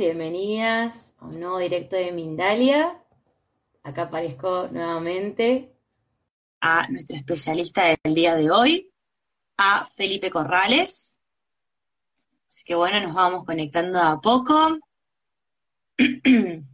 Bienvenidas 0.00 1.14
a 1.18 1.26
un 1.26 1.40
nuevo 1.40 1.58
directo 1.58 1.94
de 1.94 2.10
Mindalia. 2.10 2.98
Acá 3.82 4.04
aparezco 4.04 4.66
nuevamente 4.68 5.74
a 6.58 6.88
nuestro 6.88 7.16
especialista 7.16 7.84
del 8.02 8.14
día 8.14 8.34
de 8.34 8.50
hoy, 8.50 8.90
a 9.58 9.84
Felipe 9.84 10.30
Corrales. 10.30 11.20
Así 12.48 12.64
que 12.64 12.74
bueno, 12.74 12.98
nos 13.02 13.12
vamos 13.14 13.44
conectando 13.44 14.00
a 14.00 14.18
poco. 14.22 14.78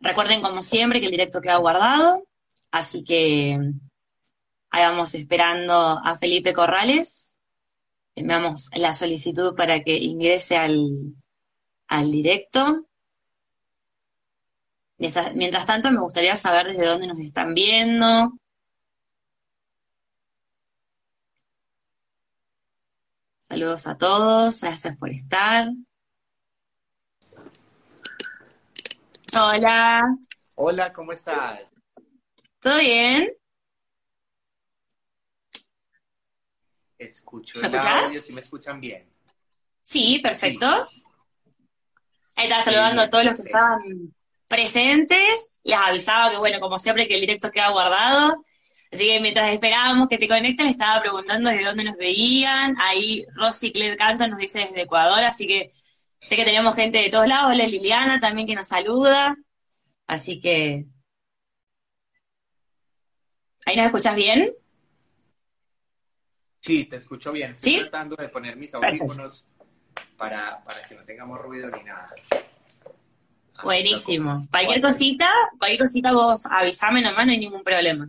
Recuerden 0.00 0.40
como 0.40 0.62
siempre 0.62 1.00
que 1.00 1.06
el 1.06 1.12
directo 1.12 1.42
queda 1.42 1.58
guardado, 1.58 2.26
así 2.70 3.04
que 3.04 3.58
ahí 4.70 4.82
vamos 4.84 5.14
esperando 5.14 6.00
a 6.02 6.16
Felipe 6.16 6.54
Corrales. 6.54 7.36
Enviamos 8.14 8.70
la 8.74 8.94
solicitud 8.94 9.54
para 9.54 9.82
que 9.82 9.98
ingrese 9.98 10.56
al, 10.56 11.14
al 11.88 12.10
directo. 12.10 12.86
Mientras 14.98 15.66
tanto, 15.66 15.90
me 15.90 16.00
gustaría 16.00 16.36
saber 16.36 16.68
desde 16.68 16.86
dónde 16.86 17.06
nos 17.06 17.18
están 17.18 17.54
viendo, 17.54 18.32
Saludos 23.48 23.86
a 23.86 23.96
todos, 23.96 24.60
gracias 24.60 24.96
por 24.96 25.08
estar. 25.08 25.68
Hola. 29.38 30.02
Hola, 30.56 30.92
¿cómo 30.92 31.12
estás? 31.12 31.72
¿Todo 32.58 32.80
bien? 32.80 33.32
Escucho 36.98 37.60
el 37.60 37.76
audio, 37.76 38.20
si 38.20 38.32
me 38.32 38.40
escuchan 38.40 38.80
bien. 38.80 39.08
Sí, 39.80 40.18
perfecto. 40.18 40.88
Ahí 42.36 42.44
está 42.48 42.62
saludando 42.62 43.02
a 43.02 43.10
todos 43.10 43.24
los 43.24 43.34
que 43.34 43.42
estaban 43.42 44.14
presentes. 44.46 45.60
Les 45.64 45.76
avisaba 45.76 46.30
que, 46.30 46.36
bueno, 46.36 46.60
como 46.60 46.78
siempre, 46.78 47.08
que 47.08 47.14
el 47.14 47.22
directo 47.22 47.50
queda 47.50 47.70
guardado. 47.70 48.44
Así 48.92 49.06
que 49.06 49.20
mientras 49.20 49.52
esperábamos 49.52 50.08
que 50.08 50.18
te 50.18 50.28
conectes, 50.28 50.66
le 50.66 50.70
estaba 50.70 51.00
preguntando 51.00 51.50
desde 51.50 51.64
dónde 51.64 51.84
nos 51.84 51.96
veían. 51.96 52.76
Ahí 52.80 53.24
Rosy 53.34 53.72
Claire 53.72 53.96
Canton 53.96 54.30
nos 54.30 54.38
dice 54.38 54.60
desde 54.60 54.82
Ecuador, 54.82 55.24
así 55.24 55.46
que 55.46 55.72
sé 56.20 56.36
que 56.36 56.44
tenemos 56.44 56.74
gente 56.74 56.98
de 56.98 57.10
todos 57.10 57.26
lados. 57.26 57.52
Hola 57.52 57.66
Liliana 57.66 58.20
también 58.20 58.46
que 58.46 58.54
nos 58.54 58.68
saluda. 58.68 59.36
Así 60.06 60.38
que. 60.38 60.86
¿Ahí 63.66 63.76
nos 63.76 63.86
escuchas 63.86 64.14
bien? 64.14 64.54
Sí, 66.60 66.84
te 66.84 66.96
escucho 66.96 67.32
bien. 67.32 67.52
Estoy 67.52 67.80
tratando 67.80 68.14
de 68.16 68.28
poner 68.28 68.56
mis 68.56 68.72
audífonos 68.74 69.44
para, 70.16 70.62
que 70.88 70.94
no 70.94 71.04
tengamos 71.04 71.40
ruido 71.40 71.70
ni 71.70 71.84
nada. 71.84 72.14
Buenísimo. 73.62 74.46
Cualquier 74.50 74.80
cosita, 74.80 75.28
cualquier 75.58 75.80
cosita 75.80 76.12
vos 76.12 76.46
avisame 76.46 77.02
nomás, 77.02 77.26
no 77.26 77.32
hay 77.32 77.38
ningún 77.38 77.62
problema 77.64 78.08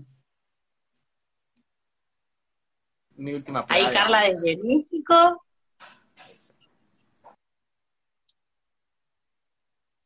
mi 3.17 3.33
última 3.33 3.65
Ahí 3.69 3.85
Carla 3.91 4.21
desde 4.21 4.57
México. 4.63 5.43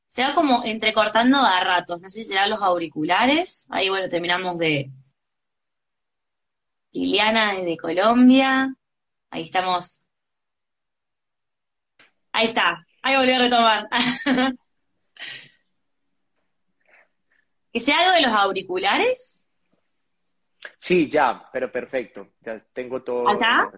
Se 0.07 0.23
va 0.23 0.33
como 0.33 0.63
entrecortando 0.65 1.37
a 1.37 1.63
ratos. 1.63 2.01
No 2.01 2.09
sé 2.09 2.23
si 2.23 2.25
serán 2.25 2.49
los 2.49 2.61
auriculares. 2.61 3.67
Ahí, 3.69 3.89
bueno, 3.89 4.09
terminamos 4.09 4.57
de. 4.57 4.91
Liliana 6.91 7.53
desde 7.53 7.77
Colombia. 7.77 8.75
Ahí 9.29 9.43
estamos. 9.43 10.07
Ahí 12.31 12.45
está. 12.47 12.85
Ahí 13.01 13.15
volví 13.17 13.31
a 13.31 13.39
retomar. 13.39 13.89
que 17.71 17.79
sea 17.79 17.99
algo 17.99 18.11
de 18.11 18.21
los 18.21 18.31
auriculares. 18.31 19.49
Sí, 20.77 21.09
ya, 21.09 21.49
pero 21.51 21.71
perfecto. 21.71 22.33
Ya 22.41 22.57
tengo 22.73 23.01
todo. 23.03 23.29
¿Acá? 23.29 23.71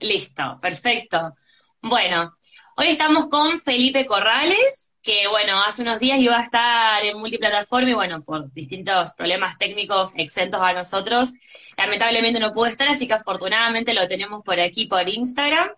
Listo, 0.00 0.58
perfecto. 0.60 1.32
Bueno, 1.80 2.36
hoy 2.76 2.88
estamos 2.88 3.28
con 3.28 3.60
Felipe 3.60 4.06
Corrales, 4.06 4.96
que 5.02 5.26
bueno, 5.28 5.62
hace 5.62 5.82
unos 5.82 6.00
días 6.00 6.18
iba 6.18 6.38
a 6.38 6.42
estar 6.42 7.04
en 7.04 7.18
multiplataforma 7.18 7.90
y 7.90 7.94
bueno, 7.94 8.22
por 8.22 8.52
distintos 8.52 9.12
problemas 9.14 9.56
técnicos 9.56 10.12
exentos 10.16 10.60
a 10.60 10.72
nosotros, 10.72 11.32
lamentablemente 11.78 12.40
no 12.40 12.52
pudo 12.52 12.66
estar, 12.66 12.88
así 12.88 13.06
que 13.06 13.14
afortunadamente 13.14 13.94
lo 13.94 14.06
tenemos 14.06 14.42
por 14.44 14.60
aquí 14.60 14.86
por 14.86 15.08
Instagram. 15.08 15.70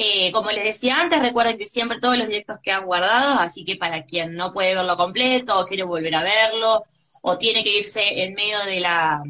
Eh, 0.00 0.30
como 0.30 0.52
les 0.52 0.62
decía 0.62 1.00
antes, 1.00 1.20
recuerden 1.20 1.58
que 1.58 1.66
siempre 1.66 1.98
todos 1.98 2.16
los 2.16 2.28
directos 2.28 2.60
quedan 2.62 2.86
guardados, 2.86 3.38
así 3.40 3.64
que 3.64 3.74
para 3.74 4.04
quien 4.04 4.36
no 4.36 4.52
puede 4.52 4.76
verlo 4.76 4.96
completo 4.96 5.58
o 5.58 5.66
quiere 5.66 5.82
volver 5.82 6.14
a 6.14 6.22
verlo 6.22 6.84
o 7.20 7.36
tiene 7.36 7.64
que 7.64 7.76
irse 7.76 8.22
en 8.22 8.34
medio 8.34 8.60
de 8.64 8.78
la 8.78 9.20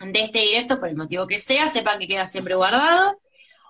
de 0.00 0.24
este 0.24 0.40
directo, 0.40 0.80
por 0.80 0.88
el 0.88 0.96
motivo 0.96 1.28
que 1.28 1.38
sea, 1.38 1.68
sepan 1.68 2.00
que 2.00 2.08
queda 2.08 2.26
siempre 2.26 2.56
guardado. 2.56 3.20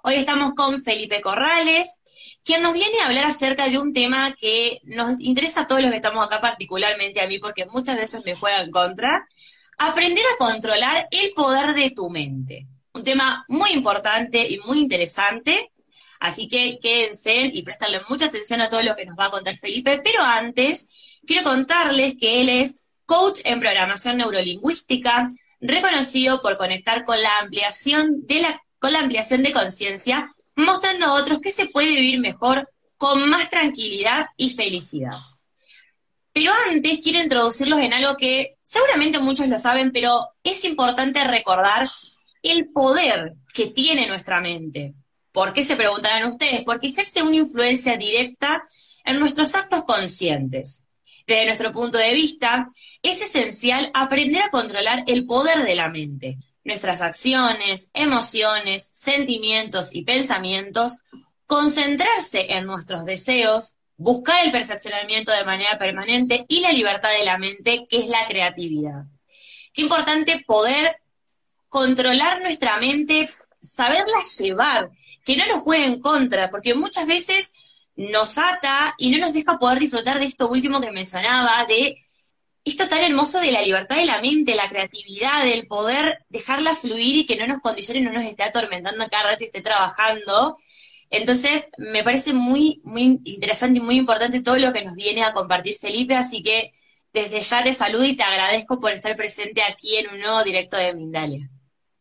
Hoy 0.02 0.14
estamos 0.14 0.54
con 0.54 0.82
Felipe 0.82 1.20
Corrales, 1.20 2.00
quien 2.42 2.62
nos 2.62 2.72
viene 2.72 2.98
a 3.00 3.08
hablar 3.08 3.24
acerca 3.24 3.68
de 3.68 3.76
un 3.76 3.92
tema 3.92 4.34
que 4.40 4.80
nos 4.84 5.20
interesa 5.20 5.60
a 5.60 5.66
todos 5.66 5.82
los 5.82 5.90
que 5.90 5.98
estamos 5.98 6.26
acá, 6.26 6.40
particularmente 6.40 7.20
a 7.20 7.26
mí, 7.26 7.38
porque 7.38 7.66
muchas 7.66 7.96
veces 7.96 8.22
me 8.24 8.34
juega 8.34 8.62
en 8.62 8.70
contra. 8.70 9.28
Aprender 9.76 10.24
a 10.32 10.38
controlar 10.38 11.08
el 11.10 11.34
poder 11.34 11.74
de 11.74 11.90
tu 11.90 12.08
mente. 12.08 12.66
Un 12.94 13.04
tema 13.04 13.44
muy 13.48 13.72
importante 13.72 14.50
y 14.50 14.58
muy 14.60 14.80
interesante. 14.80 15.72
Así 16.20 16.48
que 16.48 16.78
quédense 16.80 17.50
y 17.52 17.62
prestenle 17.62 18.00
mucha 18.08 18.26
atención 18.26 18.60
a 18.60 18.68
todo 18.68 18.82
lo 18.82 18.96
que 18.96 19.04
nos 19.04 19.18
va 19.18 19.26
a 19.26 19.30
contar 19.30 19.56
Felipe. 19.56 20.00
Pero 20.02 20.22
antes, 20.22 20.88
quiero 21.26 21.44
contarles 21.44 22.14
que 22.18 22.40
él 22.40 22.48
es 22.48 22.80
coach 23.04 23.40
en 23.44 23.60
programación 23.60 24.18
neurolingüística, 24.18 25.28
reconocido 25.60 26.40
por 26.42 26.58
conectar 26.58 27.04
con 27.04 27.22
la 27.22 27.38
ampliación 27.38 28.26
de 28.26 28.40
la, 28.40 28.62
con 28.78 28.92
la 28.92 29.00
ampliación 29.00 29.42
de 29.42 29.52
conciencia, 29.52 30.32
mostrando 30.54 31.06
a 31.06 31.14
otros 31.14 31.40
que 31.40 31.50
se 31.50 31.68
puede 31.68 31.88
vivir 31.88 32.20
mejor 32.20 32.68
con 32.96 33.28
más 33.28 33.48
tranquilidad 33.48 34.26
y 34.36 34.50
felicidad. 34.50 35.12
Pero 36.32 36.52
antes 36.70 37.00
quiero 37.02 37.22
introducirlos 37.22 37.80
en 37.80 37.94
algo 37.94 38.16
que 38.16 38.56
seguramente 38.62 39.18
muchos 39.18 39.48
lo 39.48 39.58
saben, 39.58 39.90
pero 39.90 40.28
es 40.42 40.64
importante 40.64 41.24
recordar 41.24 41.88
el 42.42 42.68
poder 42.72 43.34
que 43.54 43.68
tiene 43.68 44.06
nuestra 44.06 44.40
mente. 44.40 44.94
¿Por 45.36 45.52
qué 45.52 45.62
se 45.62 45.76
preguntarán 45.76 46.30
ustedes? 46.30 46.62
Porque 46.64 46.86
ejerce 46.86 47.22
una 47.22 47.36
influencia 47.36 47.98
directa 47.98 48.66
en 49.04 49.20
nuestros 49.20 49.54
actos 49.54 49.84
conscientes. 49.84 50.86
Desde 51.26 51.44
nuestro 51.44 51.72
punto 51.72 51.98
de 51.98 52.14
vista, 52.14 52.70
es 53.02 53.20
esencial 53.20 53.90
aprender 53.92 54.40
a 54.40 54.50
controlar 54.50 55.04
el 55.06 55.26
poder 55.26 55.58
de 55.64 55.74
la 55.74 55.90
mente. 55.90 56.38
Nuestras 56.64 57.02
acciones, 57.02 57.90
emociones, 57.92 58.88
sentimientos 58.94 59.94
y 59.94 60.04
pensamientos, 60.04 61.00
concentrarse 61.44 62.54
en 62.54 62.64
nuestros 62.64 63.04
deseos, 63.04 63.74
buscar 63.98 64.42
el 64.42 64.52
perfeccionamiento 64.52 65.32
de 65.32 65.44
manera 65.44 65.76
permanente 65.78 66.46
y 66.48 66.60
la 66.60 66.72
libertad 66.72 67.10
de 67.10 67.26
la 67.26 67.36
mente, 67.36 67.84
que 67.90 67.98
es 67.98 68.08
la 68.08 68.26
creatividad. 68.26 69.04
Qué 69.74 69.82
importante 69.82 70.42
poder 70.46 70.96
controlar 71.68 72.40
nuestra 72.40 72.78
mente, 72.78 73.28
saberla 73.66 74.22
llevar, 74.38 74.90
que 75.24 75.36
no 75.36 75.46
nos 75.46 75.62
juegue 75.62 75.84
en 75.84 76.00
contra, 76.00 76.50
porque 76.50 76.74
muchas 76.74 77.06
veces 77.06 77.52
nos 77.96 78.38
ata 78.38 78.94
y 78.98 79.10
no 79.10 79.18
nos 79.18 79.32
deja 79.32 79.58
poder 79.58 79.78
disfrutar 79.78 80.18
de 80.18 80.26
esto 80.26 80.48
último 80.48 80.80
que 80.80 80.90
mencionaba, 80.90 81.64
de 81.66 81.96
esto 82.64 82.88
tan 82.88 83.02
hermoso 83.02 83.40
de 83.40 83.52
la 83.52 83.62
libertad 83.62 83.96
de 83.96 84.06
la 84.06 84.20
mente, 84.20 84.54
la 84.54 84.68
creatividad, 84.68 85.44
del 85.44 85.66
poder 85.66 86.24
dejarla 86.28 86.74
fluir 86.74 87.16
y 87.16 87.26
que 87.26 87.36
no 87.36 87.46
nos 87.46 87.60
condicione, 87.60 88.00
no 88.00 88.12
nos 88.12 88.24
esté 88.24 88.42
atormentando 88.42 89.06
cada 89.08 89.30
vez 89.30 89.38
que 89.38 89.44
esté 89.46 89.62
trabajando. 89.62 90.58
Entonces, 91.08 91.68
me 91.78 92.02
parece 92.02 92.34
muy, 92.34 92.80
muy 92.84 93.20
interesante 93.24 93.78
y 93.78 93.82
muy 93.82 93.96
importante 93.96 94.42
todo 94.42 94.56
lo 94.56 94.72
que 94.72 94.82
nos 94.82 94.96
viene 94.96 95.22
a 95.22 95.32
compartir 95.32 95.76
Felipe, 95.76 96.16
así 96.16 96.42
que 96.42 96.72
desde 97.12 97.40
ya 97.40 97.62
te 97.62 97.72
saludo 97.72 98.04
y 98.04 98.16
te 98.16 98.24
agradezco 98.24 98.80
por 98.80 98.92
estar 98.92 99.14
presente 99.16 99.62
aquí 99.62 99.96
en 99.96 100.10
un 100.10 100.20
nuevo 100.20 100.42
directo 100.44 100.76
de 100.76 100.92
Mindalia. 100.92 101.48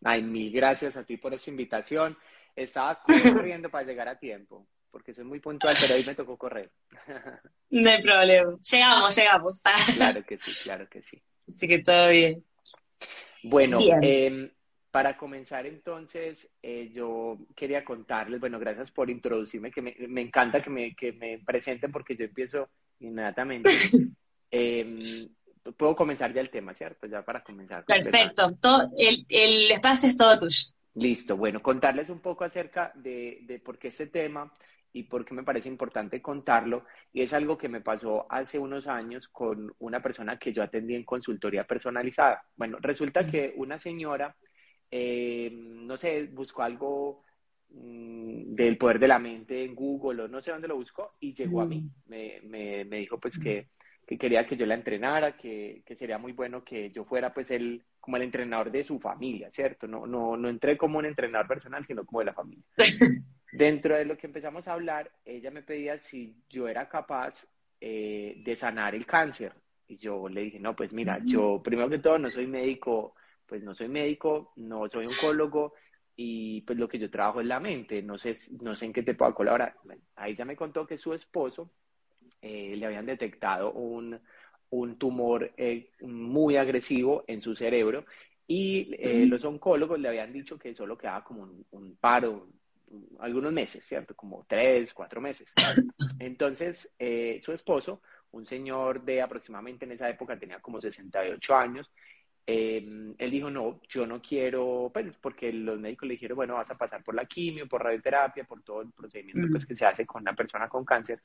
Ay, 0.08 0.22
mil 0.22 0.52
gracias 0.52 0.96
a 0.98 1.04
ti 1.04 1.18
por 1.18 1.34
esa 1.34 1.50
invitación. 1.50 2.16
Estaba 2.56 3.02
corriendo 3.04 3.72
para 3.72 3.88
llegar 3.88 4.08
a 4.08 4.20
tiempo, 4.20 4.68
porque 4.92 5.14
soy 5.14 5.24
muy 5.24 5.40
puntual, 5.40 5.76
pero 5.82 5.96
hoy 5.96 6.04
me 6.06 6.16
tocó 6.16 6.38
correr. 6.38 6.72
No 7.72 7.90
hay 7.90 8.02
problema. 8.02 8.52
Llegamos, 8.72 9.16
llegamos. 9.18 9.64
Claro 9.96 10.24
que 10.24 10.38
sí, 10.38 10.52
claro 10.64 10.88
que 10.88 11.02
sí. 11.02 11.22
Así 11.48 11.68
que 11.68 11.80
todo 11.80 12.10
bien. 12.10 12.44
Bueno, 13.44 13.80
em, 14.02 14.50
para 14.92 15.18
comenzar 15.18 15.66
entonces, 15.66 16.48
eh, 16.62 16.92
yo 16.94 17.40
quería 17.56 17.84
contarles, 17.84 18.40
bueno, 18.40 18.60
gracias 18.60 18.92
por 18.92 19.10
introducirme, 19.10 19.72
que 19.72 19.82
me, 19.82 20.22
encanta 20.22 20.62
que 20.62 20.70
me, 20.70 20.96
que 20.96 21.12
me 21.14 21.40
presenten 21.40 21.92
porque 21.92 22.16
yo 22.16 22.26
empiezo 22.26 22.70
inmediatamente. 23.00 23.70
Em, 24.52 25.04
puedo 25.74 25.96
comenzar 25.96 26.34
ya 26.34 26.42
el 26.42 26.50
tema, 26.50 26.74
¿cierto? 26.74 27.08
Ya 27.08 27.24
para 27.24 27.44
comenzar. 27.44 27.86
Perfecto, 27.86 28.56
todo, 28.62 28.92
el, 28.98 29.26
el, 29.30 29.72
espacio 29.72 30.10
es 30.10 30.18
todo 30.18 30.38
tuyo. 30.38 30.64
Listo, 30.96 31.36
bueno, 31.36 31.60
contarles 31.60 32.10
un 32.10 32.20
poco 32.20 32.44
acerca 32.44 32.92
de, 32.96 33.40
de 33.44 33.60
por 33.60 33.78
qué 33.78 33.90
este 33.90 34.08
tema 34.08 34.52
y 34.94 35.04
por 35.04 35.26
qué 35.26 35.34
me 35.34 35.44
parece 35.44 35.68
importante 35.68 36.22
contarlo. 36.22 36.86
Y 37.12 37.22
es 37.22 37.34
algo 37.34 37.58
que 37.58 37.68
me 37.68 37.82
pasó 37.82 38.26
hace 38.30 38.58
unos 38.58 38.88
años 38.88 39.28
con 39.28 39.74
una 39.80 40.02
persona 40.02 40.40
que 40.40 40.54
yo 40.54 40.64
atendí 40.64 40.96
en 40.96 41.04
consultoría 41.04 41.66
personalizada. 41.66 42.46
Bueno, 42.56 42.78
resulta 42.80 43.28
que 43.28 43.54
una 43.58 43.78
señora, 43.78 44.36
eh, 44.90 45.52
no 45.54 45.98
sé, 45.98 46.30
buscó 46.32 46.64
algo 46.64 47.18
mm, 47.72 48.56
del 48.56 48.78
poder 48.78 49.00
de 49.00 49.08
la 49.10 49.20
mente 49.20 49.66
en 49.66 49.76
Google 49.76 50.24
o 50.24 50.28
no 50.30 50.42
sé 50.42 50.52
dónde 50.52 50.70
lo 50.70 50.78
buscó 50.78 51.12
y 51.20 51.34
llegó 51.34 51.60
a 51.60 51.66
mí. 51.66 51.82
Mm. 51.82 51.90
Me, 52.06 52.42
me, 52.44 52.86
me 52.86 52.98
dijo 53.00 53.20
pues 53.20 53.38
que 53.38 53.68
que 54.06 54.18
quería 54.18 54.46
que 54.46 54.56
yo 54.56 54.66
la 54.66 54.76
entrenara, 54.76 55.36
que, 55.36 55.82
que, 55.86 55.96
sería 55.96 56.18
muy 56.18 56.34
bueno 56.34 56.64
que 56.64 56.92
yo 56.92 57.04
fuera 57.06 57.32
pues 57.32 57.50
el, 57.50 57.84
como 58.00 58.18
el 58.18 58.24
entrenador 58.24 58.72
de 58.72 58.84
su 58.84 59.00
familia, 59.00 59.50
¿cierto? 59.50 59.88
No, 59.88 60.06
no, 60.06 60.38
no 60.38 60.48
entré 60.48 60.78
como 60.78 61.00
un 61.00 61.06
entrenador 61.06 61.48
personal, 61.48 61.84
sino 61.84 62.06
como 62.06 62.20
de 62.20 62.26
la 62.26 62.34
familia. 62.34 62.64
Dentro 63.52 63.96
de 63.96 64.06
lo 64.06 64.18
que 64.18 64.28
empezamos 64.28 64.68
a 64.68 64.74
hablar, 64.74 65.12
ella 65.24 65.50
me 65.50 65.64
pedía 65.64 65.98
si 65.98 66.36
yo 66.50 66.68
era 66.68 66.88
capaz 66.88 67.48
eh, 67.82 68.42
de 68.44 68.56
sanar 68.56 68.94
el 68.94 69.06
cáncer. 69.06 69.54
Y 69.88 69.98
yo 69.98 70.30
le 70.30 70.42
dije, 70.42 70.60
no, 70.60 70.76
pues 70.76 70.94
mira, 70.94 71.20
yo 71.24 71.62
primero 71.64 71.90
que 71.90 72.00
todo 72.00 72.20
no 72.20 72.30
soy 72.30 72.48
médico, 72.48 73.16
pues 73.46 73.64
no 73.64 73.74
soy 73.74 73.88
médico, 73.88 74.54
no 74.56 74.90
soy 74.90 75.06
oncólogo, 75.06 75.74
y 76.16 76.62
pues 76.62 76.78
lo 76.78 76.88
que 76.88 76.98
yo 76.98 77.10
trabajo 77.10 77.42
es 77.42 77.48
la 77.48 77.60
mente, 77.60 78.02
no 78.02 78.18
sé, 78.18 78.36
no 78.62 78.76
sé 78.76 78.86
en 78.86 78.94
qué 78.94 79.04
te 79.04 79.14
puedo 79.14 79.34
colaborar. 79.34 79.76
ahí 80.16 80.36
ya 80.36 80.46
me 80.46 80.56
contó 80.56 80.88
que 80.88 80.98
su 80.98 81.14
esposo 81.14 81.66
eh, 82.48 82.76
le 82.78 82.86
habían 82.86 83.08
detectado 83.08 83.72
un, 83.72 84.20
un 84.70 85.00
tumor 85.00 85.52
eh, 85.58 85.90
muy 86.02 86.58
agresivo 86.58 87.24
en 87.26 87.42
su 87.42 87.56
cerebro 87.56 88.06
y 88.46 88.96
eh, 89.00 89.26
los 89.26 89.44
oncólogos 89.46 90.00
le 90.00 90.10
habían 90.10 90.32
dicho 90.32 90.60
que 90.60 90.76
solo 90.76 90.96
quedaba 90.96 91.24
como 91.24 91.50
un, 91.72 91.96
paro, 92.00 92.48
algunos 93.18 93.52
meses, 93.52 93.84
¿cierto? 93.84 94.16
Como 94.16 94.46
tres, 94.48 94.94
cuatro 94.94 95.20
meses. 95.20 95.52
Entonces, 96.20 96.94
su 97.42 97.52
esposo, 97.52 98.04
un 98.30 98.46
señor 98.46 99.04
de 99.04 99.24
aproximadamente 99.24 99.86
en 99.86 99.94
esa 99.94 100.08
época 100.08 100.38
tenía 100.38 100.60
como 100.60 100.80
68 100.80 101.56
años, 101.56 101.92
Em, 102.48 103.16
él 103.18 103.32
dijo, 103.32 103.50
no, 103.50 103.80
yo 103.90 104.06
no 104.06 104.22
quiero, 104.22 104.92
pues 104.94 105.16
porque 105.16 105.52
los 105.52 105.80
médicos 105.80 106.08
le 106.08 106.14
dijeron, 106.14 106.36
bueno, 106.36 106.54
vas 106.54 106.70
a 106.70 106.78
pasar 106.78 107.04
por 107.04 107.16
la 107.16 107.26
quimio, 107.26 107.68
por 107.68 107.84
radioterapia, 107.84 108.44
por 108.44 108.62
todo 108.62 108.82
el 108.82 108.92
procedimiento 108.92 109.48
pues, 109.50 109.66
que 109.66 109.74
se 109.74 109.86
hace 109.86 110.06
con 110.06 110.22
una 110.22 110.34
persona 110.34 110.70
con 110.70 110.86
cáncer. 110.86 111.22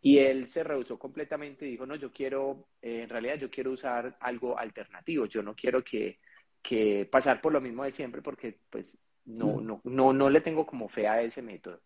Y 0.00 0.18
él 0.18 0.48
se 0.48 0.64
rehusó 0.64 0.98
completamente 0.98 1.66
y 1.66 1.72
dijo, 1.72 1.84
no, 1.84 1.94
yo 1.96 2.10
quiero, 2.10 2.68
eh, 2.80 3.02
en 3.02 3.08
realidad 3.10 3.36
yo 3.36 3.50
quiero 3.50 3.72
usar 3.72 4.16
algo 4.20 4.58
alternativo, 4.58 5.26
yo 5.26 5.42
no 5.42 5.54
quiero 5.54 5.84
que, 5.84 6.20
que 6.62 7.06
pasar 7.10 7.42
por 7.42 7.52
lo 7.52 7.60
mismo 7.60 7.84
de 7.84 7.92
siempre 7.92 8.22
porque 8.22 8.58
pues 8.70 8.96
no, 9.26 9.60
no, 9.60 9.82
no, 9.84 10.12
no 10.14 10.30
le 10.30 10.40
tengo 10.40 10.66
como 10.66 10.88
fe 10.88 11.06
a 11.06 11.20
ese 11.20 11.42
método. 11.42 11.82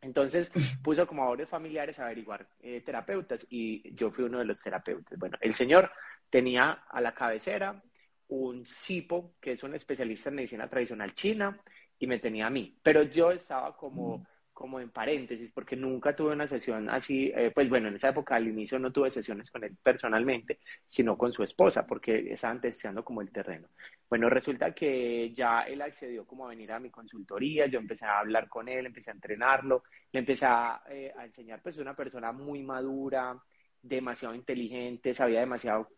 Entonces 0.00 0.50
puso 0.82 1.06
como 1.06 1.22
a 1.22 1.28
varios 1.28 1.48
familiares 1.48 2.00
a 2.00 2.06
averiguar 2.06 2.48
eh, 2.60 2.80
terapeutas 2.80 3.46
y 3.48 3.94
yo 3.94 4.10
fui 4.10 4.24
uno 4.24 4.40
de 4.40 4.44
los 4.44 4.60
terapeutas. 4.60 5.16
Bueno, 5.18 5.38
el 5.40 5.54
señor 5.54 5.92
tenía 6.30 6.84
a 6.90 7.00
la 7.00 7.14
cabecera 7.14 7.80
un 8.28 8.66
CIPO, 8.66 9.34
que 9.40 9.52
es 9.52 9.62
un 9.62 9.74
especialista 9.74 10.28
en 10.28 10.36
medicina 10.36 10.68
tradicional 10.68 11.14
china, 11.14 11.60
y 11.98 12.06
me 12.06 12.18
tenía 12.18 12.46
a 12.46 12.50
mí. 12.50 12.76
Pero 12.82 13.02
yo 13.02 13.30
estaba 13.30 13.76
como, 13.76 14.26
como 14.52 14.80
en 14.80 14.90
paréntesis, 14.90 15.50
porque 15.52 15.76
nunca 15.76 16.14
tuve 16.14 16.32
una 16.32 16.46
sesión 16.46 16.88
así, 16.88 17.32
eh, 17.34 17.50
pues 17.54 17.68
bueno, 17.68 17.88
en 17.88 17.96
esa 17.96 18.08
época 18.08 18.36
al 18.36 18.48
inicio 18.48 18.78
no 18.78 18.92
tuve 18.92 19.10
sesiones 19.10 19.50
con 19.50 19.64
él 19.64 19.76
personalmente, 19.82 20.60
sino 20.86 21.16
con 21.18 21.32
su 21.32 21.42
esposa, 21.42 21.86
porque 21.86 22.32
estaban 22.32 22.60
testeando 22.60 23.04
como 23.04 23.20
el 23.20 23.30
terreno. 23.30 23.68
Bueno, 24.08 24.28
resulta 24.30 24.72
que 24.74 25.32
ya 25.34 25.62
él 25.62 25.82
accedió 25.82 26.26
como 26.26 26.46
a 26.46 26.50
venir 26.50 26.72
a 26.72 26.80
mi 26.80 26.90
consultoría, 26.90 27.66
yo 27.66 27.78
empecé 27.78 28.06
a 28.06 28.20
hablar 28.20 28.48
con 28.48 28.68
él, 28.68 28.86
empecé 28.86 29.10
a 29.10 29.14
entrenarlo, 29.14 29.84
le 30.12 30.20
empecé 30.20 30.46
a, 30.46 30.82
eh, 30.88 31.12
a 31.16 31.24
enseñar, 31.24 31.60
pues 31.62 31.76
una 31.78 31.94
persona 31.94 32.32
muy 32.32 32.62
madura, 32.62 33.36
demasiado 33.84 34.34
inteligente, 34.34 35.14
sabía 35.14 35.40
demasiado, 35.40 35.88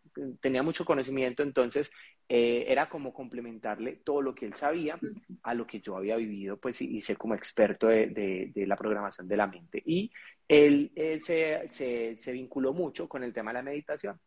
tenía 0.41 0.61
mucho 0.61 0.83
conocimiento, 0.83 1.41
entonces 1.41 1.89
eh, 2.27 2.65
era 2.67 2.89
como 2.89 3.13
complementarle 3.13 4.01
todo 4.03 4.21
lo 4.21 4.35
que 4.35 4.45
él 4.45 4.53
sabía 4.53 4.99
a 5.43 5.53
lo 5.53 5.65
que 5.65 5.79
yo 5.79 5.95
había 5.95 6.17
vivido, 6.17 6.57
pues, 6.57 6.81
y, 6.81 6.99
ser 6.99 7.17
como 7.17 7.33
experto 7.33 7.87
de, 7.87 8.51
la 8.55 8.75
programación 8.75 9.27
de 9.27 9.37
la 9.37 9.47
mente. 9.47 9.81
Y 9.85 10.11
él, 10.47 10.91
se, 11.23 11.67
se, 11.69 12.31
vinculó 12.31 12.73
mucho 12.73 13.07
con 13.07 13.23
el 13.23 13.33
tema 13.33 13.51
de 13.51 13.55
la 13.55 13.63
meditación. 13.63 14.19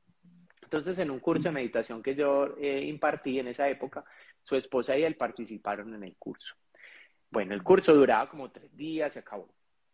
Entonces, 0.63 0.99
en 0.99 1.11
un 1.11 1.21
curso 1.21 1.45
de 1.45 1.53
meditación 1.53 2.03
que 2.03 2.15
yo 2.15 2.57
eh, 2.59 2.85
impartí 2.87 3.39
en 3.39 3.49
esa 3.49 3.69
época, 3.69 4.05
su 4.43 4.57
esposa 4.57 4.97
y 4.97 5.03
él 5.03 5.17
participaron 5.17 5.95
en 5.95 6.05
el 6.05 6.17
curso. 6.17 6.55
Bueno, 7.31 7.55
el 7.55 7.63
curso 7.63 7.95
duraba 7.95 8.29
como 8.29 8.51
tres 8.51 8.75
días, 8.75 9.13
se 9.13 9.19
acabó. 9.19 9.53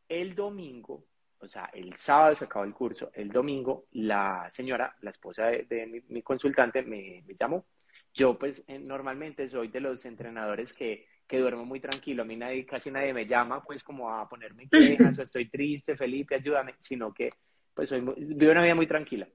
El 0.09 0.35
domingo 0.37 1.05
o 1.47 1.49
sea, 1.49 1.71
el 1.73 1.95
sábado 1.95 2.35
se 2.35 2.45
acabó 2.45 2.65
el 2.65 2.75
curso, 2.75 3.11
el 3.15 3.31
domingo 3.31 3.87
la 3.93 4.49
señora, 4.51 4.95
la 5.01 5.11
esposa 5.11 5.47
de, 5.47 6.03
mi, 6.09 6.23
consultante, 6.23 6.83
me, 6.83 7.25
llamó. 7.39 7.67
Yo 8.13 8.39
pues 8.39 8.65
normalmente 8.69 9.47
soy 9.47 9.69
de 9.69 9.81
los 9.81 10.05
entrenadores 10.05 10.73
que, 10.73 11.07
que 11.27 11.39
duermo 11.39 11.65
muy 11.65 11.81
tranquilo, 11.81 12.23
a 12.23 12.27
mí 12.27 12.37
nadie, 12.37 12.67
casi 12.67 12.91
nadie 12.91 13.13
me 13.13 13.27
llama 13.27 13.63
pues 13.63 13.85
como 13.85 14.11
a 14.11 14.29
ponerme 14.29 14.69
quejas 14.69 15.19
o 15.19 15.23
estoy 15.23 15.49
triste, 15.49 15.97
Felipe, 15.97 16.35
ayúdame, 16.35 16.75
sino 16.79 17.13
que 17.13 17.31
pues 17.75 17.89
soy 17.89 18.01
vivo 18.01 18.53
una 18.53 18.63
vida 18.63 18.75
muy 18.75 18.87
tranquila. 18.87 19.29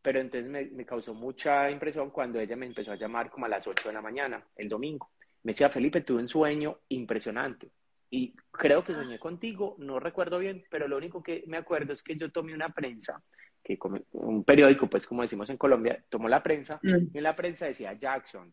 Pero 0.00 0.20
entonces 0.20 0.48
me, 0.48 0.66
me 0.66 0.86
causó 0.86 1.12
mucha 1.12 1.70
impresión 1.70 2.10
cuando 2.10 2.38
ella 2.38 2.54
me 2.54 2.66
empezó 2.66 2.92
a 2.92 2.96
llamar 2.96 3.30
como 3.30 3.46
a 3.46 3.48
las 3.48 3.66
8 3.66 3.88
de 3.88 3.94
la 3.94 4.00
mañana, 4.00 4.46
el 4.56 4.68
domingo. 4.68 5.10
Me 5.42 5.52
decía, 5.52 5.70
Felipe, 5.70 6.02
tuve 6.02 6.20
un 6.20 6.28
sueño 6.28 6.80
impresionante 6.88 7.70
y 8.10 8.34
creo 8.50 8.82
que 8.82 8.94
soñé 8.94 9.18
contigo, 9.18 9.76
no 9.78 10.00
recuerdo 10.00 10.38
bien, 10.38 10.64
pero 10.70 10.88
lo 10.88 10.96
único 10.96 11.22
que 11.22 11.44
me 11.46 11.58
acuerdo 11.58 11.92
es 11.92 12.02
que 12.02 12.16
yo 12.16 12.30
tomé 12.30 12.54
una 12.54 12.68
prensa, 12.68 13.22
que 13.62 13.78
un 14.12 14.44
periódico, 14.44 14.88
pues 14.88 15.06
como 15.06 15.22
decimos 15.22 15.50
en 15.50 15.58
Colombia, 15.58 16.02
tomó 16.08 16.28
la 16.28 16.42
prensa 16.42 16.80
mm. 16.82 17.08
y 17.12 17.18
en 17.18 17.22
la 17.22 17.36
prensa 17.36 17.66
decía 17.66 17.92
Jackson. 17.92 18.52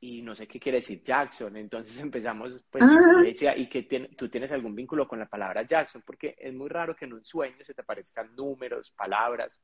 Y 0.00 0.20
no 0.20 0.34
sé 0.34 0.46
qué 0.46 0.60
quiere 0.60 0.78
decir 0.78 1.02
Jackson, 1.02 1.56
entonces 1.56 1.98
empezamos, 2.00 2.64
pues, 2.70 2.84
ah. 2.84 3.22
decía, 3.24 3.56
y 3.56 3.68
que 3.68 3.82
tú 4.16 4.28
tienes 4.28 4.52
algún 4.52 4.74
vínculo 4.74 5.08
con 5.08 5.18
la 5.18 5.26
palabra 5.26 5.62
Jackson, 5.62 6.02
porque 6.06 6.36
es 6.38 6.54
muy 6.54 6.68
raro 6.68 6.94
que 6.94 7.06
en 7.06 7.14
un 7.14 7.24
sueño 7.24 7.64
se 7.64 7.74
te 7.74 7.82
aparezcan 7.82 8.34
números, 8.36 8.92
palabras, 8.92 9.58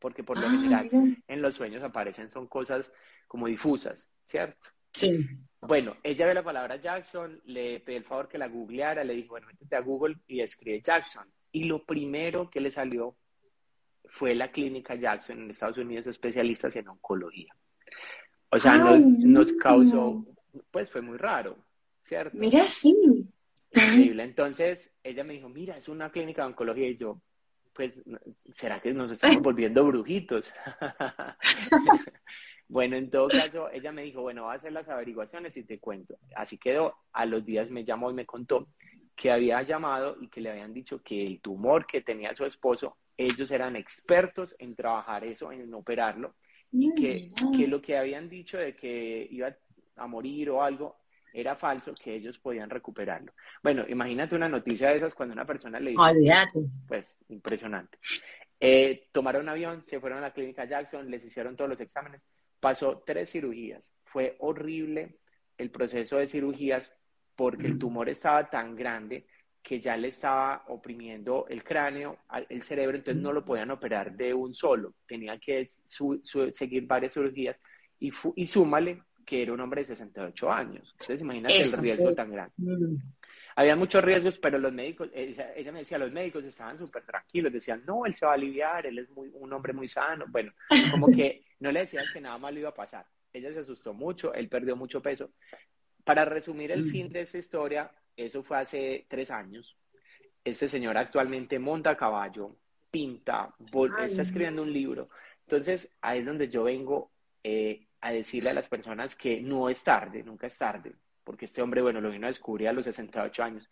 porque 0.00 0.24
por 0.24 0.38
lo 0.38 0.46
ah, 0.46 0.50
general 0.50 0.90
en 1.26 1.42
los 1.42 1.54
sueños 1.54 1.82
aparecen 1.82 2.28
son 2.30 2.48
cosas 2.48 2.90
como 3.28 3.46
difusas, 3.46 4.10
¿cierto? 4.24 4.70
Sí. 4.92 5.26
Bueno, 5.60 5.96
ella 6.02 6.26
ve 6.26 6.34
la 6.34 6.44
palabra 6.44 6.76
Jackson, 6.76 7.40
le 7.46 7.80
pedí 7.80 7.96
el 7.96 8.04
favor 8.04 8.28
que 8.28 8.38
la 8.38 8.48
googleara, 8.48 9.02
le 9.02 9.14
dijo, 9.14 9.30
bueno, 9.30 9.48
métete 9.48 9.76
a 9.76 9.80
Google 9.80 10.16
y 10.26 10.40
escribe 10.40 10.80
Jackson. 10.80 11.24
Y 11.50 11.64
lo 11.64 11.84
primero 11.84 12.48
que 12.48 12.60
le 12.60 12.70
salió 12.70 13.16
fue 14.04 14.34
la 14.34 14.50
clínica 14.50 14.94
Jackson 14.94 15.40
en 15.40 15.50
Estados 15.50 15.78
Unidos, 15.78 16.06
especialistas 16.06 16.76
en 16.76 16.88
oncología. 16.88 17.54
O 18.50 18.58
sea, 18.58 18.76
nos, 18.76 19.52
causó, 19.52 20.24
pues 20.70 20.90
fue 20.90 21.02
muy 21.02 21.18
raro, 21.18 21.56
¿cierto? 22.04 22.38
Mira, 22.38 22.66
sí. 22.68 22.94
Increíble. 23.72 24.22
Entonces, 24.22 24.90
ella 25.02 25.24
me 25.24 25.34
dijo, 25.34 25.48
mira, 25.48 25.76
es 25.76 25.88
una 25.88 26.10
clínica 26.10 26.42
de 26.42 26.48
oncología. 26.48 26.88
Y 26.88 26.96
yo, 26.96 27.20
pues, 27.74 28.02
¿será 28.54 28.80
que 28.80 28.92
nos 28.94 29.12
estamos 29.12 29.42
volviendo 29.42 29.84
brujitos? 29.84 30.52
Bueno, 32.68 32.96
en 32.96 33.10
todo 33.10 33.28
caso, 33.28 33.70
ella 33.72 33.92
me 33.92 34.02
dijo, 34.02 34.20
bueno, 34.22 34.44
va 34.44 34.52
a 34.52 34.56
hacer 34.56 34.72
las 34.72 34.88
averiguaciones 34.88 35.56
y 35.56 35.64
te 35.64 35.78
cuento. 35.78 36.18
Así 36.36 36.58
quedó. 36.58 36.94
A 37.12 37.24
los 37.24 37.44
días 37.44 37.70
me 37.70 37.84
llamó 37.84 38.10
y 38.10 38.14
me 38.14 38.26
contó 38.26 38.68
que 39.16 39.32
había 39.32 39.62
llamado 39.62 40.16
y 40.20 40.28
que 40.28 40.40
le 40.40 40.50
habían 40.50 40.72
dicho 40.72 41.02
que 41.02 41.26
el 41.26 41.40
tumor 41.40 41.86
que 41.86 42.02
tenía 42.02 42.34
su 42.34 42.44
esposo, 42.44 42.98
ellos 43.16 43.50
eran 43.50 43.74
expertos 43.74 44.54
en 44.58 44.76
trabajar 44.76 45.24
eso, 45.24 45.50
en 45.50 45.74
operarlo, 45.74 46.34
y 46.70 46.94
que, 46.94 47.32
que 47.56 47.66
lo 47.66 47.82
que 47.82 47.96
habían 47.96 48.28
dicho 48.28 48.58
de 48.58 48.76
que 48.76 49.26
iba 49.30 49.52
a 49.96 50.06
morir 50.06 50.50
o 50.50 50.62
algo, 50.62 50.96
era 51.32 51.56
falso, 51.56 51.94
que 51.94 52.14
ellos 52.14 52.38
podían 52.38 52.70
recuperarlo. 52.70 53.32
Bueno, 53.62 53.84
imagínate 53.88 54.36
una 54.36 54.48
noticia 54.48 54.90
de 54.90 54.96
esas 54.96 55.14
cuando 55.14 55.32
una 55.32 55.44
persona 55.44 55.80
le 55.80 55.90
dice, 55.90 56.02
Olvídate. 56.02 56.60
pues 56.86 57.18
impresionante. 57.28 57.98
Eh, 58.60 59.08
tomaron 59.12 59.42
un 59.42 59.48
avión, 59.50 59.82
se 59.82 60.00
fueron 60.00 60.18
a 60.18 60.22
la 60.22 60.32
clínica 60.32 60.64
Jackson, 60.64 61.10
les 61.10 61.24
hicieron 61.24 61.56
todos 61.56 61.70
los 61.70 61.80
exámenes, 61.80 62.24
pasó 62.60 63.02
tres 63.06 63.30
cirugías, 63.30 63.92
fue 64.04 64.36
horrible 64.40 65.18
el 65.56 65.70
proceso 65.70 66.16
de 66.16 66.26
cirugías 66.26 66.92
porque 67.34 67.66
el 67.66 67.78
tumor 67.78 68.08
estaba 68.08 68.50
tan 68.50 68.74
grande 68.74 69.26
que 69.62 69.80
ya 69.80 69.96
le 69.96 70.08
estaba 70.08 70.64
oprimiendo 70.68 71.46
el 71.48 71.62
cráneo, 71.62 72.18
el 72.48 72.62
cerebro, 72.62 72.96
entonces 72.96 73.22
no 73.22 73.32
lo 73.32 73.44
podían 73.44 73.70
operar 73.70 74.16
de 74.16 74.32
un 74.32 74.54
solo, 74.54 74.94
tenía 75.06 75.38
que 75.38 75.68
seguir 76.52 76.86
varias 76.86 77.12
cirugías 77.12 77.60
y, 78.00 78.12
y 78.36 78.46
súmale 78.46 79.02
que 79.28 79.42
era 79.42 79.52
un 79.52 79.60
hombre 79.60 79.82
de 79.82 79.88
68 79.88 80.50
años. 80.50 80.88
Entonces 80.92 81.20
imagínate 81.20 81.60
el 81.60 81.82
riesgo 81.82 82.14
tan 82.14 82.30
grande. 82.32 82.54
Había 83.58 83.74
muchos 83.74 84.04
riesgos, 84.04 84.38
pero 84.38 84.56
los 84.56 84.72
médicos, 84.72 85.10
ella, 85.12 85.72
me 85.72 85.80
decía, 85.80 85.98
los 85.98 86.12
médicos 86.12 86.44
estaban 86.44 86.78
súper 86.78 87.02
tranquilos, 87.02 87.52
decían, 87.52 87.82
no, 87.84 88.06
él 88.06 88.14
se 88.14 88.24
va 88.24 88.30
a 88.30 88.34
aliviar, 88.36 88.86
él 88.86 89.00
es 89.00 89.10
muy, 89.10 89.32
un 89.34 89.52
hombre 89.52 89.72
muy 89.72 89.88
sano. 89.88 90.26
Bueno, 90.28 90.52
como 90.92 91.08
que 91.08 91.42
no 91.58 91.72
le 91.72 91.80
decían 91.80 92.04
que 92.12 92.20
nada 92.20 92.38
malo 92.38 92.60
iba 92.60 92.68
a 92.68 92.74
pasar. 92.74 93.04
Ella 93.32 93.52
se 93.52 93.58
asustó 93.58 93.92
mucho, 93.92 94.32
él 94.32 94.48
perdió 94.48 94.76
mucho 94.76 95.02
peso. 95.02 95.32
Para 96.04 96.24
resumir 96.24 96.70
el 96.70 96.84
mm. 96.84 96.90
fin 96.92 97.08
de 97.08 97.22
esta 97.22 97.38
historia, 97.38 97.90
eso 98.16 98.44
fue 98.44 98.58
hace 98.58 99.06
tres 99.08 99.28
años. 99.32 99.76
Este 100.44 100.68
señor 100.68 100.96
actualmente 100.96 101.58
monta 101.58 101.90
a 101.90 101.96
caballo, 101.96 102.54
pinta, 102.92 103.52
está 104.06 104.22
escribiendo 104.22 104.62
un 104.62 104.72
libro. 104.72 105.04
Entonces, 105.48 105.90
ahí 106.00 106.20
es 106.20 106.26
donde 106.26 106.48
yo 106.48 106.62
vengo 106.62 107.10
eh, 107.42 107.88
a 108.02 108.12
decirle 108.12 108.50
a 108.50 108.54
las 108.54 108.68
personas 108.68 109.16
que 109.16 109.40
no 109.40 109.68
es 109.68 109.82
tarde, 109.82 110.22
nunca 110.22 110.46
es 110.46 110.56
tarde, 110.56 110.94
porque 111.28 111.44
este 111.44 111.60
hombre, 111.60 111.82
bueno, 111.82 112.00
lo 112.00 112.10
vino 112.10 112.26
a 112.26 112.30
descubrir 112.30 112.68
a 112.68 112.72
los 112.72 112.84
68 112.84 113.42
años, 113.42 113.68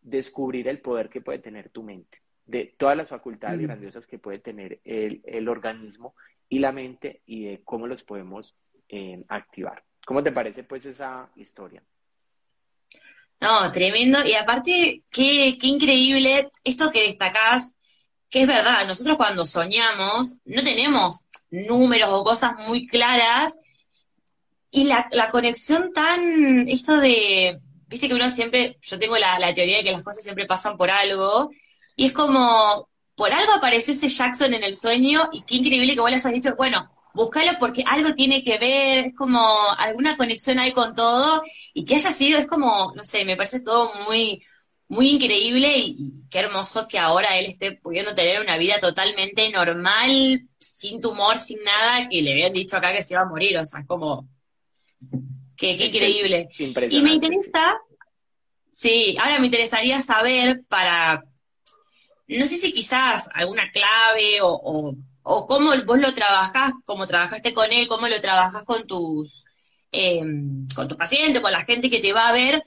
descubrir 0.00 0.68
el 0.68 0.78
poder 0.78 1.08
que 1.08 1.20
puede 1.20 1.40
tener 1.40 1.68
tu 1.70 1.82
mente, 1.82 2.22
de 2.46 2.72
todas 2.78 2.96
las 2.96 3.08
facultades 3.08 3.58
mm. 3.58 3.62
grandiosas 3.64 4.06
que 4.06 4.20
puede 4.20 4.38
tener 4.38 4.80
el, 4.84 5.20
el, 5.24 5.48
organismo 5.48 6.14
y 6.48 6.60
la 6.60 6.70
mente 6.70 7.22
y 7.26 7.46
de 7.46 7.62
cómo 7.64 7.88
los 7.88 8.04
podemos 8.04 8.54
eh, 8.88 9.20
activar. 9.28 9.82
¿Cómo 10.06 10.22
te 10.22 10.30
parece 10.30 10.62
pues 10.62 10.84
esa 10.84 11.28
historia? 11.34 11.82
No, 13.40 13.72
tremendo. 13.72 14.24
Y 14.24 14.34
aparte, 14.34 15.02
qué, 15.10 15.58
qué 15.60 15.66
increíble 15.66 16.48
esto 16.62 16.92
que 16.92 17.08
destacás, 17.08 17.76
que 18.30 18.42
es 18.42 18.46
verdad, 18.46 18.86
nosotros 18.86 19.16
cuando 19.16 19.44
soñamos 19.46 20.38
no 20.44 20.62
tenemos 20.62 21.24
números 21.50 22.10
o 22.12 22.22
cosas 22.22 22.52
muy 22.68 22.86
claras 22.86 23.58
y 24.70 24.84
la, 24.84 25.08
la 25.12 25.28
conexión 25.30 25.92
tan, 25.92 26.68
esto 26.68 26.98
de, 26.98 27.60
viste 27.88 28.08
que 28.08 28.14
uno 28.14 28.28
siempre, 28.28 28.78
yo 28.82 28.98
tengo 28.98 29.16
la, 29.16 29.38
la 29.38 29.52
teoría 29.52 29.78
de 29.78 29.84
que 29.84 29.92
las 29.92 30.02
cosas 30.02 30.22
siempre 30.22 30.46
pasan 30.46 30.76
por 30.76 30.90
algo, 30.90 31.50
y 31.96 32.06
es 32.06 32.12
como, 32.12 32.88
por 33.14 33.32
algo 33.32 33.52
apareció 33.52 33.92
ese 33.92 34.08
Jackson 34.08 34.54
en 34.54 34.64
el 34.64 34.76
sueño, 34.76 35.28
y 35.32 35.42
qué 35.42 35.56
increíble 35.56 35.94
que 35.94 36.00
vos 36.00 36.10
le 36.10 36.16
hayas 36.16 36.32
dicho, 36.32 36.54
bueno, 36.56 36.88
búscalo 37.14 37.52
porque 37.58 37.84
algo 37.86 38.14
tiene 38.14 38.44
que 38.44 38.58
ver, 38.58 39.06
es 39.06 39.16
como 39.16 39.40
alguna 39.76 40.16
conexión 40.16 40.58
hay 40.60 40.72
con 40.72 40.94
todo, 40.94 41.42
y 41.74 41.84
que 41.84 41.96
haya 41.96 42.10
sido, 42.12 42.38
es 42.38 42.46
como, 42.46 42.92
no 42.94 43.04
sé, 43.04 43.24
me 43.24 43.36
parece 43.36 43.60
todo 43.60 43.92
muy, 44.06 44.42
muy 44.88 45.10
increíble 45.10 45.72
y, 45.78 46.12
qué 46.30 46.40
hermoso 46.40 46.86
que 46.88 46.98
ahora 46.98 47.38
él 47.38 47.46
esté 47.46 47.72
pudiendo 47.72 48.14
tener 48.14 48.40
una 48.40 48.56
vida 48.56 48.78
totalmente 48.80 49.50
normal, 49.50 50.48
sin 50.58 51.00
tumor, 51.00 51.38
sin 51.38 51.62
nada, 51.64 52.08
que 52.08 52.22
le 52.22 52.32
habían 52.32 52.52
dicho 52.52 52.76
acá 52.76 52.92
que 52.92 53.02
se 53.02 53.14
iba 53.14 53.22
a 53.22 53.26
morir, 53.26 53.58
o 53.58 53.66
sea, 53.66 53.84
como 53.86 54.28
Qué, 55.56 55.72
increíble. 55.72 56.48
Y 56.90 57.02
me 57.02 57.12
interesa, 57.12 57.78
sí, 58.70 59.16
ahora 59.20 59.38
me 59.38 59.46
interesaría 59.46 60.00
saber 60.00 60.62
para, 60.68 61.22
no 62.28 62.46
sé 62.46 62.58
si 62.58 62.72
quizás 62.72 63.28
alguna 63.34 63.70
clave 63.70 64.40
o, 64.42 64.96
o, 65.22 65.46
cómo 65.46 65.72
vos 65.84 66.00
lo 66.00 66.14
trabajás, 66.14 66.72
cómo 66.86 67.06
trabajaste 67.06 67.52
con 67.52 67.70
él, 67.72 67.88
cómo 67.88 68.08
lo 68.08 68.20
trabajás 68.22 68.64
con 68.64 68.86
tus, 68.86 69.44
eh, 69.92 70.22
con 70.74 70.88
tu 70.88 70.96
paciente, 70.96 71.42
con 71.42 71.52
la 71.52 71.64
gente 71.64 71.90
que 71.90 72.00
te 72.00 72.14
va 72.14 72.28
a 72.28 72.32
ver, 72.32 72.62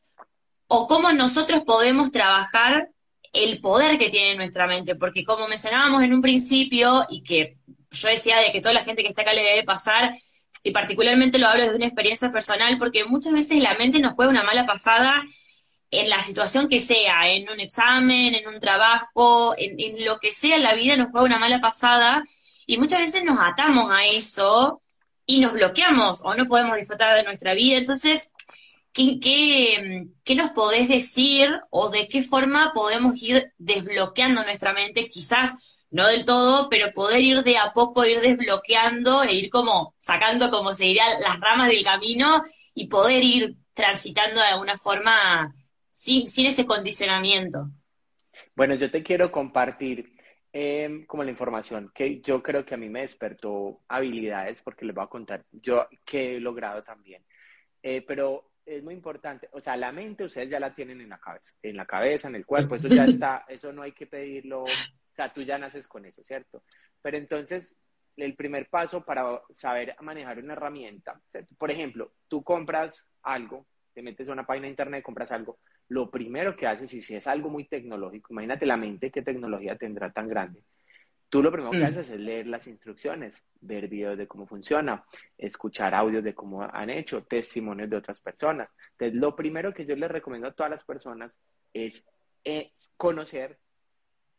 o 0.67 0.87
cómo 0.87 1.11
nosotros 1.13 1.63
podemos 1.65 2.11
trabajar 2.11 2.89
el 3.33 3.59
poder 3.59 3.97
que 3.97 4.09
tiene 4.09 4.35
nuestra 4.35 4.67
mente, 4.67 4.95
porque 4.95 5.23
como 5.23 5.47
mencionábamos 5.47 6.03
en 6.03 6.13
un 6.13 6.21
principio, 6.21 7.07
y 7.09 7.23
que 7.23 7.57
yo 7.89 8.07
decía 8.07 8.37
de 8.37 8.51
que 8.51 8.61
toda 8.61 8.73
la 8.73 8.83
gente 8.83 9.01
que 9.01 9.09
está 9.09 9.23
acá 9.23 9.33
le 9.33 9.41
debe 9.41 9.63
pasar, 9.63 10.13
y 10.63 10.71
particularmente 10.71 11.37
lo 11.37 11.47
hablo 11.47 11.63
desde 11.63 11.75
una 11.75 11.87
experiencia 11.87 12.31
personal, 12.31 12.77
porque 12.77 13.03
muchas 13.03 13.33
veces 13.33 13.61
la 13.61 13.75
mente 13.75 13.99
nos 13.99 14.13
juega 14.13 14.31
una 14.31 14.43
mala 14.43 14.65
pasada 14.65 15.23
en 15.91 16.09
la 16.09 16.21
situación 16.21 16.69
que 16.69 16.79
sea, 16.79 17.29
en 17.29 17.49
un 17.49 17.59
examen, 17.59 18.33
en 18.33 18.47
un 18.47 18.59
trabajo, 18.59 19.53
en, 19.57 20.05
lo 20.05 20.17
que 20.19 20.31
sea 20.31 20.57
la 20.57 20.73
vida 20.73 20.95
nos 20.95 21.11
juega 21.11 21.27
una 21.27 21.39
mala 21.39 21.61
pasada 21.61 22.23
y 22.65 22.77
muchas 22.77 22.99
veces 22.99 23.23
nos 23.23 23.37
atamos 23.39 23.91
a 23.91 24.05
eso 24.05 24.81
y 25.25 25.39
nos 25.39 25.53
bloqueamos 25.53 26.21
o 26.23 26.33
no 26.33 26.47
podemos 26.47 26.77
disfrutar 26.77 27.15
de 27.15 27.23
nuestra 27.23 27.53
vida. 27.53 27.77
Entonces, 27.77 28.31
¿qué, 28.91 29.19
qué, 29.19 30.07
qué 30.23 30.35
nos 30.35 30.51
podés 30.51 30.87
decir 30.87 31.47
o 31.69 31.89
de 31.89 32.07
qué 32.07 32.23
forma 32.23 32.71
podemos 32.73 33.21
ir 33.21 33.53
desbloqueando 33.57 34.43
nuestra 34.43 34.73
mente? 34.73 35.09
Quizás 35.09 35.72
no 35.93 36.07
del 36.07 36.25
todo, 36.25 36.69
pero 36.69 36.91
poder 36.91 37.21
ir 37.21 37.43
de 37.43 37.57
a 37.57 37.71
poco, 37.71 38.03
ir 38.03 38.19
desbloqueando 38.19 39.21
e 39.23 39.35
ir 39.35 39.49
como 39.51 39.93
sacando, 39.99 40.49
como 40.49 40.73
se 40.73 40.85
diría, 40.85 41.19
las 41.19 41.39
ramas 41.39 41.69
del 41.69 41.83
camino 41.83 42.43
y 42.73 42.87
poder 42.87 43.23
ir 43.23 43.55
transitando 43.75 44.41
de 44.41 44.47
alguna 44.47 44.75
forma 44.75 45.53
sin, 45.91 46.27
sin 46.27 46.47
ese 46.47 46.65
condicionamiento. 46.65 47.69
Bueno, 48.55 48.73
yo 48.73 48.89
te 48.89 49.03
quiero 49.03 49.31
compartir 49.31 50.17
em, 50.51 51.05
como 51.05 51.23
la 51.23 51.29
información 51.29 51.91
que 51.93 52.21
yo 52.21 52.41
creo 52.41 52.65
que 52.65 52.73
a 52.73 52.77
mí 52.77 52.89
me 52.89 53.01
despertó 53.01 53.75
habilidades, 53.87 54.63
porque 54.63 54.85
les 54.85 54.95
voy 54.95 55.03
a 55.03 55.07
contar 55.07 55.45
yo 55.51 55.87
que 56.03 56.37
he 56.37 56.39
logrado 56.39 56.81
también. 56.81 57.23
Eh, 57.83 58.03
pero 58.07 58.49
es 58.65 58.81
muy 58.81 58.95
importante, 58.95 59.47
o 59.51 59.61
sea, 59.61 59.77
la 59.77 59.91
mente 59.91 60.23
ustedes 60.23 60.49
ya 60.49 60.59
la 60.59 60.73
tienen 60.73 61.01
en 61.01 61.09
la 61.09 61.19
cabeza, 61.19 61.53
en 61.61 61.77
la 61.77 61.85
cabeza, 61.85 62.29
en 62.29 62.35
el 62.35 62.47
cuerpo, 62.47 62.73
eso 62.73 62.87
ya 62.87 63.05
está, 63.05 63.45
eso 63.47 63.71
no 63.71 63.83
hay 63.83 63.91
que 63.91 64.07
pedirlo 64.07 64.65
o 65.13 65.15
sea, 65.15 65.31
tú 65.31 65.43
ya 65.43 65.59
naces 65.59 65.87
con 65.87 66.05
eso, 66.05 66.23
¿cierto? 66.23 66.63
Pero 67.03 67.17
entonces, 67.17 67.75
el 68.17 68.35
primer 68.35 68.67
paso 68.67 69.05
para 69.05 69.41
saber 69.51 69.95
manejar 70.01 70.39
una 70.39 70.53
herramienta, 70.53 71.21
por 71.59 71.69
ejemplo, 71.69 72.13
tú 72.27 72.43
compras 72.43 73.07
algo, 73.21 73.67
te 73.93 74.01
metes 74.01 74.27
a 74.27 74.33
una 74.33 74.47
página 74.47 74.65
de 74.65 74.71
internet, 74.71 75.03
compras 75.03 75.31
algo, 75.31 75.59
lo 75.87 76.09
primero 76.09 76.55
que 76.55 76.65
haces, 76.65 76.91
y 76.95 77.01
si 77.03 77.15
es 77.15 77.27
algo 77.27 77.49
muy 77.49 77.65
tecnológico, 77.65 78.33
imagínate 78.33 78.65
la 78.65 78.75
mente, 78.75 79.11
qué 79.11 79.21
tecnología 79.21 79.77
tendrá 79.77 80.11
tan 80.11 80.27
grande. 80.27 80.63
Tú 81.29 81.43
lo 81.43 81.51
primero 81.51 81.71
que 81.71 81.79
mm. 81.79 81.85
haces 81.85 82.09
es 82.09 82.19
leer 82.19 82.47
las 82.47 82.65
instrucciones, 82.65 83.35
ver 83.61 83.87
videos 83.87 84.17
de 84.17 84.27
cómo 84.27 84.47
funciona, 84.47 85.05
escuchar 85.37 85.93
audios 85.93 86.23
de 86.23 86.33
cómo 86.33 86.63
han 86.63 86.89
hecho, 86.89 87.23
testimonios 87.23 87.89
de 87.89 87.97
otras 87.97 88.19
personas. 88.19 88.69
Entonces, 88.91 89.19
lo 89.19 89.35
primero 89.35 89.73
que 89.73 89.85
yo 89.85 89.95
les 89.95 90.09
recomiendo 90.09 90.47
a 90.47 90.53
todas 90.53 90.71
las 90.71 90.83
personas 90.83 91.39
es 91.71 92.03
eh, 92.43 92.71
conocer 92.97 93.59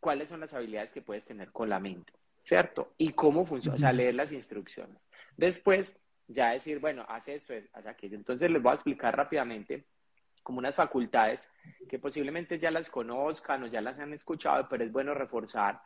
cuáles 0.05 0.29
son 0.29 0.41
las 0.41 0.53
habilidades 0.53 0.93
que 0.93 1.01
puedes 1.01 1.25
tener 1.25 1.51
con 1.51 1.71
la 1.71 1.81
mente, 1.81 2.13
¿cierto? 2.43 2.93
Y 2.99 3.15
cómo 3.15 3.47
funciona, 3.47 3.77
o 3.77 3.79
sea, 3.79 3.91
leer 3.91 4.15
las 4.15 4.33
instrucciones. 4.33 4.99
Después, 5.35 5.99
ya 6.29 6.51
decir, 6.51 6.79
bueno, 6.79 7.07
haz 7.09 7.27
esto, 7.29 7.55
haz 7.73 7.87
aquello. 7.87 8.15
Entonces 8.15 8.51
les 8.51 8.61
voy 8.61 8.73
a 8.73 8.75
explicar 8.75 9.17
rápidamente 9.17 9.87
como 10.43 10.59
unas 10.59 10.75
facultades 10.75 11.49
que 11.89 11.99
posiblemente 11.99 12.59
ya 12.59 12.71
las 12.71 12.91
conozcan 12.91 13.63
o 13.63 13.67
ya 13.67 13.81
las 13.81 13.99
han 13.99 14.13
escuchado, 14.13 14.69
pero 14.69 14.85
es 14.85 14.93
bueno 14.93 15.15
reforzar 15.15 15.81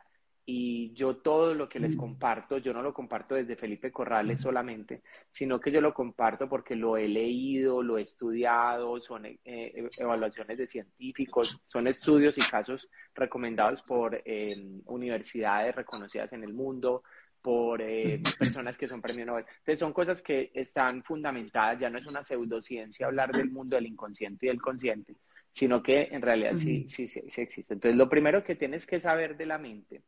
y 0.51 0.91
yo 0.95 1.17
todo 1.17 1.53
lo 1.53 1.69
que 1.69 1.79
les 1.79 1.93
mm. 1.93 1.99
comparto, 1.99 2.57
yo 2.57 2.73
no 2.73 2.81
lo 2.81 2.91
comparto 2.91 3.35
desde 3.35 3.55
Felipe 3.55 3.91
Corrales 3.91 4.41
solamente, 4.41 5.03
sino 5.29 5.59
que 5.59 5.71
yo 5.71 5.79
lo 5.79 5.93
comparto 5.93 6.49
porque 6.49 6.75
lo 6.75 6.97
he 6.97 7.07
leído, 7.07 7.83
lo 7.83 7.99
he 7.99 8.01
estudiado, 8.01 8.99
son 8.99 9.27
eh, 9.27 9.39
eh, 9.43 9.89
evaluaciones 9.99 10.57
de 10.57 10.65
científicos, 10.65 11.61
son 11.67 11.85
estudios 11.85 12.35
y 12.39 12.41
casos 12.41 12.89
recomendados 13.13 13.83
por 13.83 14.19
em, 14.25 14.81
universidades 14.87 15.75
reconocidas 15.75 16.33
en 16.33 16.43
el 16.43 16.55
mundo, 16.55 17.03
por 17.43 17.83
eh, 17.83 18.19
personas 18.39 18.75
que 18.75 18.87
son 18.87 19.03
premio 19.03 19.27
Nobel. 19.27 19.45
Entonces 19.47 19.77
son 19.77 19.93
cosas 19.93 20.19
que 20.23 20.49
están 20.55 21.03
fundamentadas, 21.03 21.79
ya 21.79 21.91
no 21.91 21.99
es 21.99 22.07
una 22.07 22.23
pseudociencia 22.23 23.05
hablar 23.05 23.31
del 23.31 23.51
mundo 23.51 23.75
del 23.75 23.85
inconsciente 23.85 24.47
y 24.47 24.49
del 24.49 24.61
consciente, 24.61 25.13
sino 25.51 25.83
que 25.83 26.07
en 26.09 26.23
realidad 26.23 26.55
sí, 26.55 26.87
sí, 26.87 27.07
sí, 27.07 27.21
sí 27.27 27.41
existe. 27.41 27.75
Entonces 27.75 27.95
lo 27.95 28.09
primero 28.09 28.43
que 28.43 28.55
tienes 28.55 28.87
que 28.87 28.99
saber 28.99 29.37
de 29.37 29.45
la 29.45 29.59
mente 29.59 30.01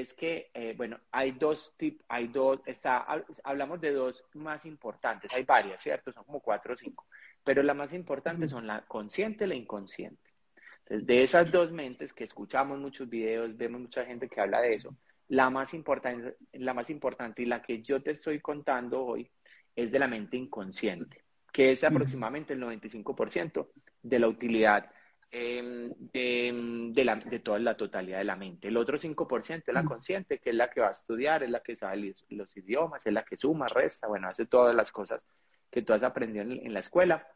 es 0.00 0.12
que, 0.12 0.50
eh, 0.54 0.74
bueno, 0.76 0.98
hay 1.12 1.32
dos 1.32 1.74
tipos, 1.76 2.04
hay 2.08 2.28
dos, 2.28 2.60
está, 2.66 3.06
hablamos 3.44 3.80
de 3.80 3.92
dos 3.92 4.24
más 4.34 4.66
importantes, 4.66 5.34
hay 5.34 5.44
varias, 5.44 5.80
¿cierto? 5.80 6.12
Son 6.12 6.24
como 6.24 6.40
cuatro 6.40 6.74
o 6.74 6.76
cinco, 6.76 7.06
pero 7.44 7.62
la 7.62 7.74
más 7.74 7.92
importante 7.92 8.48
son 8.48 8.66
la 8.66 8.82
consciente 8.86 9.44
y 9.44 9.48
la 9.48 9.54
inconsciente. 9.54 10.30
Entonces, 10.78 11.06
de 11.06 11.16
esas 11.16 11.52
dos 11.52 11.70
mentes 11.70 12.12
que 12.12 12.24
escuchamos 12.24 12.78
muchos 12.78 13.08
videos, 13.08 13.56
vemos 13.56 13.80
mucha 13.80 14.04
gente 14.04 14.28
que 14.28 14.40
habla 14.40 14.60
de 14.60 14.74
eso, 14.74 14.96
la 15.28 15.48
más 15.48 15.72
importante, 15.74 16.36
la 16.52 16.74
más 16.74 16.90
importante 16.90 17.42
y 17.42 17.46
la 17.46 17.62
que 17.62 17.80
yo 17.82 18.02
te 18.02 18.10
estoy 18.10 18.40
contando 18.40 19.04
hoy 19.04 19.30
es 19.76 19.92
de 19.92 19.98
la 19.98 20.08
mente 20.08 20.36
inconsciente. 20.36 21.22
que 21.52 21.70
es 21.70 21.84
aproximadamente 21.84 22.52
el 22.52 22.60
95% 22.60 23.68
de 24.02 24.18
la 24.18 24.26
utilidad 24.26 24.90
em, 25.32 25.90
de, 26.12 27.04
la, 27.04 27.16
de, 27.16 27.38
toda 27.40 27.58
la 27.58 27.76
totalidad 27.76 28.18
de 28.18 28.24
la 28.24 28.36
mente. 28.36 28.68
El 28.68 28.76
otro 28.76 28.98
5% 28.98 29.64
es 29.66 29.74
la 29.74 29.84
consciente, 29.84 30.38
que 30.38 30.50
es 30.50 30.56
la 30.56 30.70
que 30.70 30.80
va 30.80 30.88
a 30.88 30.92
estudiar, 30.92 31.42
es 31.42 31.50
la 31.50 31.60
que 31.60 31.74
sabe 31.74 32.14
los, 32.28 32.56
idiomas, 32.56 33.06
es 33.06 33.12
la 33.12 33.24
que 33.24 33.36
suma, 33.36 33.66
resta, 33.68 34.06
bueno, 34.06 34.28
hace 34.28 34.46
todas 34.46 34.74
las 34.74 34.90
cosas 34.90 35.24
que 35.70 35.82
tú 35.82 35.92
has 35.92 36.02
aprendido 36.02 36.44
en, 36.44 36.72
la 36.72 36.80
escuela. 36.80 37.26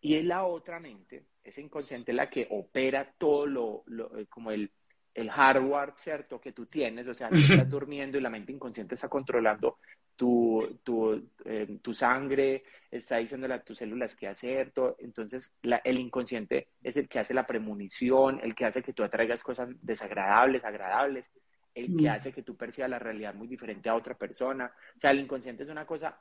Y 0.00 0.16
es 0.16 0.24
la 0.24 0.44
otra 0.44 0.80
mente, 0.80 1.26
esa 1.44 1.60
inconsciente, 1.60 2.12
la 2.12 2.28
que 2.28 2.48
opera 2.50 3.14
todo 3.18 3.46
lo, 3.46 3.82
lo 3.86 4.18
eh, 4.18 4.26
como 4.26 4.50
el, 4.50 4.70
el 5.14 5.30
hardware, 5.30 5.94
¿cierto? 5.96 6.40
Que 6.40 6.52
tú 6.52 6.66
tienes, 6.66 7.06
o 7.06 7.14
sea, 7.14 7.28
tú 7.28 7.36
estás 7.36 7.68
durmiendo 7.70 8.18
y 8.18 8.20
la 8.20 8.30
mente 8.30 8.52
inconsciente 8.52 8.94
está 8.94 9.08
controlando 9.08 9.78
tu, 10.22 10.78
tu, 10.84 11.28
eh, 11.44 11.80
tu 11.82 11.92
sangre, 11.92 12.62
está 12.92 13.16
diciéndole 13.16 13.54
a 13.54 13.64
tus 13.64 13.78
células 13.78 14.14
qué 14.14 14.28
hacer. 14.28 14.70
Todo. 14.70 14.94
Entonces, 15.00 15.52
el 15.82 15.98
inconsciente 15.98 16.68
es 16.80 16.96
el 16.96 17.08
que 17.08 17.18
hace 17.18 17.34
la 17.34 17.44
premonición, 17.44 18.38
el 18.40 18.54
que 18.54 18.64
hace 18.64 18.84
que 18.84 18.92
tú 18.92 19.02
atraigas 19.02 19.42
cosas 19.42 19.70
desagradables, 19.80 20.64
agradables, 20.64 21.26
el 21.74 21.96
que 21.96 22.08
mm. 22.08 22.12
hace 22.12 22.32
que 22.32 22.44
tú 22.44 22.56
percibas 22.56 22.88
la 22.88 23.00
realidad 23.00 23.34
muy 23.34 23.48
diferente 23.48 23.88
a 23.88 23.96
otra 23.96 24.14
persona. 24.14 24.72
O 24.96 25.00
sea, 25.00 25.10
el 25.10 25.18
inconsciente 25.18 25.64
es 25.64 25.68
una 25.68 25.86
cosa 25.86 26.16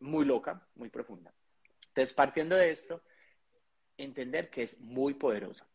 muy 0.00 0.26
loca, 0.26 0.62
muy 0.74 0.90
profunda. 0.90 1.32
Entonces, 1.88 2.12
partiendo 2.12 2.56
de 2.56 2.72
esto, 2.72 3.02
entender 3.96 4.50
que 4.50 4.64
es 4.64 4.78
muy 4.80 5.14
poderosa. 5.14 5.66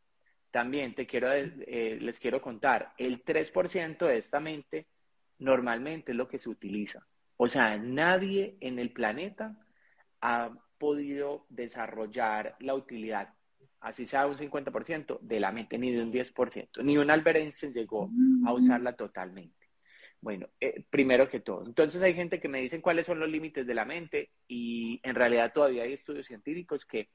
También 0.52 0.94
te 0.94 1.08
quiero, 1.08 1.34
eh, 1.34 1.98
les 2.00 2.20
quiero 2.20 2.40
contar, 2.44 2.94
el 3.00 3.24
3% 3.24 4.06
de 4.06 4.18
esta 4.18 4.40
mente 4.40 4.86
normalmente 5.40 6.12
es 6.12 6.16
lo 6.16 6.28
que 6.28 6.38
se 6.38 6.50
utiliza. 6.50 7.04
O 7.38 7.48
sea, 7.48 7.78
nadie 7.78 8.58
en 8.62 8.80
el 8.80 8.92
planeta 8.92 9.58
ha 10.22 10.52
podido 10.78 11.46
desarrollar 11.50 12.56
la 12.60 12.76
utilidad, 12.76 13.34
así 13.80 14.06
sea 14.06 14.28
un 14.28 14.38
50% 14.38 15.20
de 15.22 15.40
la 15.40 15.52
mente, 15.52 15.78
ni 15.78 15.92
de 15.92 16.04
un 16.04 16.12
10%, 16.12 16.84
ni 16.84 16.98
un 16.98 17.12
Albert 17.12 17.40
Einstein 17.40 17.74
llegó 17.74 18.10
a 18.46 18.54
usarla 18.54 18.96
totalmente. 18.96 19.66
Bueno, 20.22 20.48
eh, 20.60 20.84
primero 20.90 21.30
que 21.30 21.40
todo. 21.40 21.66
Entonces 21.66 22.02
hay 22.02 22.16
gente 22.16 22.40
que 22.40 22.48
me 22.48 22.62
dicen 22.62 22.82
cuáles 22.82 23.06
son 23.06 23.20
los 23.20 23.30
límites 23.30 23.68
de 23.68 23.76
la 23.76 23.86
mente 23.86 24.32
y 24.48 25.00
en 25.04 25.14
realidad 25.14 25.54
todavía 25.54 25.84
hay 25.84 25.94
estudios 25.94 26.26
científicos 26.26 26.84
que 26.84 27.10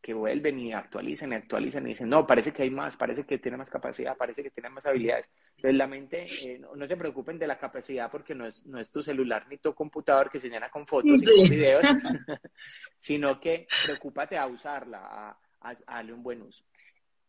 que 0.00 0.14
vuelven 0.14 0.58
y 0.58 0.72
actualizan 0.72 1.32
y 1.32 1.36
actualizan 1.36 1.84
y 1.86 1.90
dicen, 1.90 2.08
no, 2.08 2.26
parece 2.26 2.52
que 2.52 2.62
hay 2.62 2.70
más, 2.70 2.96
parece 2.96 3.24
que 3.24 3.38
tiene 3.38 3.58
más 3.58 3.68
capacidad, 3.68 4.16
parece 4.16 4.42
que 4.42 4.50
tiene 4.50 4.70
más 4.70 4.86
habilidades. 4.86 5.30
Entonces 5.56 5.74
la 5.74 5.86
mente, 5.86 6.24
eh, 6.44 6.58
no, 6.58 6.86
se 6.86 6.96
preocupen 6.96 7.38
de 7.38 7.46
la 7.46 7.58
capacidad 7.58 8.10
porque 8.10 8.34
no 8.34 8.46
es, 8.46 8.64
no 8.66 8.80
es 8.80 8.90
tu 8.90 9.02
celular 9.02 9.46
ni 9.48 9.58
tu 9.58 9.74
computador 9.74 10.30
que 10.30 10.40
se 10.40 10.48
llena 10.48 10.70
con 10.70 10.86
fotos 10.86 11.10
y 11.10 11.40
con 11.40 11.50
videos, 11.50 11.84
sino 12.96 13.38
que 13.38 13.66
preocúpate 13.84 14.38
a 14.38 14.46
usarla, 14.46 15.36
a, 15.60 15.74
darle 15.86 16.14
un 16.14 16.22
buen 16.22 16.42
uso. 16.42 16.64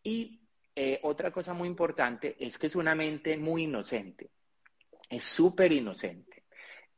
Y 0.03 0.39
eh, 0.73 0.99
otra 1.03 1.31
cosa 1.31 1.53
muy 1.53 1.67
importante 1.67 2.37
es 2.39 2.57
que 2.57 2.67
es 2.67 2.75
una 2.75 2.95
mente 2.95 3.37
muy 3.37 3.63
inocente, 3.63 4.29
es 5.09 5.25
súper 5.25 5.73
inocente. 5.73 6.43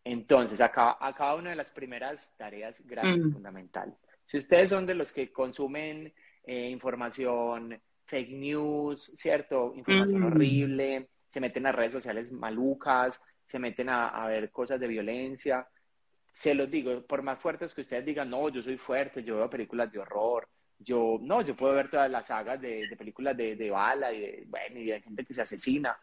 Entonces, 0.06 0.60
acá, 0.60 0.98
acá 1.00 1.34
una 1.34 1.52
de 1.52 1.56
las 1.56 1.72
primeras 1.72 2.30
tareas 2.38 2.80
grandes, 2.86 3.26
mm. 3.26 3.32
fundamentales 3.32 4.03
si 4.26 4.38
ustedes 4.38 4.70
son 4.70 4.86
de 4.86 4.96
los 4.96 5.12
que 5.12 5.32
consumen 5.32 6.14
eh, 6.44 6.70
información, 6.70 7.80
fake 8.06 8.32
news, 8.32 9.12
¿cierto? 9.16 9.74
Información 9.76 10.22
mm. 10.22 10.26
horrible, 10.26 11.10
se 11.26 11.40
meten 11.40 11.66
a 11.66 11.72
redes 11.72 11.94
sociales 11.94 12.32
malucas, 12.32 13.20
se 13.44 13.60
meten 13.60 13.90
a, 13.90 14.28
ver 14.28 14.52
cosas 14.52 14.80
de 14.80 14.88
violencia, 14.88 15.68
se 16.32 16.54
los 16.54 16.70
digo, 16.70 17.06
por 17.06 17.22
más 17.22 17.40
fuertes 17.40 17.74
que 17.74 17.82
ustedes 17.82 18.06
digan, 18.06 18.30
no, 18.30 18.50
yo 18.50 18.62
soy 18.62 18.78
fuerte, 18.78 19.24
yo 19.24 19.38
veo 19.38 19.50
películas 19.50 19.92
de 19.92 20.00
horror, 20.00 20.48
yo, 20.80 21.18
no, 21.22 21.42
yo 21.42 21.56
puedo 21.56 21.76
ver 21.76 21.90
todas 21.90 22.10
las 22.10 22.28
sagas 22.28 22.60
de, 22.60 22.88
películas 22.98 23.38
de, 23.38 23.56
de, 23.56 23.70
bala 23.70 24.12
y 24.12 24.20
de, 24.20 24.44
bueno, 24.48 24.80
y 24.80 24.86
de 24.86 25.02
gente 25.02 25.24
que 25.24 25.34
se 25.34 25.42
asesina. 25.42 25.98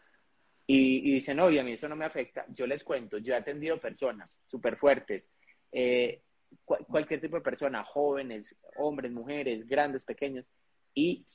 Y, 0.65 1.09
y 1.09 1.13
dicen, 1.15 1.37
no, 1.37 1.49
y 1.49 1.59
a 1.59 1.63
mí 1.63 1.73
eso 1.73 1.89
no 1.89 1.95
me 1.95 2.05
afecta. 2.05 2.45
Yo 2.49 2.65
les 2.65 2.83
cuento, 2.83 3.17
yo 3.17 3.33
he 3.33 3.37
atendido 3.37 3.79
personas 3.79 4.39
súper 4.45 4.77
fuertes, 4.77 5.29
eh, 5.71 6.21
cualquier 6.65 7.21
tipo 7.21 7.35
de 7.35 7.41
persona, 7.41 7.83
jóvenes, 7.83 8.55
hombres, 8.77 9.11
mujeres, 9.11 9.67
grandes, 9.67 10.05
pequeños, 10.05 10.49
y 10.93 11.25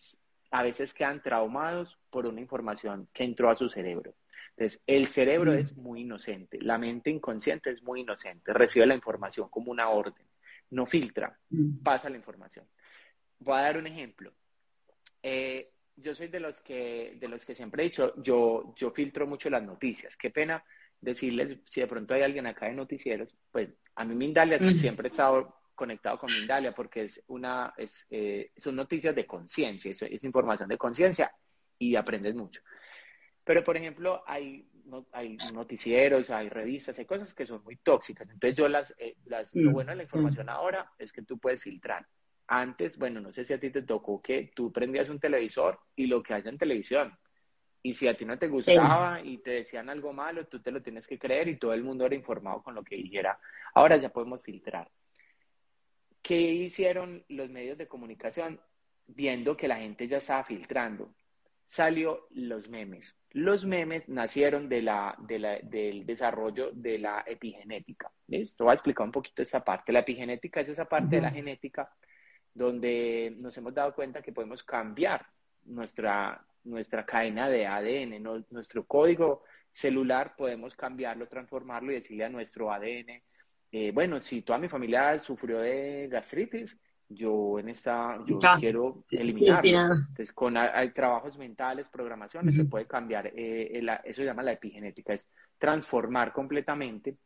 a 0.51 0.63
veces 0.63 0.95
quedan 0.95 1.23
traumados 1.23 1.99
por 2.11 2.27
una 2.27 2.41
información 2.41 3.09
que 3.13 3.25
entró 3.25 3.51
a 3.51 3.57
su 3.57 3.69
cerebro. 3.69 4.15
Entonces, 4.57 4.83
el 4.87 5.07
cerebro 5.07 5.53
mm. 5.53 5.57
es 5.57 5.77
muy 5.77 6.01
inocente, 6.01 6.59
la 6.61 6.79
mente 6.79 7.11
inconsciente 7.11 7.71
es 7.71 7.83
muy 7.83 8.01
inocente, 8.01 8.53
recibe 8.53 8.87
la 8.87 8.95
información 8.95 9.49
como 9.51 9.71
una 9.71 9.91
orden, 9.91 10.27
no 10.71 10.87
filtra, 10.87 11.39
mm. 11.51 11.83
pasa 11.83 12.09
la 12.09 12.17
información. 12.17 12.67
Voy 13.39 13.59
a 13.59 13.63
dar 13.63 13.77
un 13.77 13.87
ejemplo. 13.87 14.33
Eh, 15.23 15.73
yo 15.97 16.15
soy 16.15 16.29
de 16.29 16.41
los 16.41 16.61
que 16.61 17.17
de 17.19 17.29
los 17.29 17.45
que 17.45 17.55
siempre 17.55 17.83
he 17.83 17.87
dicho, 17.87 18.15
yo, 18.23 18.75
yo 18.77 18.91
filtro 18.91 19.27
mucho 19.27 19.51
las 19.51 19.63
noticias. 19.63 20.17
Qué 20.17 20.31
pena 20.31 20.63
decirles, 21.01 21.59
si 21.67 21.81
de 21.81 21.87
pronto 21.87 22.15
hay 22.15 22.23
alguien 22.23 22.47
acá 22.47 22.67
de 22.67 22.75
noticieros, 22.75 23.37
pues 23.51 23.69
a 23.95 24.05
mí 24.05 24.15
Mindalia 24.15 24.59
siempre 24.61 25.09
he 25.09 25.11
estado 25.11 25.47
conectado 25.75 26.19
con 26.19 26.33
Mindalia 26.33 26.73
porque 26.73 27.05
es 27.05 27.23
una, 27.29 27.75
es, 27.77 28.07
eh, 28.11 28.51
son 28.57 28.77
noticias 28.77 29.15
de 29.15 29.27
conciencia, 29.27 29.91
es, 29.91 30.25
información 30.25 30.69
de 30.69 30.79
conciencia 30.79 31.33
y 31.79 31.95
aprendes 31.95 32.35
mucho. 32.35 32.63
Pero, 33.45 33.63
por 33.63 33.77
ejemplo, 33.77 34.25
hay, 34.27 34.69
hay 35.13 35.37
noticieros, 35.53 36.31
hay 36.31 36.49
revistas, 36.49 36.99
hay 36.99 37.05
cosas 37.05 37.33
que 37.33 37.47
son 37.47 37.63
muy 37.63 37.77
tóxicas. 37.77 38.29
Entonces, 38.29 38.59
yo 38.59 38.69
las, 38.69 38.93
eh, 38.99 39.17
las 39.27 39.55
lo 39.55 39.71
bueno 39.71 39.91
de 39.91 39.97
la 39.97 40.03
información 40.03 40.49
ahora 40.49 40.91
es 40.99 41.13
que 41.13 41.23
tú 41.23 41.39
puedes 41.39 41.63
filtrar. 41.63 42.07
Antes, 42.49 42.97
bueno, 42.99 43.21
no 43.21 43.33
sé 43.33 43.45
si 43.45 43.53
a 43.53 43.61
ti 43.61 43.71
te 43.71 43.83
tocó 43.83 44.21
que 44.21 44.51
tú 44.55 44.73
prendías 44.73 45.09
un 45.09 45.21
televisor 45.21 45.79
y 45.95 46.07
lo 46.07 46.23
que 46.23 46.35
haya 46.35 46.51
en 46.51 46.59
televisión 46.59 47.17
y 47.87 47.95
si 47.95 48.09
a 48.09 48.17
ti 48.17 48.25
no 48.25 48.37
te 48.37 48.49
gustaba 48.49 49.21
y 49.23 49.39
te 49.39 49.51
decían 49.51 49.89
algo 49.89 50.13
malo, 50.13 50.49
tú 50.49 50.59
te 50.61 50.73
lo 50.73 50.83
tienes 50.83 51.07
que 51.07 51.21
creer 51.21 51.47
y 51.47 51.57
todo 51.57 51.73
el 51.73 51.85
mundo 51.85 52.05
era 52.05 52.17
informado 52.17 52.61
con 52.61 52.75
lo 52.75 52.83
que 52.83 52.97
dijera. 52.97 53.39
Ahora 53.75 53.97
ya 53.97 54.09
podemos 54.09 54.43
filtrar. 54.43 54.91
¿Qué 56.21 56.37
hicieron 56.37 57.25
los 57.29 57.49
medios 57.49 57.79
de 57.79 57.87
comunicación 57.87 58.61
viendo 59.07 59.57
que 59.57 59.69
la 59.69 59.77
gente 59.77 60.09
ya 60.09 60.17
estaba 60.17 60.43
filtrando? 60.43 61.15
Salió 61.65 62.27
los 62.31 62.69
memes. 62.69 63.15
Los 63.31 63.65
memes 63.65 64.09
nacieron 64.09 64.69
de 64.69 64.83
la, 64.83 65.17
del 65.21 66.05
desarrollo 66.05 66.73
de 66.73 66.99
la 66.99 67.23
epigenética. 67.25 68.11
¿Listo? 68.27 68.65
Voy 68.65 68.73
a 68.73 68.75
explicar 68.75 69.07
un 69.07 69.13
poquito 69.13 69.43
esa 69.43 69.63
parte. 69.63 69.93
La 69.93 70.01
epigenética 70.01 70.61
es 70.61 70.71
esa 70.71 70.87
parte 70.87 71.15
de 71.15 71.23
la 71.23 71.31
genética 71.31 71.89
donde 72.53 73.33
nos 73.39 73.57
hemos 73.57 73.73
dado 73.73 73.95
cuenta 73.95 74.23
que 74.23 74.33
podemos 74.33 74.65
cambiar 74.65 75.25
nuestra, 75.67 76.45
nuestra 76.67 77.05
cadena 77.07 77.49
de 77.49 77.67
ADN, 77.67 78.23
nuestro 78.51 78.85
código 78.85 79.41
celular, 79.71 80.35
podemos 80.37 80.75
cambiarlo, 80.75 81.29
transformarlo 81.29 81.93
y 81.93 81.97
decirle 81.97 82.25
a 82.25 82.29
nuestro 82.29 82.73
ADN, 82.73 83.23
eh, 83.73 83.91
bueno, 83.93 84.21
si 84.21 84.43
toda 84.43 84.59
mi 84.59 84.69
familia 84.69 85.19
sufrió 85.19 85.59
de 85.59 86.09
gastritis, 86.11 86.79
yo 87.09 87.59
en 87.59 87.69
esta, 87.69 88.19
yo 88.27 88.39
quiero 88.59 89.05
eliminarlo. 89.11 89.93
Entonces, 89.93 90.33
con 90.33 90.57
hay, 90.57 90.91
trabajos 90.91 91.37
mentales, 91.37 91.87
programaciones, 91.89 92.55
se 92.55 92.65
puede 92.65 92.87
cambiar, 92.87 93.31
eh, 93.35 93.81
eso 94.05 94.23
se 94.23 94.25
llama 94.25 94.43
la 94.43 94.53
epigenética, 94.53 95.13
es 95.13 95.29
transformar 95.59 96.33
completamente 96.33 97.17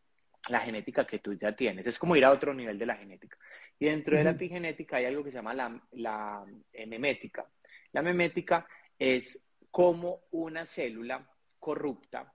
la 0.48 0.60
genética 0.60 1.06
que 1.06 1.18
tú 1.18 1.34
ya 1.34 1.54
tienes. 1.54 1.86
Es 1.86 1.98
como 1.98 2.16
ir 2.16 2.24
a 2.24 2.30
otro 2.30 2.52
nivel 2.52 2.78
de 2.78 2.86
la 2.86 2.96
genética. 2.96 3.36
Y 3.78 3.86
dentro 3.86 4.16
de 4.16 4.24
la 4.24 4.30
epigenética 4.30 4.96
hay 4.96 5.06
algo 5.06 5.22
que 5.22 5.30
se 5.30 5.36
llama 5.36 5.54
la, 5.54 5.80
la 5.92 6.44
memética. 6.86 7.46
La 7.92 8.02
memética 8.02 8.66
es 9.00 9.40
como 9.70 10.24
una 10.30 10.66
célula 10.66 11.26
corrupta, 11.58 12.32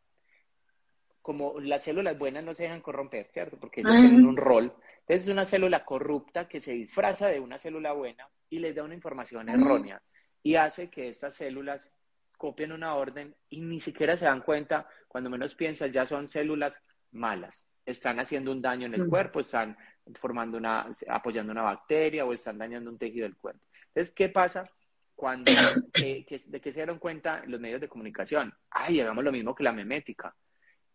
como 1.21 1.59
las 1.59 1.83
células 1.83 2.17
buenas 2.17 2.43
no 2.43 2.53
se 2.53 2.63
dejan 2.63 2.81
corromper, 2.81 3.27
¿cierto? 3.31 3.57
Porque 3.57 3.81
ellas 3.81 3.93
tienen 3.93 4.25
un 4.25 4.35
rol. 4.35 4.73
Entonces 5.01 5.23
es 5.23 5.29
una 5.29 5.45
célula 5.45 5.85
corrupta 5.85 6.47
que 6.47 6.59
se 6.59 6.73
disfraza 6.73 7.27
de 7.27 7.39
una 7.39 7.59
célula 7.59 7.93
buena 7.93 8.27
y 8.49 8.59
les 8.59 8.75
da 8.75 8.83
una 8.83 8.95
información 8.95 9.47
errónea 9.49 10.01
y 10.41 10.55
hace 10.55 10.89
que 10.89 11.07
estas 11.07 11.35
células 11.35 11.99
copien 12.37 12.71
una 12.71 12.95
orden 12.95 13.35
y 13.49 13.61
ni 13.61 13.79
siquiera 13.79 14.17
se 14.17 14.25
dan 14.25 14.41
cuenta, 14.41 14.87
cuando 15.07 15.29
menos 15.29 15.55
piensas, 15.55 15.91
ya 15.91 16.05
son 16.05 16.27
células 16.27 16.81
malas. 17.11 17.65
Están 17.85 18.19
haciendo 18.19 18.51
un 18.51 18.61
daño 18.61 18.87
en 18.87 18.95
el 18.95 19.07
cuerpo, 19.07 19.39
están 19.39 19.77
formando 20.19 20.57
una, 20.57 20.91
apoyando 21.07 21.51
una 21.51 21.61
bacteria 21.61 22.25
o 22.25 22.33
están 22.33 22.57
dañando 22.57 22.89
un 22.89 22.97
tejido 22.97 23.23
del 23.23 23.37
cuerpo. 23.37 23.63
Entonces, 23.87 24.13
¿qué 24.13 24.29
pasa? 24.29 24.63
Cuando, 25.15 25.51
de 25.93 26.25
que 26.25 26.71
se 26.71 26.79
dieron 26.79 26.99
cuenta 26.99 27.43
los 27.47 27.59
medios 27.59 27.81
de 27.81 27.87
comunicación, 27.87 28.53
ay, 28.69 28.99
hagamos 28.99 29.23
lo 29.23 29.31
mismo 29.31 29.55
que 29.55 29.63
la 29.63 29.71
memética. 29.71 30.35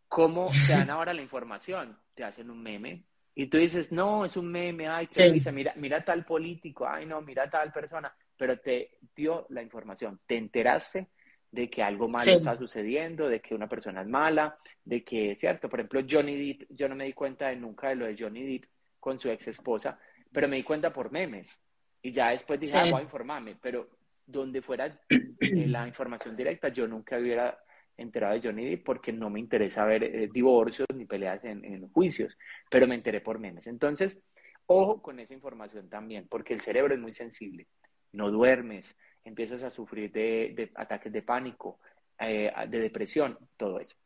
¿Cómo 0.08 0.46
te 0.66 0.72
dan 0.72 0.90
ahora 0.90 1.14
la 1.14 1.22
información? 1.22 1.98
Te 2.14 2.24
hacen 2.24 2.50
un 2.50 2.62
meme 2.62 3.04
y 3.34 3.46
tú 3.46 3.58
dices, 3.58 3.92
no, 3.92 4.24
es 4.24 4.36
un 4.36 4.50
meme, 4.50 4.88
ay, 4.88 5.06
qué 5.06 5.30
dice, 5.30 5.52
mira, 5.52 5.72
mira 5.76 6.04
tal 6.04 6.24
político, 6.24 6.86
ay, 6.86 7.06
no, 7.06 7.22
mira 7.22 7.48
tal 7.48 7.72
persona, 7.72 8.14
pero 8.36 8.58
te 8.58 8.98
dio 9.14 9.46
la 9.50 9.62
información, 9.62 10.20
te 10.26 10.36
enteraste 10.36 11.08
de 11.50 11.70
que 11.70 11.82
algo 11.82 12.08
malo 12.08 12.30
está 12.30 12.56
sucediendo, 12.56 13.28
de 13.28 13.40
que 13.40 13.54
una 13.54 13.68
persona 13.68 14.02
es 14.02 14.08
mala, 14.08 14.56
de 14.84 15.02
que, 15.02 15.34
cierto, 15.34 15.68
por 15.68 15.80
ejemplo, 15.80 16.02
Johnny 16.08 16.36
Depp, 16.36 16.70
yo 16.70 16.88
no 16.88 16.94
me 16.94 17.04
di 17.04 17.12
cuenta 17.12 17.48
de 17.48 17.56
nunca 17.56 17.88
de 17.88 17.96
lo 17.96 18.06
de 18.06 18.16
Johnny 18.18 18.44
Depp 18.44 18.64
con 18.98 19.18
su 19.18 19.30
ex 19.30 19.48
esposa, 19.48 19.98
pero 20.32 20.46
me 20.46 20.56
di 20.56 20.62
cuenta 20.62 20.92
por 20.92 21.10
memes. 21.10 21.60
Y 22.02 22.12
ya 22.12 22.30
después 22.30 22.60
dije, 22.60 22.78
ah, 22.78 22.90
voy 22.90 23.00
a 23.00 23.04
informarme, 23.04 23.56
pero 23.60 23.88
donde 24.30 24.62
fuera 24.62 24.98
eh, 25.08 25.66
la 25.66 25.86
información 25.86 26.36
directa, 26.36 26.68
yo 26.68 26.86
nunca 26.86 27.18
hubiera 27.18 27.58
enterado 27.96 28.34
de 28.34 28.40
Johnny 28.40 28.68
Depp 28.70 28.84
porque 28.84 29.12
no 29.12 29.30
me 29.30 29.40
interesa 29.40 29.84
ver 29.84 30.04
eh, 30.04 30.28
divorcios 30.32 30.86
ni 30.94 31.04
peleas 31.04 31.44
en, 31.44 31.88
juicios, 31.90 32.36
pero 32.70 32.86
me 32.86 32.94
enteré 32.94 33.20
por 33.20 33.38
memes. 33.38 33.66
Entonces, 33.66 34.20
ojo 34.66 35.02
con 35.02 35.20
esa 35.20 35.34
información 35.34 35.88
también, 35.88 36.26
porque 36.28 36.54
el 36.54 36.60
cerebro 36.60 36.94
es 36.94 37.00
muy 37.00 37.12
sensible. 37.12 37.66
No 38.12 38.30
duermes, 38.30 38.96
empiezas 39.24 39.62
a 39.62 39.70
sufrir 39.70 40.10
de, 40.12 40.70
ataques 40.74 41.12
de 41.12 41.22
pánico, 41.22 41.80
eh, 42.18 42.52
de 42.68 42.80
depresión, 42.80 43.38
todo 43.56 43.80
eso. 43.80 43.96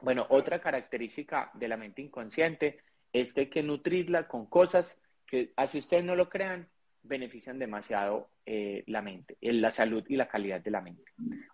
Bueno, 0.00 0.26
otra 0.30 0.60
característica 0.60 1.50
de 1.54 1.68
la 1.68 1.76
mente 1.76 2.02
inconsciente 2.02 2.78
es 3.12 3.32
que 3.32 3.40
hay 3.40 3.50
que 3.50 3.62
nutrirla 3.62 4.28
con 4.28 4.46
cosas 4.46 5.00
que, 5.26 5.52
así 5.56 5.78
ustedes 5.78 6.04
no 6.04 6.14
lo 6.14 6.28
crean, 6.28 6.68
benefician 7.08 7.58
demasiado 7.58 8.30
eh, 8.44 8.84
la 8.86 9.02
mente, 9.02 9.36
la 9.40 9.70
salud 9.70 10.04
y 10.08 10.16
la 10.16 10.28
calidad 10.28 10.60
de 10.60 10.70
la 10.70 10.80
mente. 10.80 11.12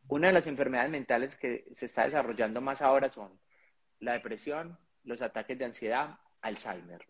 Una 0.08 0.28
de 0.28 0.34
las 0.34 0.46
enfermedades 0.46 0.90
mentales 0.90 1.36
que 1.36 1.64
se 1.72 1.86
está 1.86 2.04
desarrollando 2.04 2.60
más 2.60 2.82
ahora 2.82 3.08
son 3.08 3.38
la 4.00 4.12
depresión, 4.12 4.76
los 5.04 5.22
ataques 5.22 5.58
de 5.58 5.64
ansiedad, 5.64 6.18
Alzheimer. 6.42 7.06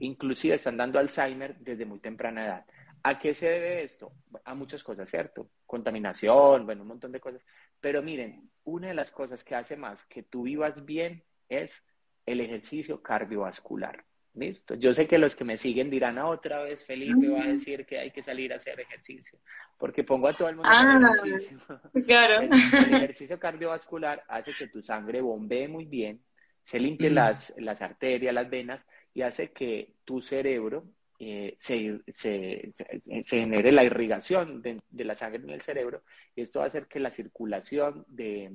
Inclusive 0.00 0.54
están 0.54 0.76
dando 0.76 0.98
Alzheimer 0.98 1.56
desde 1.58 1.86
muy 1.86 2.00
temprana 2.00 2.44
edad. 2.44 2.66
¿A 3.02 3.18
qué 3.18 3.34
se 3.34 3.48
debe 3.48 3.84
esto? 3.84 4.08
A 4.44 4.54
muchas 4.54 4.82
cosas, 4.82 5.08
¿cierto? 5.08 5.50
Contaminación, 5.66 6.64
bueno, 6.64 6.82
un 6.82 6.88
montón 6.88 7.12
de 7.12 7.20
cosas. 7.20 7.42
Pero 7.80 8.02
miren, 8.02 8.50
una 8.64 8.88
de 8.88 8.94
las 8.94 9.10
cosas 9.10 9.44
que 9.44 9.54
hace 9.54 9.76
más 9.76 10.04
que 10.06 10.22
tú 10.22 10.44
vivas 10.44 10.84
bien 10.84 11.22
es 11.48 11.82
el 12.24 12.40
ejercicio 12.40 13.02
cardiovascular. 13.02 14.04
Listo. 14.34 14.74
Yo 14.74 14.92
sé 14.92 15.06
que 15.06 15.16
los 15.16 15.36
que 15.36 15.44
me 15.44 15.56
siguen 15.56 15.90
dirán, 15.90 16.18
ah, 16.18 16.26
otra 16.26 16.60
vez 16.64 16.84
Felipe 16.84 17.28
va 17.28 17.44
a 17.44 17.46
decir 17.46 17.86
que 17.86 18.00
hay 18.00 18.10
que 18.10 18.20
salir 18.20 18.52
a 18.52 18.56
hacer 18.56 18.80
ejercicio, 18.80 19.38
porque 19.78 20.02
pongo 20.02 20.26
a 20.26 20.36
todo 20.36 20.48
el 20.48 20.56
mundo 20.56 20.70
ah, 20.72 21.12
ejercicio. 21.24 21.58
Claro. 22.04 22.42
El, 22.42 22.52
ejercicio 22.52 23.38
cardiovascular 23.38 24.24
hace 24.26 24.52
que 24.52 24.66
tu 24.66 24.82
sangre 24.82 25.20
bombee 25.20 25.68
muy 25.68 25.84
bien, 25.84 26.20
se 26.62 26.80
limpie 26.80 27.10
mm. 27.10 27.14
las, 27.14 27.54
las 27.58 27.80
arterias, 27.80 28.34
las 28.34 28.50
venas, 28.50 28.84
y 29.14 29.22
hace 29.22 29.52
que 29.52 29.94
tu 30.04 30.20
cerebro 30.20 30.84
eh, 31.20 31.54
se, 31.56 32.00
se, 32.08 32.72
se, 32.74 33.22
genere 33.22 33.70
la 33.70 33.84
irrigación 33.84 34.60
de, 34.62 34.80
de, 34.90 35.04
la 35.04 35.14
sangre 35.14 35.44
en 35.44 35.50
el 35.50 35.60
cerebro, 35.60 36.02
y 36.34 36.42
esto 36.42 36.58
va 36.58 36.64
a 36.64 36.68
hacer 36.68 36.88
que 36.88 36.98
la 36.98 37.10
circulación 37.10 38.04
de 38.08 38.50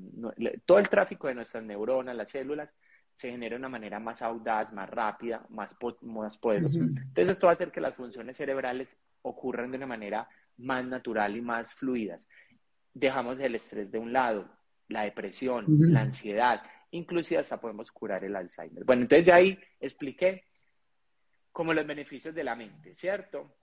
todo 0.65 0.77
el 0.77 0.89
tráfico 0.89 1.29
de 1.29 1.35
nuestras 1.35 1.63
neuronas, 1.63 2.17
las 2.17 2.31
células, 2.31 2.75
se 3.19 3.29
genera 3.29 3.55
de 3.55 3.60
una 3.60 3.67
manera 3.67 3.99
más 3.99 4.21
audaz, 4.21 4.71
más 4.71 4.89
rápida, 4.89 5.45
más, 5.49 5.75
más 6.03 6.38
poderosa. 6.38 6.77
Entonces 6.77 7.27
esto 7.27 7.47
va 7.47 7.51
a 7.51 7.53
hacer 7.53 7.69
que 7.69 7.82
las 7.82 7.93
funciones 7.93 8.38
cerebrales 8.38 8.95
ocurran 9.23 9.71
de 9.71 9.77
una 9.77 9.88
manera 9.88 10.29
más 10.55 10.86
natural 10.86 11.36
y 11.36 11.41
más 11.41 11.75
fluidas. 11.75 12.25
Dejamos 12.93 13.38
el 13.41 13.55
estrés 13.55 13.91
de 13.91 13.99
un 13.99 14.13
lado, 14.13 14.49
la 14.88 15.01
depresión, 15.01 15.65
la 15.67 15.99
ansiedad, 15.99 16.63
inclusive 16.91 17.41
hasta 17.41 17.60
podemos 17.60 17.91
curar 17.91 18.23
el 18.23 18.38
Alzheimer. 18.38 18.86
Bueno, 18.86 19.01
entonces 19.01 19.27
ya 19.27 19.36
ahí 19.36 19.60
expliqué 19.82 20.45
como 21.51 21.73
los 21.73 21.86
beneficios 21.86 22.34
de 22.34 22.45
la 22.45 22.55
mente, 22.55 22.95
¿cierto? 22.95 23.58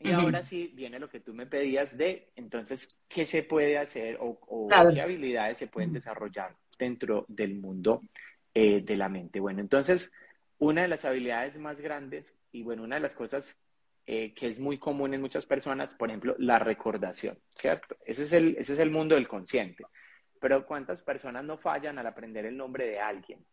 Y 0.00 0.10
ahora 0.10 0.42
sí 0.42 0.72
viene 0.74 0.98
lo 0.98 1.08
que 1.08 1.20
tú 1.20 1.32
me 1.34 1.46
pedías 1.46 1.96
de, 1.96 2.32
entonces, 2.34 3.00
¿qué 3.08 3.24
se 3.24 3.44
puede 3.44 3.78
hacer 3.78 4.18
o, 4.20 4.68
qué 4.92 5.00
habilidades 5.00 5.58
se 5.58 5.68
pueden 5.68 5.92
desarrollar 5.92 6.56
dentro 6.76 7.24
del 7.28 7.54
mundo 7.54 8.00
eh, 8.54 8.80
de 8.82 8.96
la 8.96 9.08
mente. 9.08 9.40
Bueno, 9.40 9.60
entonces, 9.60 10.12
una 10.58 10.82
de 10.82 10.88
las 10.88 11.04
habilidades 11.04 11.56
más 11.58 11.80
grandes 11.80 12.34
y 12.52 12.62
bueno, 12.62 12.82
una 12.82 12.96
de 12.96 13.02
las 13.02 13.14
cosas 13.14 13.56
eh, 14.06 14.32
que 14.34 14.48
es 14.48 14.58
muy 14.58 14.78
común 14.78 15.12
en 15.14 15.20
muchas 15.20 15.44
personas, 15.46 15.94
por 15.94 16.08
ejemplo, 16.08 16.34
la 16.38 16.58
recordación, 16.58 17.38
¿cierto? 17.54 17.96
Ese 18.06 18.22
es, 18.22 18.32
el, 18.32 18.56
ese 18.58 18.72
es 18.72 18.78
el 18.78 18.90
mundo 18.90 19.14
del 19.14 19.28
consciente. 19.28 19.84
Pero 20.40 20.64
¿cuántas 20.64 21.02
personas 21.02 21.44
no 21.44 21.58
fallan 21.58 21.98
al 21.98 22.06
aprender 22.06 22.46
el 22.46 22.56
nombre 22.56 22.86
de 22.86 23.00
alguien? 23.00 23.44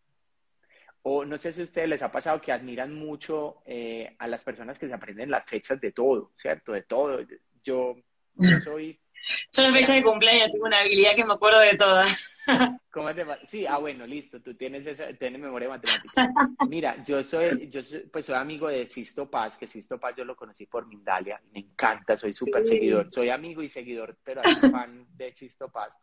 O 1.01 1.25
no 1.25 1.37
sé 1.37 1.53
si 1.53 1.61
a 1.61 1.65
ustedes 1.65 1.89
les 1.89 2.01
ha 2.01 2.11
pasado 2.11 2.39
que 2.39 2.51
admiran 2.51 2.93
mucho 2.93 3.61
eh, 3.65 4.15
a 4.17 4.27
las 4.27 4.43
personas 4.43 4.79
que 4.79 4.87
se 4.87 4.93
aprenden 4.93 5.29
las 5.29 5.45
fechas 5.45 5.79
de 5.81 5.91
todo, 5.91 6.31
¿cierto? 6.35 6.71
De 6.71 6.83
todo. 6.83 7.19
Yo, 7.63 7.95
yo 8.33 8.49
soy 8.63 8.99
yo 9.51 9.63
en 9.63 9.73
fecha 9.73 9.93
de 9.93 10.03
cumpleaños 10.03 10.51
tengo 10.51 10.65
una 10.65 10.79
habilidad 10.79 11.15
que 11.15 11.25
me 11.25 11.33
acuerdo 11.33 11.59
de 11.59 11.77
todas. 11.77 12.24
¿Cómo 12.91 13.13
te 13.13 13.25
Sí, 13.47 13.65
ah, 13.65 13.77
bueno, 13.77 14.05
listo, 14.05 14.41
tú 14.41 14.55
tienes 14.55 14.85
esa, 14.87 15.11
tienes 15.13 15.41
memoria 15.41 15.69
matemática. 15.69 16.29
Mira, 16.69 17.03
yo 17.03 17.23
soy, 17.23 17.69
yo 17.69 17.81
soy, 17.81 18.01
pues 18.11 18.25
soy 18.25 18.35
amigo 18.35 18.67
de 18.67 18.85
Sisto 18.85 19.29
Paz, 19.29 19.57
que 19.57 19.67
Sisto 19.67 19.99
Paz 19.99 20.15
yo 20.15 20.25
lo 20.25 20.35
conocí 20.35 20.65
por 20.65 20.87
Mindalia, 20.87 21.41
me 21.51 21.59
encanta, 21.59 22.15
soy 22.15 22.33
súper 22.33 22.65
seguidor, 22.65 23.11
soy 23.11 23.29
amigo 23.29 23.61
y 23.61 23.69
seguidor, 23.69 24.17
pero 24.23 24.41
soy 24.43 24.71
fan 24.71 25.05
de 25.15 25.33
Sisto 25.33 25.69
Paz. 25.69 25.95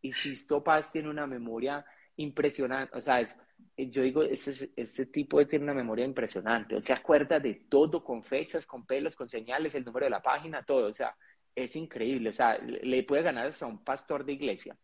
Y 0.00 0.12
Sisto 0.12 0.62
Paz 0.62 0.92
tiene 0.92 1.10
una 1.10 1.26
memoria 1.26 1.84
impresionante, 2.16 2.96
o 2.96 3.00
sea, 3.00 3.20
es, 3.20 3.36
yo 3.76 4.02
digo, 4.02 4.22
este, 4.22 4.70
este 4.76 5.06
tipo 5.06 5.44
tiene 5.46 5.64
una 5.64 5.74
memoria 5.74 6.04
impresionante, 6.04 6.80
se 6.82 6.92
acuerda 6.92 7.38
de 7.38 7.66
todo, 7.68 8.02
con 8.02 8.22
fechas, 8.22 8.66
con 8.66 8.86
pelos, 8.86 9.14
con 9.14 9.28
señales, 9.28 9.74
el 9.74 9.84
número 9.84 10.06
de 10.06 10.10
la 10.10 10.22
página, 10.22 10.64
todo, 10.64 10.88
o 10.88 10.92
sea, 10.92 11.14
es 11.54 11.74
increíble, 11.76 12.30
o 12.30 12.32
sea, 12.32 12.58
le 12.58 13.02
puede 13.02 13.22
ganar 13.22 13.46
hasta 13.46 13.66
un 13.66 13.82
pastor 13.84 14.24
de 14.24 14.32
iglesia. 14.32 14.76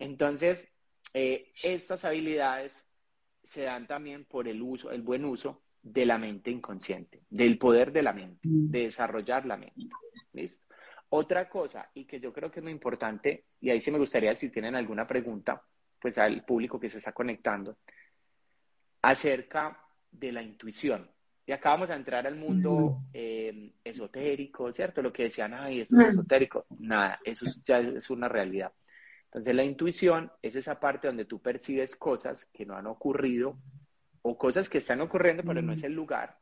Entonces, 0.00 0.66
eh, 1.14 1.52
estas 1.62 2.04
habilidades 2.04 2.84
se 3.44 3.62
dan 3.62 3.86
también 3.86 4.24
por 4.24 4.48
el 4.48 4.60
uso, 4.62 4.90
el 4.90 5.02
buen 5.02 5.24
uso 5.24 5.62
de 5.82 6.06
la 6.06 6.18
mente 6.18 6.50
inconsciente, 6.50 7.22
del 7.28 7.58
poder 7.58 7.92
de 7.92 8.02
la 8.02 8.12
mente, 8.12 8.40
mm. 8.48 8.70
de 8.70 8.80
desarrollar 8.80 9.46
la 9.46 9.56
mente. 9.56 9.88
¿Listo? 10.32 10.66
Otra 11.10 11.48
cosa, 11.48 11.90
y 11.94 12.04
que 12.04 12.20
yo 12.20 12.32
creo 12.32 12.50
que 12.50 12.60
es 12.60 12.64
muy 12.64 12.72
importante, 12.72 13.46
y 13.60 13.70
ahí 13.70 13.80
sí 13.80 13.90
me 13.90 13.98
gustaría 13.98 14.34
si 14.34 14.48
tienen 14.48 14.74
alguna 14.74 15.06
pregunta, 15.06 15.62
pues 16.00 16.16
al 16.18 16.44
público 16.44 16.80
que 16.80 16.88
se 16.88 16.98
está 16.98 17.12
conectando, 17.12 17.78
acerca 19.02 19.84
de 20.10 20.32
la 20.32 20.42
intuición. 20.42 21.10
Y 21.44 21.52
acá 21.52 21.70
vamos 21.70 21.90
a 21.90 21.96
entrar 21.96 22.26
al 22.26 22.36
mundo 22.36 23.02
eh, 23.12 23.72
esotérico, 23.82 24.72
¿cierto? 24.72 25.02
Lo 25.02 25.12
que 25.12 25.24
decían, 25.24 25.52
ay, 25.52 25.80
eso 25.80 26.00
es 26.00 26.10
esotérico. 26.10 26.64
Nada, 26.78 27.18
eso 27.24 27.44
ya 27.64 27.80
es 27.80 28.08
una 28.08 28.28
realidad. 28.28 28.72
Entonces 29.30 29.54
la 29.54 29.62
intuición 29.62 30.32
es 30.42 30.56
esa 30.56 30.80
parte 30.80 31.06
donde 31.06 31.24
tú 31.24 31.40
percibes 31.40 31.94
cosas 31.94 32.46
que 32.46 32.66
no 32.66 32.74
han 32.74 32.88
ocurrido 32.88 33.56
o 34.22 34.36
cosas 34.36 34.68
que 34.68 34.78
están 34.78 35.00
ocurriendo, 35.00 35.44
pero 35.44 35.62
no 35.62 35.72
es 35.72 35.84
el 35.84 35.92
lugar. 35.92 36.36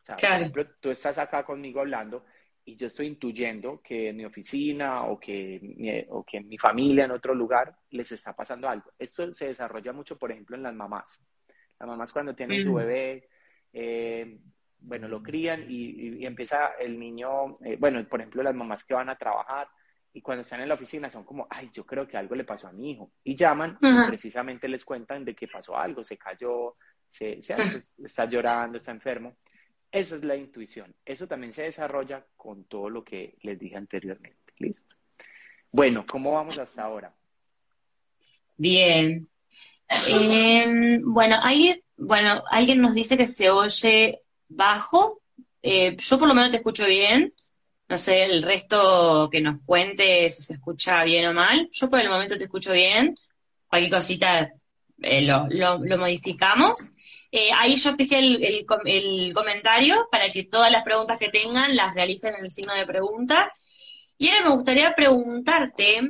O 0.00 0.04
sea, 0.04 0.16
por 0.16 0.30
ejemplo, 0.30 0.66
tú 0.80 0.90
estás 0.90 1.18
acá 1.18 1.44
conmigo 1.44 1.80
hablando 1.80 2.24
y 2.64 2.76
yo 2.76 2.86
estoy 2.86 3.08
intuyendo 3.08 3.80
que 3.82 4.10
en 4.10 4.16
mi 4.16 4.24
oficina 4.24 5.04
o 5.06 5.18
que, 5.18 6.06
o 6.10 6.24
que 6.24 6.36
en 6.36 6.48
mi 6.48 6.58
familia 6.58 7.06
en 7.06 7.10
otro 7.10 7.34
lugar 7.34 7.76
les 7.90 8.12
está 8.12 8.36
pasando 8.36 8.68
algo. 8.68 8.88
Esto 9.00 9.34
se 9.34 9.48
desarrolla 9.48 9.92
mucho, 9.92 10.16
por 10.16 10.30
ejemplo, 10.30 10.56
en 10.56 10.62
las 10.62 10.74
mamás. 10.74 11.20
Las 11.80 11.88
mamás 11.88 12.12
cuando 12.12 12.36
tienen 12.36 12.62
su 12.62 12.74
bebé, 12.74 13.28
eh, 13.72 14.38
bueno, 14.78 15.08
lo 15.08 15.20
crían 15.20 15.66
y, 15.68 16.24
empieza 16.24 16.74
el 16.78 17.00
niño, 17.00 17.56
eh, 17.64 17.76
bueno, 17.80 18.06
por 18.08 18.20
ejemplo, 18.20 18.44
las 18.44 18.54
mamás 18.54 18.84
que 18.84 18.94
van 18.94 19.08
a 19.08 19.18
trabajar 19.18 19.68
y 20.14 20.20
cuando 20.20 20.42
están 20.42 20.60
en 20.60 20.68
la 20.68 20.74
oficina 20.74 21.10
son 21.10 21.24
como, 21.24 21.46
ay, 21.48 21.70
yo 21.72 21.86
creo 21.86 22.06
que 22.06 22.16
algo 22.16 22.34
le 22.34 22.44
pasó 22.44 22.68
a 22.68 22.72
mi 22.72 22.90
hijo. 22.92 23.12
Y 23.24 23.34
llaman 23.34 23.78
y 23.80 24.08
precisamente 24.08 24.68
les 24.68 24.84
cuentan 24.84 25.24
de 25.24 25.34
que 25.34 25.46
pasó 25.46 25.76
algo, 25.76 26.04
se 26.04 26.18
cayó, 26.18 26.72
se, 27.06 27.38
está 28.04 28.26
llorando, 28.26 28.78
está 28.78 28.90
enfermo. 28.90 29.36
Esa 29.90 30.16
es 30.16 30.24
la 30.24 30.36
intuición. 30.36 30.94
Eso 31.04 31.26
también 31.26 31.52
se 31.52 31.62
desarrolla 31.62 32.24
con 32.36 32.64
todo 32.64 32.90
lo 32.90 33.04
que 33.04 33.36
les 33.42 33.58
dije 33.58 33.76
anteriormente. 33.76 34.52
Listo. 34.58 34.96
Bueno, 35.70 36.04
¿cómo 36.06 36.32
vamos 36.32 36.58
hasta 36.58 36.82
ahora? 36.82 37.14
Bien. 38.56 39.28
Eh, 40.08 40.98
bueno, 41.02 41.36
hay 41.42 41.82
bueno, 41.96 42.42
alguien 42.50 42.80
nos 42.80 42.94
dice 42.94 43.16
que 43.16 43.26
se 43.26 43.50
oye 43.50 44.22
bajo. 44.48 45.20
Eh, 45.62 45.96
yo 45.96 46.18
por 46.18 46.26
lo 46.26 46.34
menos 46.34 46.50
te 46.50 46.56
escucho 46.56 46.84
bien. 46.86 47.32
No 47.92 47.98
sé, 47.98 48.24
el 48.24 48.42
resto 48.42 49.28
que 49.30 49.42
nos 49.42 49.58
cuente 49.66 50.30
si 50.30 50.40
se 50.40 50.54
escucha 50.54 51.04
bien 51.04 51.26
o 51.26 51.34
mal. 51.34 51.68
Yo 51.70 51.90
por 51.90 52.00
el 52.00 52.08
momento 52.08 52.38
te 52.38 52.44
escucho 52.44 52.72
bien. 52.72 53.18
Cualquier 53.66 53.92
cosita 53.92 54.50
eh, 55.02 55.20
lo, 55.20 55.46
lo, 55.50 55.98
modificamos. 55.98 56.94
Eh, 57.30 57.50
ahí 57.54 57.76
yo 57.76 57.94
fijé 57.94 58.20
el, 58.20 58.66
el, 58.86 59.34
comentario 59.34 60.08
para 60.10 60.32
que 60.32 60.44
todas 60.44 60.72
las 60.72 60.84
preguntas 60.84 61.18
que 61.18 61.28
tengan 61.28 61.76
las 61.76 61.94
realicen 61.94 62.34
en 62.34 62.44
el 62.44 62.50
signo 62.50 62.72
de 62.72 62.86
pregunta. 62.86 63.52
Y 64.16 64.30
ahora 64.30 64.48
me 64.48 64.54
gustaría 64.54 64.94
preguntarte 64.94 66.00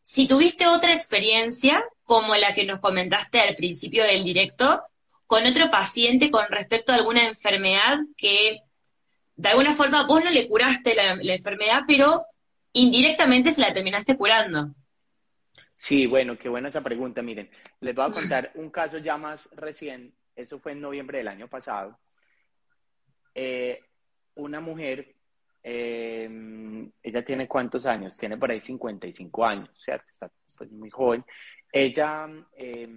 si 0.00 0.26
tuviste 0.26 0.66
otra 0.66 0.94
experiencia 0.94 1.84
como 2.02 2.34
la 2.34 2.56
que 2.56 2.64
nos 2.64 2.80
comentaste 2.80 3.38
al 3.38 3.54
principio 3.54 4.02
del 4.02 4.24
directo, 4.24 4.82
con 5.28 5.46
otro 5.46 5.70
paciente 5.70 6.32
con 6.32 6.46
respecto 6.48 6.90
a 6.90 6.96
alguna 6.96 7.28
enfermedad 7.28 7.98
que 8.16 8.64
de 9.36 9.48
alguna 9.48 9.74
forma 9.74 10.06
vos 10.06 10.22
no 10.22 10.30
le 10.30 10.48
curaste 10.48 10.94
la, 10.94 11.12
enfermedad, 11.34 11.82
pero 11.86 12.24
indirectamente 12.72 13.50
se 13.50 13.60
la 13.60 13.72
terminaste 13.72 14.16
curando. 14.16 14.74
Sí, 15.74 16.06
bueno, 16.06 16.38
qué 16.38 16.48
buena 16.48 16.68
esa 16.68 16.82
pregunta. 16.82 17.20
Miren, 17.20 17.50
les 17.80 17.94
voy 17.94 18.04
a 18.06 18.12
contar 18.12 18.52
un 18.54 18.70
caso 18.70 18.98
ya 18.98 19.16
más 19.16 19.48
recién. 19.52 20.14
Eso 20.36 20.58
fue 20.60 20.72
en 20.72 20.80
noviembre 20.80 21.18
del 21.18 21.28
año 21.28 21.48
pasado. 21.48 21.98
Eh, 23.34 23.80
una 24.36 24.60
mujer, 24.60 25.14
eh, 25.62 26.88
ella 27.02 27.24
tiene 27.24 27.48
cuántos 27.48 27.86
años? 27.86 28.16
Tiene 28.16 28.36
por 28.36 28.50
ahí 28.50 28.60
55 28.60 29.44
años, 29.44 29.70
¿cierto? 29.74 30.06
Está 30.10 30.30
pues, 30.58 30.70
muy 30.70 30.90
joven. 30.90 31.24
Ella, 31.72 32.28
eh, 32.56 32.88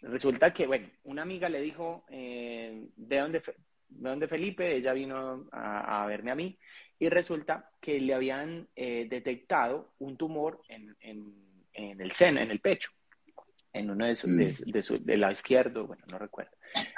resulta 0.00 0.52
que, 0.54 0.66
bueno, 0.66 0.88
una 1.04 1.22
amiga 1.22 1.50
le 1.50 1.60
dijo, 1.60 2.04
¿de, 2.08 2.88
dónde, 2.96 3.40
¿de 3.40 3.54
dónde 3.88 4.28
Felipe? 4.28 4.76
Ella 4.76 4.92
vino 4.92 5.48
a, 5.52 6.06
verme 6.06 6.30
a 6.30 6.34
mí 6.34 6.58
y 6.98 7.08
resulta 7.08 7.70
que 7.80 8.00
le 8.00 8.14
habían 8.14 8.68
detectado 8.74 9.92
un 9.98 10.16
tumor 10.16 10.62
en, 10.68 10.96
en, 11.00 12.00
el 12.00 12.10
seno, 12.10 12.40
en 12.40 12.50
el 12.50 12.60
pecho 12.60 12.90
en 13.72 13.90
uno 13.90 14.06
de, 14.06 14.16
su, 14.16 14.26
de, 14.28 14.56
mm. 14.66 14.82
su, 14.82 15.04
de, 15.04 15.16
lado 15.16 15.32
izquierdo, 15.32 15.86
bueno, 15.86 16.04
no 16.08 16.18
recuerdo. 16.18 16.52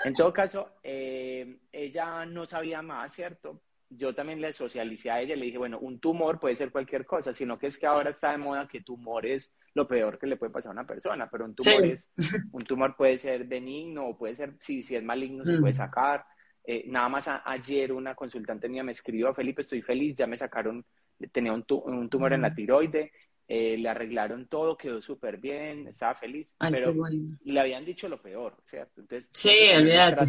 En 0.05 0.15
todo 0.15 0.33
caso, 0.33 0.77
eh, 0.83 1.59
ella 1.73 2.25
no 2.27 2.47
sabía 2.47 2.83
más, 2.83 3.13
¿cierto? 3.13 3.63
Yo 3.89 4.15
también 4.15 4.41
le 4.41 4.53
socialicé 4.53 5.11
a 5.11 5.21
ella, 5.21 5.35
le 5.35 5.47
dije, 5.47 5.59
bueno, 5.59 5.79
un 5.81 5.99
tumor 5.99 6.39
puede 6.39 6.55
ser 6.55 6.71
cualquier 6.71 7.05
cosa, 7.05 7.33
sino 7.33 7.59
que 7.59 7.67
es 7.67 7.77
que 7.77 7.87
ahora 7.87 8.11
está 8.11 8.31
de 8.31 8.39
moda 8.39 8.69
que 8.69 8.83
tumor 8.83 9.27
es 9.27 9.53
lo 9.75 9.87
peor 9.89 10.19
que 10.19 10.29
le 10.29 10.37
puede 10.37 10.53
pasar 10.53 10.71
a 10.71 10.73
una 10.73 10.87
persona, 10.87 11.29
pero 11.29 11.45
un 11.45 11.55
tumor, 11.55 11.85
es, 11.85 12.11
un 12.53 12.63
tumor 12.63 12.95
puede 12.97 13.19
ser 13.19 13.45
benigno 13.45 14.07
o 14.07 14.17
puede 14.17 14.37
ser, 14.37 14.55
si, 14.61 14.83
si 14.83 14.95
es 14.95 15.03
maligno, 15.03 15.45
se 15.45 15.59
puede 15.59 15.73
mm. 15.73 15.77
sacar. 15.77 16.25
Eh, 16.65 16.85
nada 16.87 17.09
más 17.09 17.29
ayer 17.45 17.93
una 17.93 18.15
consultante 18.15 18.69
mía 18.69 18.85
me 18.85 18.93
escribió, 18.93 19.35
Felipe, 19.35 19.63
estoy 19.63 19.83
feliz, 19.83 20.15
ya 20.17 20.27
me 20.27 20.37
sacaron, 20.37 20.85
tenía 21.33 21.53
un, 21.53 21.65
un 21.69 22.11
tumor 22.11 22.33
en 22.33 22.43
la 22.43 22.51
mm. 22.51 22.55
tiroide, 22.55 23.13
eh, 23.53 23.77
le 23.77 23.89
arreglaron 23.89 24.47
todo, 24.47 24.77
quedó 24.77 25.03
súper 25.03 25.39
bien, 25.39 25.89
estaba 25.89 26.15
feliz, 26.15 26.55
pero 26.71 26.95
le 27.43 27.61
habían 27.61 27.85
dicho 27.85 28.09
lo 28.09 28.23
peor, 28.23 28.57
¿cierto? 28.63 29.01
Entonces, 29.01 29.29
sí, 29.33 29.57
olvídate. 29.77 30.25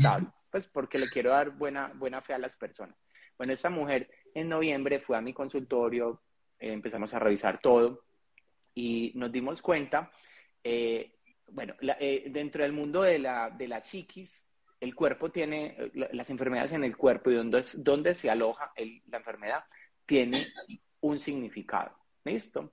Pues 0.50 0.68
porque 0.68 0.98
le 0.98 1.10
quiero 1.10 1.30
dar 1.30 1.52
buena, 1.52 1.94
buena 1.96 2.22
fe 2.22 2.34
a 2.34 2.40
las 2.40 2.56
personas. 2.58 2.98
Bueno, 3.38 3.54
esta 3.54 3.70
mujer 3.70 4.10
en 4.34 4.50
noviembre 4.50 5.00
fue 5.00 5.18
a 5.18 5.22
mi 5.22 5.34
consultorio, 5.34 6.22
eh, 6.60 6.74
empezamos 6.74 7.14
a 7.14 7.20
revisar 7.20 7.62
todo 7.62 8.06
y 8.74 9.12
nos 9.16 9.32
dimos 9.32 9.62
cuenta, 9.62 10.12
eh, 10.64 11.14
bueno, 11.52 11.76
dentro 11.80 12.64
del 12.64 12.72
mundo 12.72 13.04
de 13.04 13.20
la, 13.20 13.50
de 13.52 13.68
la 13.68 13.82
psiquis, 13.82 14.44
el 14.82 14.96
cuerpo 14.96 15.32
tiene, 15.32 15.78
las 15.94 16.30
enfermedades 16.32 16.74
en 16.74 16.84
el 16.84 16.98
cuerpo 16.98 17.30
y 17.30 17.36
donde, 17.36 17.64
donde 17.78 18.16
se 18.16 18.30
aloja 18.30 18.74
la 19.08 19.18
enfermedad, 19.18 19.64
tiene 20.06 20.40
un 21.02 21.20
significado. 21.20 21.96
¿Listo? 22.26 22.72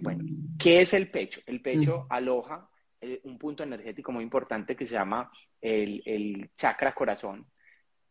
bueno, 0.00 0.24
¿qué 0.58 0.80
es 0.80 0.92
el 0.92 1.10
pecho? 1.10 1.40
El 1.46 1.60
pecho 1.60 2.06
aloja 2.10 2.68
eh, 3.00 3.20
un 3.24 3.38
punto 3.38 3.62
energético 3.62 4.12
muy 4.12 4.22
importante 4.22 4.76
que 4.76 4.86
se 4.86 4.94
llama 4.94 5.30
el, 5.60 6.50
chakra 6.56 6.94
corazón. 6.94 7.46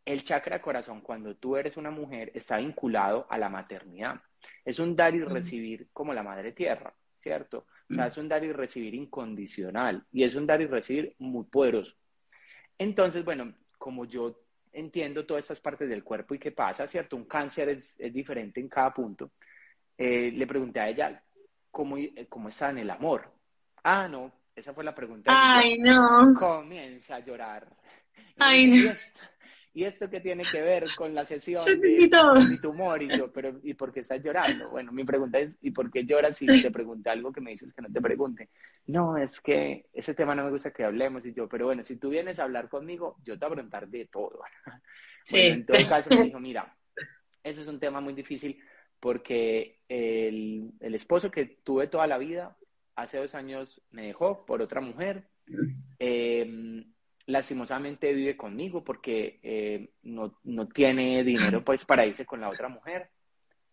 El 0.04 0.24
chakra 0.24 0.62
corazón, 0.62 1.02
cuando 1.02 1.36
tú 1.36 1.56
eres 1.56 1.78
una 1.78 1.92
mujer, 1.92 2.32
está 2.34 2.58
vinculado 2.58 3.28
a 3.30 3.38
la 3.38 3.50
maternidad. 3.50 4.22
Es 4.66 4.80
un 4.80 4.96
dar 4.96 5.16
y 5.16 5.24
recibir 5.24 5.90
como 5.94 6.14
la 6.14 6.24
madre 6.24 6.52
tierra, 6.52 6.94
¿cierto? 7.18 7.68
O 7.90 7.94
sea, 7.94 8.08
es 8.08 8.18
un 8.18 8.28
dar 8.28 8.44
y 8.44 8.52
recibir 8.52 8.96
incondicional 8.96 10.06
y 10.12 10.24
es 10.24 10.34
un 10.36 10.48
dar 10.48 10.62
y 10.62 10.66
recibir 10.66 11.16
muy 11.20 11.46
poderoso. 11.46 11.96
Entonces, 12.82 13.24
bueno, 13.24 13.54
como 13.78 14.06
yo 14.06 14.42
entiendo 14.74 15.24
todas 15.24 15.44
estas 15.44 15.60
partes 15.60 15.88
del 15.88 16.04
cuerpo 16.04 16.34
y 16.34 16.40
qué 16.40 16.52
pasa, 16.52 16.88
¿cierto? 16.88 17.16
Un 17.16 17.26
cáncer 17.26 17.70
es, 17.70 17.96
diferente 18.12 18.60
en 18.60 18.68
cada 18.68 18.92
punto. 18.92 19.34
Eh, 19.96 20.32
le 20.34 20.48
pregunté 20.48 20.80
a 20.80 20.90
ella, 20.90 21.24
cómo, 21.70 21.98
cómo 22.28 22.50
está 22.50 22.72
en 22.72 22.80
el 22.80 22.90
amor. 22.90 23.32
Ah, 23.84 24.08
no, 24.08 24.32
esa 24.56 24.74
fue 24.74 24.84
la 24.84 24.96
pregunta. 24.96 25.32
Ay, 25.32 25.78
no. 25.78 26.34
Comienza 26.40 27.18
a 27.18 27.20
llorar. 27.20 27.68
Ay, 28.40 28.66
no. 28.66 28.92
¿Y 29.74 29.86
esto 29.86 30.10
qué 30.10 30.20
tiene 30.20 30.44
que 30.44 30.62
ver 30.62 30.86
con 30.98 31.16
la 31.16 31.24
sesión 31.24 31.64
de, 31.64 32.10
mi 32.50 32.60
tumor? 32.62 33.02
Y 33.02 33.18
yo, 33.18 33.32
pero 33.32 33.60
¿y 33.64 33.74
por 33.74 33.94
qué 33.94 34.02
estás 34.02 34.22
llorando? 34.22 34.70
Bueno, 34.72 34.92
mi 34.92 35.06
pregunta 35.06 35.40
es, 35.40 35.58
¿y 35.62 35.72
por 35.72 35.90
qué 35.90 36.04
lloras 36.04 36.36
si 36.36 36.46
te 36.46 36.72
pregunté 36.72 37.10
algo 37.10 37.32
que 37.32 37.40
me 37.40 37.52
dices 37.52 37.74
que 37.74 37.82
no 37.82 37.92
te 37.92 38.02
pregunte? 38.02 38.50
No, 38.88 39.16
es 39.16 39.40
que 39.40 39.86
ese 39.94 40.14
tema 40.14 40.36
no 40.36 40.44
me 40.44 40.52
gusta 40.52 40.72
que 40.72 40.84
hablemos. 40.84 41.26
Y 41.26 41.34
yo, 41.34 41.48
pero 41.48 41.68
bueno, 41.68 41.84
si 41.86 41.96
tú 41.96 42.10
vienes 42.10 42.40
a 42.40 42.44
hablar 42.44 42.68
conmigo, 42.68 43.16
yo 43.24 43.40
te 43.40 43.46
voy 43.46 43.54
a 43.54 43.56
preguntar 43.56 43.88
de 43.88 44.06
todo. 44.06 44.42
Sí. 45.24 45.38
en 45.40 45.68
todo 45.68 45.78
caso 45.88 46.10
me 46.10 46.24
dijo, 46.24 46.40
mira, 46.40 46.76
eso 47.44 47.62
es 47.62 47.68
un 47.68 47.80
tema 47.80 48.02
muy 48.02 48.16
difícil 48.16 48.60
porque 49.02 49.82
el, 49.88 50.74
esposo 50.80 51.30
que 51.32 51.46
tuve 51.46 51.88
toda 51.88 52.08
la 52.08 52.18
vida, 52.18 52.58
hace 52.96 53.18
dos 53.18 53.36
años 53.36 53.82
me 53.90 54.08
dejó 54.08 54.46
por 54.46 54.62
otra 54.62 54.80
mujer. 54.80 55.28
Em, 56.00 56.91
lastimosamente 57.28 58.14
vive 58.14 58.36
conmigo 58.36 58.84
porque 58.84 59.40
eh, 59.44 59.90
no, 60.04 60.34
tiene 60.74 61.24
dinero 61.24 61.64
pues 61.66 61.86
para 61.86 62.06
irse 62.06 62.26
con 62.26 62.42
la 62.42 62.50
otra 62.50 62.70
mujer. 62.70 63.10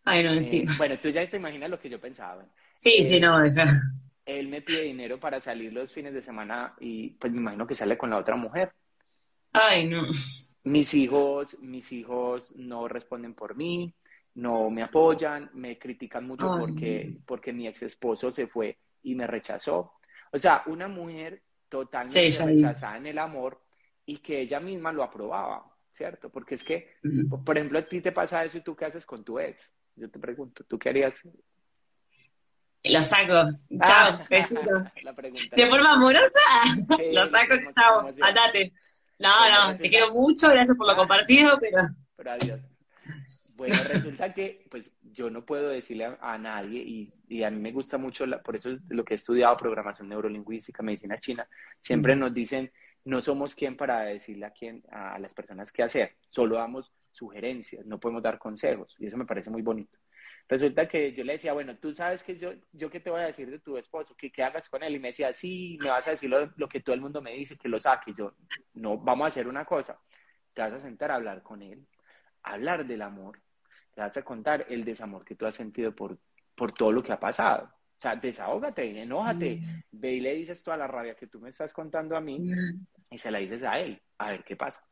Ay, 0.05 0.25
no, 0.25 0.41
sí. 0.43 0.59
Eh, 0.59 0.65
bueno, 0.77 0.97
tú 1.01 1.09
ya 1.11 1.29
te 1.29 1.37
imaginas 1.37 1.71
lo 1.71 1.81
que 1.81 1.91
yo 1.91 2.01
pensaba. 2.01 2.47
Sí, 2.75 3.05
sí, 3.05 3.21
no, 3.21 3.39
deja. 3.41 3.73
Él 4.25 4.49
me 4.49 4.63
pide 4.63 4.83
dinero 4.83 5.19
para 5.19 5.41
salir 5.41 5.73
los 5.73 5.93
fines 5.93 6.13
de 6.13 6.23
semana 6.23 6.75
y 6.81 7.11
pues 7.11 7.33
me 7.33 7.39
imagino 7.39 7.67
que 7.67 7.75
sale 7.75 7.97
con 7.97 8.11
la 8.11 8.19
otra 8.19 8.37
mujer. 8.37 8.73
Ay, 9.53 9.89
no. 9.89 10.07
Mis 10.65 10.93
hijos, 10.95 11.57
mis 11.61 11.91
hijos 11.93 12.53
no 12.55 12.89
responden 12.89 13.35
por 13.35 13.57
mí 13.57 13.95
no 14.39 14.71
me 14.71 14.83
apoyan, 14.85 15.51
me 15.55 15.79
critican 15.79 16.27
mucho 16.27 16.49
porque, 16.59 17.19
porque 17.27 17.53
mi 17.53 17.67
ex 17.67 17.83
esposo 17.83 18.31
se 18.31 18.47
fue 18.47 18.79
y 19.03 19.15
me 19.17 19.27
rechazó. 19.27 19.95
O 20.33 20.39
sea, 20.39 20.63
una 20.67 20.87
mujer 20.87 21.43
totalmente 21.69 22.45
rechazada 22.45 22.97
en 22.97 23.07
el 23.07 23.19
amor 23.19 23.61
y 24.07 24.19
que 24.19 24.41
ella 24.41 24.61
misma 24.61 24.93
lo 24.93 25.03
aprobaba, 25.03 25.65
¿cierto? 25.91 26.31
Porque 26.31 26.55
es 26.55 26.65
que, 26.65 26.97
por 27.45 27.57
ejemplo, 27.57 27.79
a 27.79 27.83
ti 27.83 28.01
te 28.01 28.13
pasa 28.13 28.45
eso 28.45 28.59
y 28.59 28.63
tú 28.63 28.75
qué 28.75 28.87
haces 28.87 29.05
con 29.05 29.25
tu 29.25 29.39
ex. 29.39 29.73
Yo 29.97 30.11
te 30.11 30.19
pregunto, 30.19 30.65
¿tú 30.65 30.79
qué 30.79 30.91
harías? 30.91 31.21
Lo 32.85 33.03
saco. 33.03 33.51
Chao, 33.85 34.19
De 34.31 35.67
forma 35.69 35.93
amorosa, 35.93 36.41
lo 37.13 37.27
saco, 37.27 37.55
chao, 37.75 38.07
andate. 38.21 38.73
No, 39.19 39.51
no, 39.51 39.77
te 39.77 39.91
quiero 39.91 40.13
mucho, 40.13 40.49
gracias 40.49 40.77
por 40.77 40.87
lo 40.87 40.97
compartido, 40.97 41.59
pero... 41.59 41.83
Pero 42.17 42.31
adiós. 42.31 42.61
Bueno, 43.57 43.77
resulta 43.89 44.33
que 44.33 44.67
pues 44.71 44.91
yo 45.03 45.31
no 45.31 45.45
puedo 45.45 45.69
decirle 45.69 46.17
a, 46.21 46.39
nadie 46.39 46.83
y, 47.29 47.43
a 47.43 47.51
mí 47.51 47.61
me 47.61 47.73
gusta 47.73 47.99
mucho, 47.99 48.25
por 48.43 48.57
eso 48.57 48.71
es 48.71 48.81
lo 48.89 49.05
que 49.05 49.15
he 49.15 49.17
estudiado, 49.17 49.57
programación 49.57 50.09
neurolingüística, 50.09 50.83
medicina 50.83 51.19
china, 51.19 51.49
siempre 51.81 52.17
nos 52.17 52.33
dicen, 52.33 52.71
no 53.05 53.21
somos 53.21 53.55
quien 53.55 53.77
para 53.77 54.01
decirle 54.01 54.47
a, 54.47 54.51
quién, 54.51 54.83
a 54.91 55.19
las 55.19 55.35
personas 55.35 55.73
qué 55.73 55.83
hacer, 55.83 56.17
solo 56.29 56.57
damos 56.57 56.93
sugerencias, 57.13 57.85
no 57.87 57.99
podemos 57.99 58.23
dar 58.23 58.39
consejos 58.39 58.95
y 58.99 59.07
eso 59.07 59.17
me 59.17 59.27
parece 59.27 59.51
muy 59.51 59.63
bonito. 59.63 59.99
Resulta 60.49 60.89
que 60.89 61.13
yo 61.13 61.25
le 61.25 61.35
decía, 61.35 61.53
bueno, 61.53 61.77
tú 61.77 61.93
sabes 61.93 62.23
que 62.23 62.39
yo, 62.39 62.55
yo 62.73 62.89
qué 62.91 63.01
te 63.01 63.11
voy 63.11 63.21
a 63.21 63.27
decir 63.27 63.51
de 63.51 63.59
tu 63.59 63.77
esposo, 63.77 64.17
que 64.17 64.33
qué 64.33 64.43
hagas 64.43 64.67
con 64.71 64.83
él. 64.83 64.97
Y 64.97 64.99
me 64.99 65.09
decía, 65.09 65.31
sí, 65.35 65.77
me 65.83 65.91
vas 65.91 66.09
a 66.09 66.13
decir 66.13 66.31
lo, 66.31 66.51
lo 66.57 66.69
que 66.71 66.81
todo 66.81 66.95
el 66.95 67.03
mundo 67.03 67.21
me 67.21 67.35
dice, 67.35 67.59
que 67.59 67.69
lo 67.69 67.79
saque. 67.79 68.13
Y 68.13 68.15
yo, 68.15 68.33
no, 68.73 68.97
vamos 68.97 69.27
a 69.27 69.29
hacer 69.29 69.47
una 69.47 69.67
cosa, 69.67 70.01
te 70.55 70.63
vas 70.63 70.73
a 70.73 70.81
sentar 70.81 71.11
a 71.11 71.17
hablar 71.17 71.43
con 71.43 71.61
él, 71.61 71.87
hablar 72.43 72.87
del 72.87 73.03
amor, 73.03 73.41
te 73.95 74.01
vas 74.01 74.17
a 74.17 74.23
contar 74.23 74.67
el 74.69 74.85
desamor 74.85 75.25
que 75.25 75.35
tú 75.35 75.47
has 75.47 75.55
sentido 75.55 75.95
por, 75.95 76.19
por 76.55 76.73
todo 76.73 76.93
lo 76.93 77.03
que 77.03 77.13
ha 77.13 77.21
pasado. 77.21 77.65
O 77.99 78.01
sea, 78.01 78.15
desahógate, 78.15 79.03
enójate, 79.03 79.57
mm. 79.57 79.83
ve 79.91 80.13
y 80.13 80.21
le 80.21 80.35
dices 80.37 80.63
toda 80.63 80.77
la 80.77 80.87
rabia 80.87 81.17
que 81.17 81.27
tú 81.27 81.41
me 81.41 81.49
estás 81.49 81.73
contando 81.73 82.17
a 82.17 82.21
mí 82.21 82.39
mm. 82.39 82.87
y 83.11 83.19
se 83.19 83.29
la 83.29 83.39
dices 83.39 83.65
a 83.65 83.81
él, 83.81 84.01
a 84.19 84.31
ver 84.31 84.45
qué 84.45 84.55
pasa. 84.55 84.85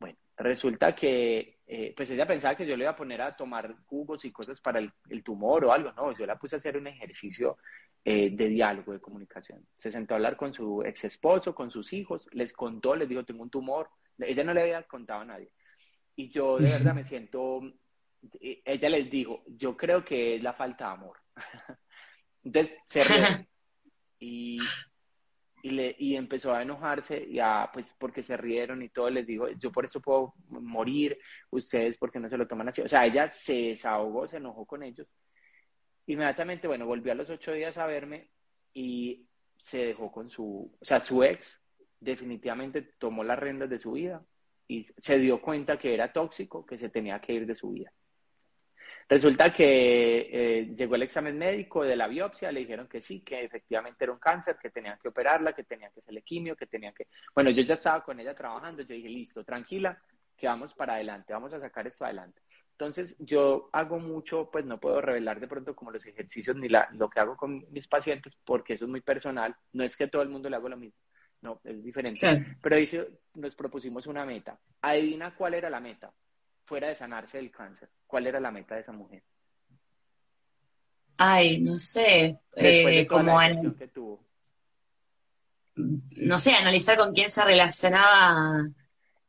Bueno, 0.00 0.16
resulta 0.38 0.94
que, 0.94 1.58
eh, 1.66 1.92
pues 1.94 2.10
ella 2.10 2.26
pensaba 2.26 2.56
que 2.56 2.66
yo 2.66 2.74
le 2.74 2.84
iba 2.84 2.92
a 2.92 2.96
poner 2.96 3.20
a 3.20 3.36
tomar 3.36 3.76
jugos 3.84 4.24
y 4.24 4.32
cosas 4.32 4.62
para 4.62 4.80
el, 4.80 5.22
tumor 5.22 5.66
o 5.66 5.72
algo, 5.72 5.92
no, 5.92 6.16
yo 6.16 6.24
la 6.24 6.38
puse 6.38 6.56
a 6.56 6.58
hacer 6.58 6.78
un 6.78 6.86
ejercicio 6.86 7.58
eh, 8.02 8.30
de 8.30 8.48
diálogo, 8.48 8.94
de 8.94 9.00
comunicación. 9.00 9.66
Se 9.76 9.92
sentó 9.92 10.14
a 10.14 10.16
hablar 10.16 10.38
con 10.38 10.54
su 10.54 10.82
ex 10.86 11.04
esposo, 11.04 11.54
con 11.54 11.70
sus 11.70 11.92
hijos, 11.92 12.26
les 12.32 12.54
contó, 12.54 12.96
les 12.96 13.10
dijo, 13.10 13.24
tengo 13.24 13.42
un 13.42 13.50
tumor. 13.50 13.90
Ella 14.18 14.42
no 14.42 14.54
le 14.54 14.62
había 14.62 14.82
contado 14.84 15.20
a 15.20 15.26
nadie. 15.26 15.50
Y 16.16 16.28
yo 16.28 16.58
de 16.58 16.70
verdad 16.70 16.94
me 16.94 17.04
siento 17.04 17.62
ella 18.40 18.88
les 18.88 19.10
dijo, 19.10 19.42
yo 19.46 19.76
creo 19.76 20.04
que 20.04 20.36
es 20.36 20.42
la 20.42 20.52
falta 20.52 20.86
de 20.86 20.92
amor. 20.92 21.18
Entonces 22.42 22.76
se 22.86 23.04
rió 23.04 23.16
y, 24.18 24.58
y, 25.62 25.70
le, 25.70 25.96
y 25.98 26.16
empezó 26.16 26.52
a 26.52 26.62
enojarse, 26.62 27.30
ya, 27.32 27.70
pues 27.72 27.94
porque 27.98 28.22
se 28.22 28.36
rieron 28.36 28.82
y 28.82 28.88
todo, 28.88 29.10
les 29.10 29.26
dijo, 29.26 29.48
yo 29.58 29.72
por 29.72 29.84
eso 29.86 30.00
puedo 30.00 30.34
morir, 30.48 31.18
ustedes 31.50 31.96
porque 31.98 32.20
no 32.20 32.28
se 32.28 32.36
lo 32.36 32.46
toman 32.46 32.68
así. 32.68 32.82
O 32.82 32.88
sea, 32.88 33.06
ella 33.06 33.28
se 33.28 33.54
desahogó, 33.54 34.28
se 34.28 34.38
enojó 34.38 34.66
con 34.66 34.82
ellos. 34.82 35.08
Inmediatamente, 36.06 36.66
bueno, 36.66 36.86
volvió 36.86 37.12
a 37.12 37.16
los 37.16 37.30
ocho 37.30 37.52
días 37.52 37.78
a 37.78 37.86
verme 37.86 38.30
y 38.74 39.26
se 39.56 39.78
dejó 39.78 40.12
con 40.12 40.28
su, 40.28 40.70
o 40.78 40.84
sea, 40.84 41.00
su 41.00 41.22
ex 41.22 41.60
definitivamente 41.98 42.82
tomó 42.98 43.24
las 43.24 43.38
riendas 43.38 43.70
de 43.70 43.78
su 43.78 43.92
vida 43.92 44.22
y 44.68 44.84
se 44.84 45.18
dio 45.18 45.40
cuenta 45.40 45.78
que 45.78 45.94
era 45.94 46.12
tóxico, 46.12 46.64
que 46.64 46.78
se 46.78 46.88
tenía 46.88 47.20
que 47.20 47.32
ir 47.32 47.46
de 47.46 47.54
su 47.54 47.70
vida. 47.70 47.92
Resulta 49.06 49.52
que 49.52 50.28
eh, 50.32 50.74
llegó 50.74 50.94
el 50.94 51.02
examen 51.02 51.36
médico 51.36 51.84
de 51.84 51.94
la 51.94 52.08
biopsia, 52.08 52.50
le 52.50 52.60
dijeron 52.60 52.88
que 52.88 53.02
sí, 53.02 53.20
que 53.20 53.44
efectivamente 53.44 54.04
era 54.04 54.12
un 54.12 54.18
cáncer, 54.18 54.56
que 54.60 54.70
tenían 54.70 54.98
que 54.98 55.08
operarla, 55.08 55.52
que 55.52 55.64
tenían 55.64 55.92
que 55.92 56.00
hacerle 56.00 56.22
quimio, 56.22 56.56
que 56.56 56.66
tenían 56.66 56.94
que... 56.94 57.08
Bueno, 57.34 57.50
yo 57.50 57.62
ya 57.62 57.74
estaba 57.74 58.02
con 58.02 58.18
ella 58.18 58.34
trabajando, 58.34 58.82
yo 58.82 58.94
dije, 58.94 59.08
listo, 59.08 59.44
tranquila, 59.44 60.00
que 60.36 60.46
vamos 60.46 60.72
para 60.72 60.94
adelante, 60.94 61.34
vamos 61.34 61.52
a 61.52 61.60
sacar 61.60 61.86
esto 61.86 62.04
adelante. 62.04 62.40
Entonces, 62.72 63.14
yo 63.18 63.68
hago 63.72 63.98
mucho, 63.98 64.50
pues 64.50 64.64
no 64.64 64.80
puedo 64.80 65.00
revelar 65.00 65.38
de 65.38 65.46
pronto 65.48 65.76
como 65.76 65.92
los 65.92 66.04
ejercicios 66.06 66.56
ni 66.56 66.68
la, 66.68 66.88
lo 66.94 67.08
que 67.08 67.20
hago 67.20 67.36
con 67.36 67.64
mis 67.70 67.86
pacientes, 67.86 68.36
porque 68.44 68.74
eso 68.74 68.86
es 68.86 68.90
muy 68.90 69.00
personal. 69.00 69.54
No 69.72 69.84
es 69.84 69.96
que 69.96 70.08
todo 70.08 70.22
el 70.22 70.30
mundo 70.30 70.50
le 70.50 70.56
haga 70.56 70.70
lo 70.70 70.76
mismo, 70.76 70.98
no, 71.44 71.60
es 71.62 71.84
diferente. 71.84 72.56
Pero 72.60 72.76
dice, 72.76 73.06
nos 73.34 73.54
propusimos 73.54 74.06
una 74.06 74.24
meta. 74.24 74.58
Adivina 74.80 75.34
cuál 75.34 75.54
era 75.54 75.68
la 75.68 75.78
meta, 75.78 76.10
fuera 76.64 76.88
de 76.88 76.96
sanarse 76.96 77.36
del 77.36 77.50
cáncer. 77.50 77.90
¿Cuál 78.06 78.26
era 78.26 78.40
la 78.40 78.50
meta 78.50 78.74
de 78.74 78.80
esa 78.80 78.92
mujer? 78.92 79.22
Ay, 81.18 81.60
no 81.60 81.76
sé. 81.76 82.40
Eh, 82.56 83.06
como 83.06 83.38
que 83.78 83.88
tuvo. 83.88 84.24
No 85.76 86.38
sé, 86.38 86.52
analizar 86.52 86.96
con 86.96 87.12
quién 87.12 87.30
se 87.30 87.44
relacionaba 87.44 88.64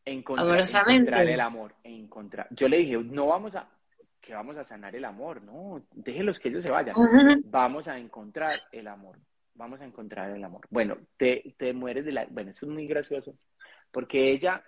encontrar, 0.06 0.47
amorosamente. 0.47 1.10
Encontrar 1.10 1.28
el 1.28 1.39
amor. 1.39 1.75
Encontrar. 1.84 2.47
Yo 2.51 2.69
le 2.69 2.78
dije, 2.78 2.97
no 2.97 3.28
vamos 3.28 3.56
a, 3.56 3.67
que 4.21 4.34
vamos 4.34 4.56
a 4.58 4.63
sanar 4.63 4.95
el 4.95 5.06
amor, 5.06 5.45
no, 5.45 5.86
déjenlos 5.91 6.39
que 6.39 6.49
ellos 6.49 6.63
se 6.63 6.71
vayan. 6.71 6.95
Vamos 7.45 7.88
a 7.88 7.97
encontrar 7.97 8.54
el 8.71 8.88
amor. 8.88 9.17
Vamos 9.56 9.82
a 9.82 9.86
encontrar 9.86 10.32
el 10.32 10.44
amor. 10.44 10.68
Bueno, 10.70 10.98
te, 11.18 11.56
te 11.58 11.74
mueres 11.74 12.06
de 12.06 12.12
la. 12.12 12.26
Bueno, 12.26 12.52
eso 12.52 12.65
es 12.65 12.72
muy 12.72 12.88
gracioso. 12.88 13.32
Porque 13.91 14.32
ella, 14.32 14.63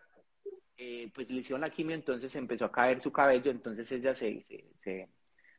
eh, 0.77 1.11
pues 1.13 1.29
le 1.29 1.41
hicieron 1.41 1.61
la 1.61 1.69
quimio, 1.69 1.95
entonces 1.95 2.33
empezó 2.35 2.65
a 2.65 2.71
caer 2.71 3.01
su 3.01 3.11
cabello, 3.11 3.51
entonces 3.51 3.91
ella 3.91 4.13
se, 4.13 4.41
se 4.77 5.09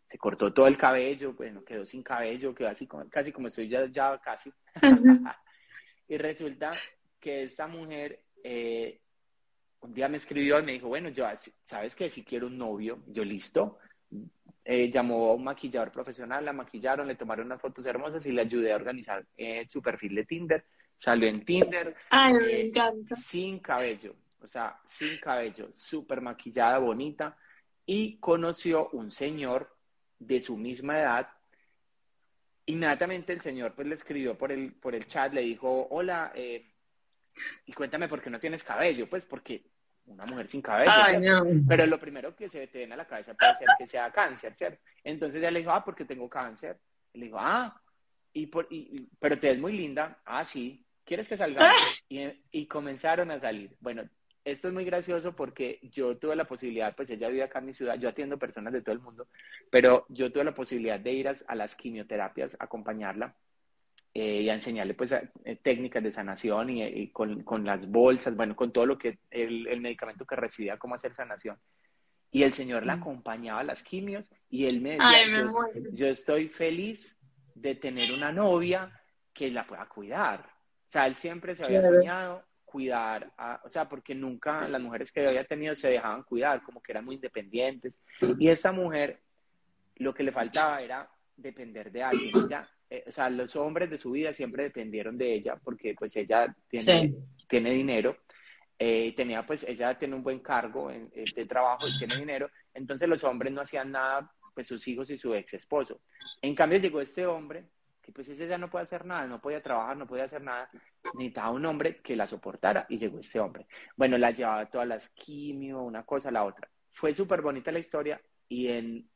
se 0.09 0.17
cortó 0.17 0.53
todo 0.53 0.67
el 0.67 0.79
cabello, 0.79 1.35
bueno, 1.35 1.63
quedó 1.63 1.85
sin 1.85 2.03
cabello, 2.03 2.55
quedó 2.55 2.71
así 2.71 2.87
como, 2.87 3.09
casi 3.11 3.31
como 3.31 3.49
estoy 3.49 3.69
ya, 3.69 3.87
ya 3.87 4.19
casi. 4.19 4.51
y 6.09 6.17
resulta 6.17 6.73
que 7.21 7.43
esta 7.43 7.67
mujer 7.67 8.23
eh, 8.43 9.03
un 9.81 9.93
día 9.93 10.09
me 10.09 10.17
escribió 10.17 10.59
y 10.59 10.63
me 10.63 10.73
dijo, 10.73 10.89
bueno, 10.89 11.11
yo, 11.11 11.27
¿sabes 11.65 11.95
que 11.95 12.09
Si 12.09 12.25
quiero 12.25 12.47
un 12.47 12.57
novio, 12.57 13.03
yo 13.07 13.23
listo. 13.23 13.79
Eh, 14.65 14.91
llamó 14.91 15.31
a 15.31 15.35
un 15.35 15.45
maquillador 15.45 15.91
profesional, 15.91 16.45
la 16.45 16.53
maquillaron, 16.53 17.07
le 17.07 17.15
tomaron 17.15 17.47
unas 17.47 17.61
fotos 17.61 17.87
hermosas 17.87 18.27
y 18.27 18.33
le 18.33 18.43
ayudé 18.43 18.73
a 18.73 18.77
organizar 18.77 19.25
eh, 19.37 19.65
su 19.67 19.81
perfil 19.81 20.15
de 20.15 20.25
Tinder. 20.25 20.65
Salió 20.97 21.29
en 21.29 21.45
Tinder. 21.45 21.97
Ay, 22.11 22.35
me 22.35 22.61
encanta. 22.67 23.17
Sin 23.17 23.61
cabello, 23.61 24.15
o 24.43 24.47
sea, 24.47 24.79
sin 24.85 25.19
cabello, 25.21 25.73
súper 25.73 26.21
maquillada, 26.21 26.79
bonita. 26.79 27.37
Y 27.87 28.19
conoció 28.19 28.91
un 28.91 29.11
señor 29.11 29.75
de 30.19 30.41
su 30.41 30.57
misma 30.57 30.99
edad, 30.99 31.29
inmediatamente 32.67 33.33
el 33.33 33.41
señor 33.41 33.75
pues 33.75 33.89
le 33.89 33.95
escribió 33.95 34.37
por 34.37 34.53
el, 34.53 34.75
por 34.75 34.95
el 34.95 35.07
chat, 35.07 35.33
le 35.33 35.41
dijo, 35.43 35.87
hola, 35.91 36.33
eh, 36.35 36.67
y 37.67 37.73
cuéntame 37.73 38.09
por 38.09 38.21
qué 38.21 38.31
no 38.31 38.39
tienes 38.39 38.63
cabello, 38.63 39.09
pues 39.09 39.25
porque 39.25 39.65
una 40.09 40.27
mujer 40.27 40.49
sin 40.49 40.63
cabello, 40.63 41.45
pero 41.67 41.87
lo 41.87 41.99
primero 41.99 42.35
que 42.35 42.49
se 42.49 42.67
te 42.67 42.79
viene 42.79 42.95
a 42.95 42.99
la 42.99 43.07
cabeza 43.07 43.35
puede 43.35 43.55
ser 43.57 43.69
que 43.79 43.87
sea 43.87 44.11
cáncer, 44.11 44.55
¿cierto? 44.55 44.83
Entonces 45.05 45.41
ella 45.41 45.51
le 45.51 45.61
dijo, 45.61 45.73
ah, 45.73 45.85
porque 45.85 46.05
tengo 46.05 46.29
cáncer. 46.29 46.79
le 47.15 47.27
dijo, 47.27 47.39
ah, 47.39 47.81
y 48.33 48.47
por, 48.47 48.67
y, 48.71 49.09
pero 49.19 49.39
te 49.39 49.49
ves 49.49 49.59
muy 49.59 49.73
linda, 49.73 50.19
ah, 50.25 50.45
sí, 50.45 50.85
¿quieres 51.05 51.29
que 51.29 51.37
salgamos? 51.37 52.07
Y, 52.09 52.23
y 52.51 52.67
comenzaron 52.67 53.31
a 53.31 53.39
salir. 53.39 53.77
Bueno, 53.81 54.09
esto 54.45 54.69
es 54.69 54.75
muy 54.75 54.85
gracioso 54.85 55.35
porque 55.37 55.79
yo 55.83 56.17
tuve 56.17 56.35
la 56.35 56.47
posibilidad, 56.47 56.95
pues 56.97 57.11
ella 57.11 57.29
vive 57.29 57.43
acá 57.43 57.59
en 57.59 57.67
mi 57.67 57.75
ciudad, 57.75 57.99
yo 57.99 58.09
atiendo 58.09 58.39
personas 58.39 58.73
de 58.73 58.81
todo 58.81 58.95
el 58.95 59.01
mundo, 59.01 59.29
pero 59.71 60.07
yo 60.09 60.33
tuve 60.33 60.45
la 60.45 60.55
posibilidad 60.55 60.99
de 60.99 61.13
ir 61.13 61.29
a, 61.29 61.55
las 61.55 61.77
quimioterapias, 61.77 62.57
a 62.59 62.65
acompañarla 62.65 63.35
eh, 64.15 64.43
y 64.43 64.49
a 64.49 64.55
enseñarle 64.55 64.95
pues 64.95 65.13
eh, 65.13 65.61
técnicas 65.63 66.03
de 66.03 66.13
sanación 66.13 66.71
y, 66.71 67.11
con, 67.11 67.65
las 67.65 67.89
bolsas, 67.89 68.35
bueno, 68.35 68.57
con 68.57 68.73
todo 68.73 68.87
lo 68.87 68.99
que 68.99 69.19
el, 69.31 69.81
medicamento 69.81 70.25
que 70.25 70.37
recibía, 70.37 70.79
cómo 70.79 70.95
hacer 70.95 71.15
sanación. 71.15 71.59
Y 72.31 72.43
el 72.43 72.53
señor 72.53 72.85
la 72.85 72.97
mm. 72.97 73.01
acompañaba 73.01 73.61
a 73.61 73.65
las 73.65 73.83
quimios 73.83 74.29
y 74.51 74.67
él 74.67 74.81
me 74.81 74.93
decía, 74.93 75.51
yo, 75.93 76.07
estoy 76.09 76.49
feliz 76.49 77.17
de 77.55 77.75
tener 77.75 78.13
una 78.13 78.33
novia 78.33 78.91
que 79.33 79.51
la 79.51 79.67
pueda 79.67 79.87
cuidar. 79.87 80.41
O 80.41 80.91
sea, 80.91 81.07
él 81.07 81.15
siempre 81.15 81.55
se 81.55 81.65
había 81.65 81.83
soñado 81.83 82.45
cuidar, 82.65 83.33
o 83.65 83.71
sea, 83.71 83.89
porque 83.89 84.15
nunca 84.15 84.69
las 84.69 84.81
mujeres 84.81 85.11
que 85.11 85.27
había 85.27 85.45
tenido 85.45 85.75
se 85.75 85.89
dejaban 85.89 86.23
cuidar, 86.23 86.63
como 86.63 86.83
que 86.83 86.93
eran 86.93 87.05
muy 87.05 87.15
independientes. 87.15 87.95
Y 88.39 88.49
esta 88.49 88.73
mujer, 88.73 89.21
lo 89.97 90.13
que 90.13 90.23
le 90.23 90.33
faltaba 90.33 90.81
era 90.83 91.09
depender 91.37 91.91
de 91.91 92.03
alguien. 92.03 92.33
Ella, 92.47 92.69
eh, 92.91 93.05
o 93.07 93.13
sea, 93.13 93.29
los 93.29 93.55
hombres 93.57 93.91
de 93.91 93.99
su 93.99 94.11
vida 94.13 94.33
siempre 94.33 94.65
dependieron 94.65 95.19
de 95.19 95.35
ella, 95.35 95.57
porque 95.63 95.95
pues 95.95 96.17
ella 96.17 96.55
tiene, 96.69 97.15
tiene 97.49 97.73
dinero, 97.73 98.17
eh, 98.79 99.13
tenía 99.15 99.45
pues, 99.45 99.65
ella 99.65 99.99
tiene 99.99 100.15
un 100.15 100.23
buen 100.23 100.41
cargo 100.41 100.91
en, 100.91 101.11
de 101.11 101.47
trabajo 101.47 101.87
y 101.87 101.99
tiene 101.99 102.17
dinero, 102.17 102.51
entonces 102.73 103.09
los 103.09 103.23
hombres 103.25 103.53
no 103.53 103.61
hacían 103.61 103.93
nada, 103.93 104.33
pues 104.55 104.67
sus 104.67 104.87
hijos 104.89 105.11
y 105.11 105.19
su 105.19 105.35
ex 105.35 105.55
esposo. 105.55 106.01
En 106.41 106.55
cambio 106.55 106.79
llegó 106.79 107.01
este 107.01 107.27
hombre 107.27 107.65
y 108.07 108.13
pues 108.13 108.27
ella 108.29 108.57
no 108.57 108.71
puede 108.71 108.85
hacer 108.85 109.05
nada, 109.05 109.27
no 109.27 109.41
podía 109.41 109.63
trabajar, 109.63 109.97
no 109.97 110.07
podía 110.07 110.25
hacer 110.25 110.41
nada, 110.41 110.71
necesitaba 111.15 111.51
un 111.51 111.67
hombre 111.67 112.01
que 112.01 112.17
la 112.17 112.27
soportara 112.27 112.87
y 112.89 112.99
llegó 112.99 113.19
ese 113.19 113.39
hombre. 113.39 113.67
Bueno, 113.97 114.17
la 114.17 114.31
llevaba 114.31 114.65
todas 114.71 114.89
las 114.89 115.11
quimio, 115.11 115.83
una 115.83 116.05
cosa, 116.05 116.31
la 116.31 116.45
otra. 116.45 116.71
Fue 116.91 117.15
súper 117.15 117.43
bonita 117.43 117.71
la 117.71 117.81
historia 117.81 118.21
y 118.49 118.69
en 118.69 119.09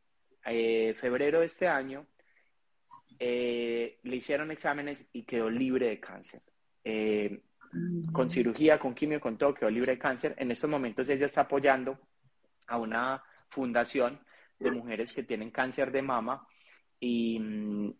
eh, 0.44 0.94
febrero 1.00 1.40
de 1.40 1.46
este 1.46 1.68
año 1.68 2.06
eh, 3.18 3.98
le 4.02 4.16
hicieron 4.16 4.50
exámenes 4.50 5.06
y 5.12 5.24
quedó 5.24 5.50
libre 5.50 5.88
de 5.88 6.00
cáncer. 6.00 6.42
Eh, 6.84 7.42
con 8.12 8.30
cirugía, 8.30 8.78
con 8.78 8.94
quimio, 8.94 9.20
con 9.20 9.38
todo, 9.38 9.54
quedó 9.54 9.70
libre 9.70 9.92
de 9.92 9.98
cáncer. 9.98 10.34
En 10.38 10.50
estos 10.50 10.68
momentos 10.68 11.08
ella 11.08 11.26
está 11.26 11.42
apoyando 11.42 11.98
a 12.66 12.78
una 12.78 13.22
fundación 13.48 14.20
de 14.58 14.70
mujeres 14.70 15.14
que 15.14 15.22
tienen 15.22 15.50
cáncer 15.50 15.90
de 15.90 16.02
mama 16.02 16.46
y, 17.00 17.40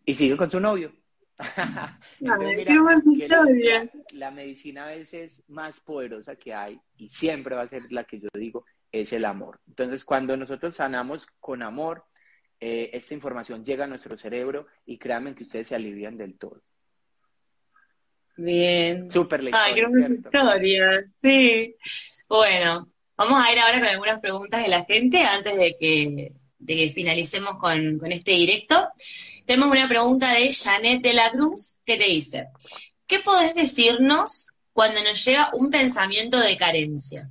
y 0.05 0.13
sigue 0.13 0.37
con 0.37 0.49
su 0.49 0.59
novio. 0.59 0.93
la, 2.19 2.37
medicina 4.31 4.85
a 4.85 4.89
veces 4.89 5.43
más 5.47 5.79
poderosa 5.79 6.35
que 6.35 6.53
hay 6.53 6.79
y 6.97 7.09
siempre 7.09 7.55
va 7.55 7.63
a 7.63 7.67
ser 7.67 7.91
la 7.91 8.03
que 8.03 8.19
yo 8.19 8.27
digo 8.33 8.65
es 8.91 9.11
el 9.13 9.25
amor. 9.25 9.59
Entonces, 9.67 10.05
cuando 10.05 10.37
nosotros 10.37 10.75
sanamos 10.75 11.25
con 11.39 11.63
amor, 11.63 12.05
eh, 12.65 12.91
esta 12.93 13.13
información 13.13 13.65
llega 13.65 13.83
a 13.83 13.87
nuestro 13.87 14.15
cerebro 14.15 14.67
y 14.85 14.97
créanme 14.97 15.35
que 15.35 15.43
ustedes 15.43 15.67
se 15.67 15.75
alivian 15.75 16.17
del 16.17 16.37
todo. 16.37 16.61
Bien. 18.37 19.11
Súper 19.11 19.41
Ay, 19.51 19.73
qué 19.75 20.13
historia, 20.13 21.03
sí. 21.05 21.75
Bueno, 22.29 22.89
vamos 23.17 23.45
a 23.45 23.51
ir 23.51 23.59
ahora 23.59 23.79
con 23.79 23.89
algunas 23.89 24.21
preguntas 24.21 24.63
de 24.63 24.69
la 24.69 24.85
gente 24.85 25.23
antes 25.23 25.57
de 25.57 25.75
que 25.77 26.31
de 26.57 26.75
que 26.77 26.89
finalicemos 26.91 27.57
con, 27.57 27.99
este 28.13 28.31
directo. 28.31 28.75
Tenemos 29.45 29.69
una 29.69 29.89
pregunta 29.89 30.33
de 30.33 30.53
Janet 30.53 31.01
de 31.01 31.13
la 31.13 31.31
Cruz 31.31 31.81
que 31.85 31.97
te 31.97 32.05
dice, 32.05 32.47
¿qué 33.05 33.19
podés 33.19 33.55
decirnos 33.55 34.47
cuando 34.71 35.03
nos 35.03 35.25
llega 35.25 35.51
un 35.51 35.69
pensamiento 35.69 36.39
de 36.39 36.55
carencia? 36.55 37.29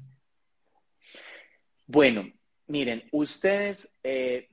Bueno, 1.86 2.30
miren, 2.66 3.08
ustedes 3.12 3.88
eh, 4.02 4.50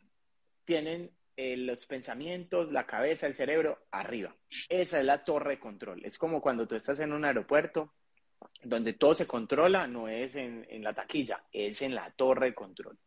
tienen 0.70 1.10
eh, 1.36 1.58
los 1.58 1.88
pensamientos, 1.88 2.72
la 2.72 2.86
cabeza, 2.86 3.26
el 3.26 3.34
cerebro 3.34 3.88
arriba. 3.90 4.36
Esa 4.70 5.00
es 5.00 5.06
la 5.06 5.24
torre 5.24 5.56
de 5.56 5.60
control. 5.60 6.06
Es 6.06 6.16
como 6.20 6.40
cuando 6.40 6.68
tú 6.68 6.76
estás 6.76 7.00
en 7.00 7.12
un 7.12 7.26
aeropuerto 7.26 7.96
donde 8.64 8.94
todo 8.94 9.16
se 9.16 9.26
controla, 9.26 9.88
no 9.88 10.08
es 10.08 10.36
en, 10.36 10.68
la 10.84 10.94
taquilla, 10.94 11.44
es 11.52 11.82
en 11.82 11.96
la 11.96 12.12
torre 12.12 12.50
de 12.50 12.54
control. 12.54 13.00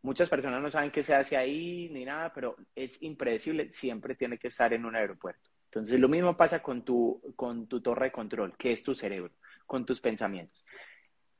Muchas 0.00 0.30
personas 0.30 0.62
no 0.62 0.70
saben 0.70 0.90
qué 0.90 1.02
se 1.02 1.14
hace 1.14 1.36
ahí 1.36 1.90
ni 1.90 2.06
nada, 2.06 2.32
pero 2.32 2.56
es 2.74 3.02
impredecible, 3.02 3.70
siempre 3.70 4.14
tiene 4.14 4.38
que 4.38 4.48
estar 4.48 4.72
en 4.72 4.86
un 4.86 4.96
aeropuerto. 4.96 5.50
Entonces, 5.66 6.00
lo 6.00 6.08
mismo 6.08 6.38
pasa 6.38 6.62
con 6.62 6.86
tu, 6.86 7.34
con 7.36 7.68
tu 7.68 7.82
torre 7.82 8.06
de 8.06 8.12
control, 8.12 8.56
que 8.56 8.72
es 8.72 8.82
tu 8.82 8.94
cerebro, 8.94 9.34
con 9.66 9.84
tus 9.84 10.00
pensamientos. 10.00 10.64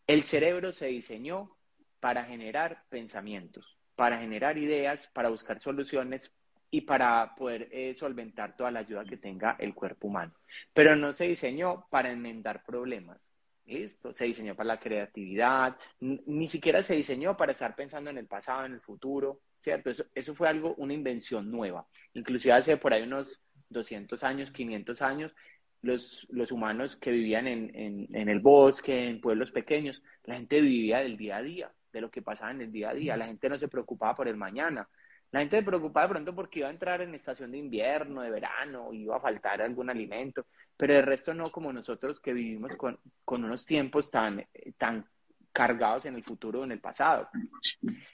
El 0.06 0.24
cerebro 0.24 0.72
se 0.72 0.88
diseñó 0.88 1.56
para 2.00 2.24
generar 2.26 2.84
pensamientos, 2.90 3.78
para 3.96 4.18
generar 4.18 4.58
ideas, 4.58 5.08
para 5.08 5.28
buscar 5.28 5.60
soluciones 5.60 6.32
y 6.70 6.80
para 6.80 7.34
poder 7.36 7.68
eh, 7.70 7.94
solventar 7.94 8.56
toda 8.56 8.70
la 8.70 8.80
ayuda 8.80 9.04
que 9.04 9.16
tenga 9.16 9.56
el 9.60 9.74
cuerpo 9.74 10.08
humano. 10.08 10.34
Pero 10.72 10.96
no 10.96 11.12
se 11.12 11.28
diseñó 11.28 11.86
para 11.90 12.10
enmendar 12.10 12.64
problemas. 12.64 13.28
Listo, 13.66 14.12
se 14.12 14.24
diseñó 14.26 14.54
para 14.54 14.74
la 14.74 14.80
creatividad, 14.80 15.76
ni 16.00 16.48
siquiera 16.48 16.82
se 16.82 16.94
diseñó 16.94 17.36
para 17.36 17.52
estar 17.52 17.74
pensando 17.74 18.10
en 18.10 18.18
el 18.18 18.26
pasado, 18.26 18.66
en 18.66 18.74
el 18.74 18.80
futuro, 18.80 19.40
¿cierto? 19.58 19.90
Eso, 20.14 20.34
fue 20.34 20.48
algo, 20.48 20.74
una 20.74 20.92
invención 20.92 21.50
nueva. 21.50 21.86
Inclusive 22.12 22.52
hace 22.52 22.76
por 22.76 22.92
ahí 22.92 23.04
unos 23.04 23.40
200 23.70 24.22
años, 24.22 24.50
500 24.50 25.00
años, 25.00 25.34
los, 25.80 26.26
los 26.28 26.52
humanos 26.52 26.96
que 26.96 27.10
vivían 27.10 27.46
en, 27.46 27.70
en, 27.74 28.08
en, 28.14 28.28
el 28.28 28.40
bosque, 28.40 29.08
en 29.08 29.20
pueblos 29.20 29.50
pequeños, 29.50 30.02
la 30.24 30.34
gente 30.34 30.60
vivía 30.60 30.98
del 30.98 31.16
día 31.16 31.36
a 31.36 31.42
día, 31.42 31.72
de 31.94 32.02
lo 32.02 32.10
que 32.10 32.20
pasaba 32.22 32.50
en 32.50 32.60
el 32.60 32.72
día 32.72 32.90
a 32.90 32.94
día. 32.94 33.16
La 33.16 33.26
gente 33.26 33.48
no 33.48 33.58
se 33.58 33.68
preocupaba 33.68 34.14
por 34.14 34.28
el 34.28 34.36
mañana. 34.36 34.86
La 35.30 35.40
gente 35.40 35.58
se 35.58 35.62
preocupaba 35.62 36.06
de 36.06 36.12
pronto 36.12 36.34
porque 36.34 36.60
iba 36.60 36.68
a 36.68 36.72
entrar 36.72 37.00
en 37.00 37.14
estación 37.14 37.50
de 37.50 37.58
invierno, 37.58 38.20
de 38.20 38.30
verano, 38.30 38.92
iba 38.92 39.16
a 39.16 39.20
faltar 39.20 39.62
algún 39.62 39.90
alimento 39.90 40.46
pero 40.76 40.98
el 40.98 41.04
resto 41.04 41.34
no 41.34 41.44
como 41.44 41.72
nosotros 41.72 42.20
que 42.20 42.32
vivimos 42.32 42.72
con, 42.76 42.98
unos 43.26 43.64
tiempos 43.64 44.10
tan, 44.10 44.44
tan 44.76 45.06
cargados 45.52 46.04
en 46.06 46.16
el 46.16 46.24
futuro 46.24 46.60
o 46.60 46.64
en 46.64 46.72
el 46.72 46.80
pasado. 46.80 47.28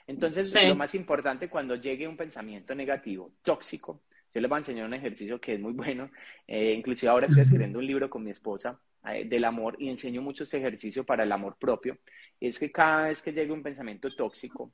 Entonces, 0.05 0.53
lo 0.63 0.75
más 0.75 0.93
importante 0.93 1.49
cuando 1.49 1.75
llegue 1.75 2.07
un 2.07 2.17
pensamiento 2.17 2.75
negativo, 2.75 3.33
tóxico, 3.41 4.03
yo 4.33 4.39
les 4.39 4.49
voy 4.49 4.57
a 4.57 4.59
enseñar 4.59 4.85
un 4.85 4.93
ejercicio 4.93 5.39
que 5.39 5.55
es 5.55 5.59
muy 5.59 5.73
bueno. 5.73 6.09
Eh, 6.47 6.73
inclusive 6.73 7.09
ahora 7.09 7.27
estoy 7.27 7.43
escribiendo 7.43 7.79
un 7.79 7.85
libro 7.85 8.09
con 8.09 8.23
mi 8.23 8.31
esposa 8.31 8.79
eh, 9.07 9.25
del 9.25 9.43
amor 9.45 9.75
y 9.79 9.89
enseño 9.89 10.21
mucho 10.21 10.43
este 10.43 10.57
ejercicio 10.57 11.05
para 11.05 11.23
el 11.23 11.31
amor 11.31 11.57
propio. 11.57 11.97
Es 12.39 12.57
que 12.57 12.71
cada 12.71 13.03
vez 13.03 13.21
que 13.21 13.33
llegue 13.33 13.51
un 13.51 13.63
pensamiento 13.63 14.13
tóxico, 14.15 14.71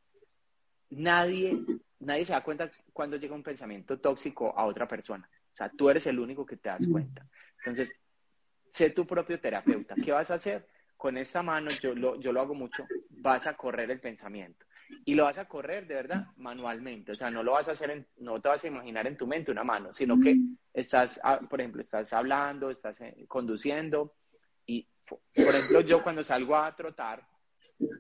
nadie, 0.89 1.57
nadie 1.99 2.25
se 2.25 2.33
da 2.33 2.43
cuenta 2.43 2.69
cuando 2.93 3.17
llega 3.17 3.35
un 3.35 3.43
pensamiento 3.43 3.99
tóxico 3.99 4.57
a 4.57 4.65
otra 4.65 4.87
persona. 4.87 5.29
O 5.53 5.57
sea, 5.57 5.69
tú 5.69 5.89
eres 5.89 6.05
el 6.05 6.19
único 6.19 6.45
que 6.45 6.57
te 6.57 6.69
das 6.69 6.85
cuenta. 6.87 7.27
Entonces, 7.59 7.99
sé 8.69 8.91
tu 8.91 9.07
propio 9.07 9.39
terapeuta. 9.39 9.95
¿Qué 9.95 10.11
vas 10.11 10.29
a 10.29 10.35
hacer? 10.35 10.67
Con 10.95 11.17
esta 11.17 11.41
mano, 11.41 11.69
yo 11.81 11.95
lo, 11.95 12.19
yo 12.19 12.31
lo 12.31 12.41
hago 12.41 12.53
mucho, 12.53 12.85
vas 13.09 13.47
a 13.47 13.55
correr 13.55 13.89
el 13.89 13.99
pensamiento. 13.99 14.65
Y 15.05 15.13
lo 15.13 15.23
vas 15.23 15.37
a 15.37 15.47
correr 15.47 15.87
de 15.87 15.95
verdad 15.95 16.27
manualmente. 16.37 17.11
O 17.11 17.15
sea, 17.15 17.29
no 17.29 17.43
lo 17.43 17.53
vas 17.53 17.67
a 17.67 17.71
hacer, 17.71 17.91
en, 17.91 18.07
no 18.17 18.41
te 18.41 18.49
vas 18.49 18.63
a 18.63 18.67
imaginar 18.67 19.07
en 19.07 19.17
tu 19.17 19.27
mente 19.27 19.51
una 19.51 19.63
mano, 19.63 19.93
sino 19.93 20.19
que 20.19 20.35
estás, 20.73 21.19
ah, 21.23 21.39
por 21.49 21.59
ejemplo, 21.59 21.81
estás 21.81 22.11
hablando, 22.13 22.69
estás 22.69 22.99
eh, 23.01 23.25
conduciendo. 23.27 24.15
Y, 24.65 24.87
por 25.05 25.19
ejemplo, 25.35 25.81
yo 25.81 26.03
cuando 26.03 26.23
salgo 26.23 26.55
a 26.55 26.75
trotar, 26.75 27.25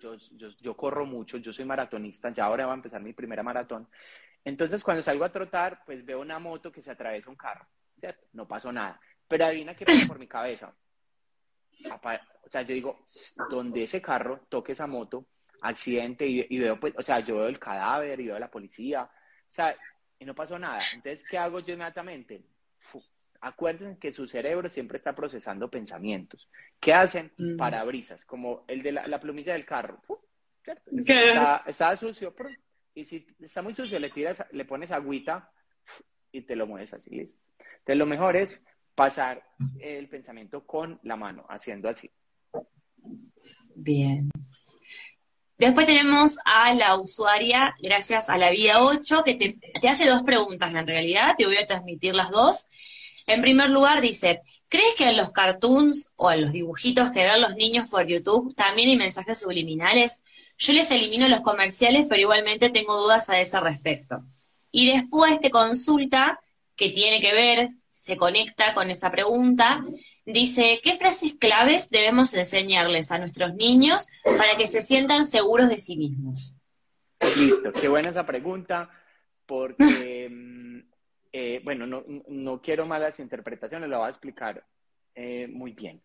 yo, 0.01 0.15
yo, 0.31 0.49
yo, 0.61 0.75
corro 0.75 1.05
mucho, 1.05 1.37
yo 1.37 1.51
soy 1.51 1.65
maratonista, 1.65 2.31
ya 2.31 2.45
ahora 2.45 2.65
va 2.65 2.73
a 2.73 2.75
empezar 2.75 3.01
mi 3.01 3.13
primera 3.13 3.43
maratón. 3.43 3.87
Entonces, 4.43 4.83
cuando 4.83 5.03
salgo 5.03 5.25
a 5.25 5.31
trotar, 5.31 5.83
pues 5.85 6.05
veo 6.05 6.21
una 6.21 6.39
moto 6.39 6.71
que 6.71 6.81
se 6.81 6.91
atraviesa 6.91 7.29
un 7.29 7.35
carro, 7.35 7.67
¿cierto? 7.99 8.27
No 8.33 8.47
pasó 8.47 8.71
nada. 8.71 8.99
Pero 9.27 9.45
adivina 9.45 9.75
qué 9.75 9.85
pasa 9.85 10.07
por 10.07 10.19
mi 10.19 10.27
cabeza. 10.27 10.73
O 12.43 12.49
sea, 12.49 12.61
yo 12.61 12.73
digo, 12.73 13.03
donde 13.49 13.83
ese 13.83 14.01
carro 14.01 14.45
toque 14.49 14.71
esa 14.71 14.87
moto, 14.87 15.27
accidente, 15.61 16.25
y, 16.27 16.59
veo, 16.59 16.79
pues, 16.79 16.93
o 16.97 17.01
sea, 17.01 17.19
yo 17.19 17.37
veo 17.37 17.47
el 17.47 17.59
cadáver 17.59 18.19
y 18.19 18.27
veo 18.27 18.35
a 18.35 18.39
la 18.39 18.51
policía, 18.51 19.03
o 19.03 19.49
sea, 19.49 19.75
y 20.19 20.25
no 20.25 20.33
pasó 20.33 20.57
nada. 20.57 20.79
Entonces, 20.93 21.25
¿qué 21.29 21.37
hago 21.37 21.59
yo 21.59 21.73
inmediatamente? 21.73 22.43
Acuérdense 23.41 23.99
que 23.99 24.11
su 24.11 24.27
cerebro 24.27 24.69
siempre 24.69 24.97
está 24.97 25.13
procesando 25.13 25.69
pensamientos. 25.69 26.49
¿Qué 26.79 26.93
hacen? 26.93 27.31
Mm. 27.37 27.57
Parabrisas, 27.57 28.25
como 28.25 28.65
el 28.67 28.81
de 28.81 28.91
la, 28.93 29.19
plumilla 29.19 29.53
del 29.53 29.65
carro. 29.65 30.01
Está, 31.65 31.95
sucio, 31.95 32.33
y 32.93 33.05
si 33.05 33.27
está 33.39 33.61
muy 33.61 33.73
sucio, 33.73 33.99
le 33.99 34.09
tiras, 34.09 34.43
le 34.51 34.65
pones 34.65 34.91
agüita 34.91 35.51
y 36.31 36.41
te 36.41 36.55
lo 36.55 36.67
mueves 36.67 36.93
así, 36.93 37.11
listo. 37.11 37.45
Entonces, 37.59 37.97
lo 37.97 38.05
mejor 38.05 38.35
es 38.35 38.65
pasar 38.95 39.43
el 39.79 40.09
pensamiento 40.09 40.65
con 40.65 40.99
la 41.03 41.15
mano, 41.15 41.45
haciendo 41.47 41.87
así. 41.87 42.11
Bien. 43.75 44.29
Después 45.57 45.87
tenemos 45.87 46.37
a 46.45 46.73
la 46.75 46.95
usuaria, 46.95 47.75
gracias 47.79 48.29
a 48.29 48.37
la 48.37 48.51
vida 48.51 48.83
8, 48.83 49.23
que 49.23 49.35
te, 49.35 49.57
te 49.81 49.89
hace 49.89 50.07
dos 50.07 50.21
preguntas 50.21 50.73
en 50.73 50.85
realidad, 50.85 51.35
te 51.35 51.47
voy 51.47 51.57
a 51.57 51.65
transmitir 51.65 52.13
las 52.13 52.29
dos. 52.29 52.69
En 53.25 53.41
primer 53.41 53.69
lugar, 53.71 54.01
dice, 54.01 54.41
¿crees 54.69 54.93
que 54.95 55.09
en 55.09 55.17
los 55.17 55.31
cartoons 55.31 56.11
o 56.15 56.31
en 56.31 56.41
los 56.41 56.51
dibujitos 56.51 57.11
que 57.11 57.25
ven 57.25 57.41
los 57.41 57.55
niños 57.55 57.89
por 57.89 58.05
YouTube 58.05 58.55
también 58.55 58.89
hay 58.89 58.97
mensajes 58.97 59.39
subliminales? 59.39 60.23
Yo 60.59 60.73
les 60.73 60.91
elimino 60.91 61.27
los 61.27 61.41
comerciales, 61.41 62.05
pero 62.07 62.21
igualmente 62.21 62.69
tengo 62.69 63.01
dudas 63.01 63.29
a 63.29 63.39
ese 63.39 63.59
respecto. 63.59 64.23
Y 64.71 64.91
después 64.91 65.39
te 65.39 65.49
consulta, 65.49 66.39
que 66.75 66.89
tiene 66.89 67.19
que 67.19 67.33
ver, 67.33 67.69
se 67.99 68.17
conecta 68.17 68.73
con 68.73 68.89
esa 68.89 69.11
pregunta, 69.11 69.83
dice, 70.25 70.79
¿qué 70.83 70.95
frases 70.95 71.35
claves 71.35 71.89
debemos 71.89 72.33
enseñarles 72.33 73.11
a 73.11 73.17
nuestros 73.17 73.55
niños 73.55 74.07
para 74.23 74.55
que 74.57 74.67
se 74.67 74.81
sientan 74.81 75.25
seguros 75.25 75.69
de 75.69 75.77
sí 75.77 75.97
mismos? 75.97 76.55
Listo, 77.37 77.71
qué 77.73 77.87
buena 77.87 78.09
esa 78.09 78.25
pregunta, 78.25 78.89
porque 79.45 80.29
Eh, 81.39 81.61
bueno, 81.63 81.85
no, 81.85 82.03
no, 82.29 82.61
quiero 82.61 82.85
malas 82.85 83.19
interpretaciones, 83.19 83.89
lo 83.89 83.99
voy 83.99 84.07
a 84.07 84.09
explicar 84.09 84.65
eh, 85.13 85.47
muy 85.47 85.73
bien. 85.73 86.01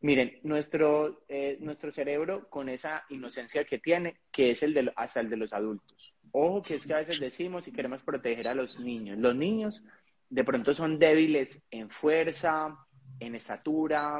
Miren, 0.00 0.38
nuestro, 0.44 1.24
eh, 1.28 1.58
nuestro 1.60 1.92
cerebro 1.92 2.48
con 2.48 2.70
esa 2.70 3.04
inocencia 3.10 3.64
que 3.64 3.78
tiene, 3.78 4.16
que 4.32 4.52
es 4.52 4.62
el 4.62 4.72
de, 4.72 4.92
hasta 4.96 5.20
el 5.20 5.28
de 5.28 5.36
los 5.36 5.52
adultos. 5.52 6.16
Ojo 6.32 6.62
que 6.62 6.76
es 6.76 6.86
que 6.86 6.94
a 6.94 6.98
veces 6.98 7.20
decimos 7.20 7.68
y 7.68 7.72
queremos 7.72 8.02
proteger 8.02 8.48
a 8.48 8.54
los 8.54 8.80
niños. 8.80 9.18
Los 9.18 9.36
niños 9.36 9.82
de 10.30 10.44
pronto 10.44 10.72
son 10.72 10.98
débiles 10.98 11.62
en 11.70 11.90
fuerza, 11.90 12.76
en 13.18 13.34
estatura, 13.34 14.18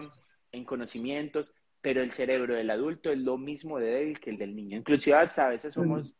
en 0.52 0.64
conocimientos, 0.64 1.54
pero 1.80 2.02
el 2.02 2.10
cerebro 2.10 2.54
del 2.54 2.70
adulto 2.70 3.10
es 3.10 3.18
lo 3.18 3.38
mismo 3.38 3.78
de 3.78 3.90
débil 3.90 4.20
que 4.20 4.30
el 4.30 4.38
del 4.38 4.54
niño. 4.54 4.76
Inclusive 4.76 5.16
hasta 5.16 5.46
a 5.46 5.50
veces 5.50 5.72
somos 5.72 6.14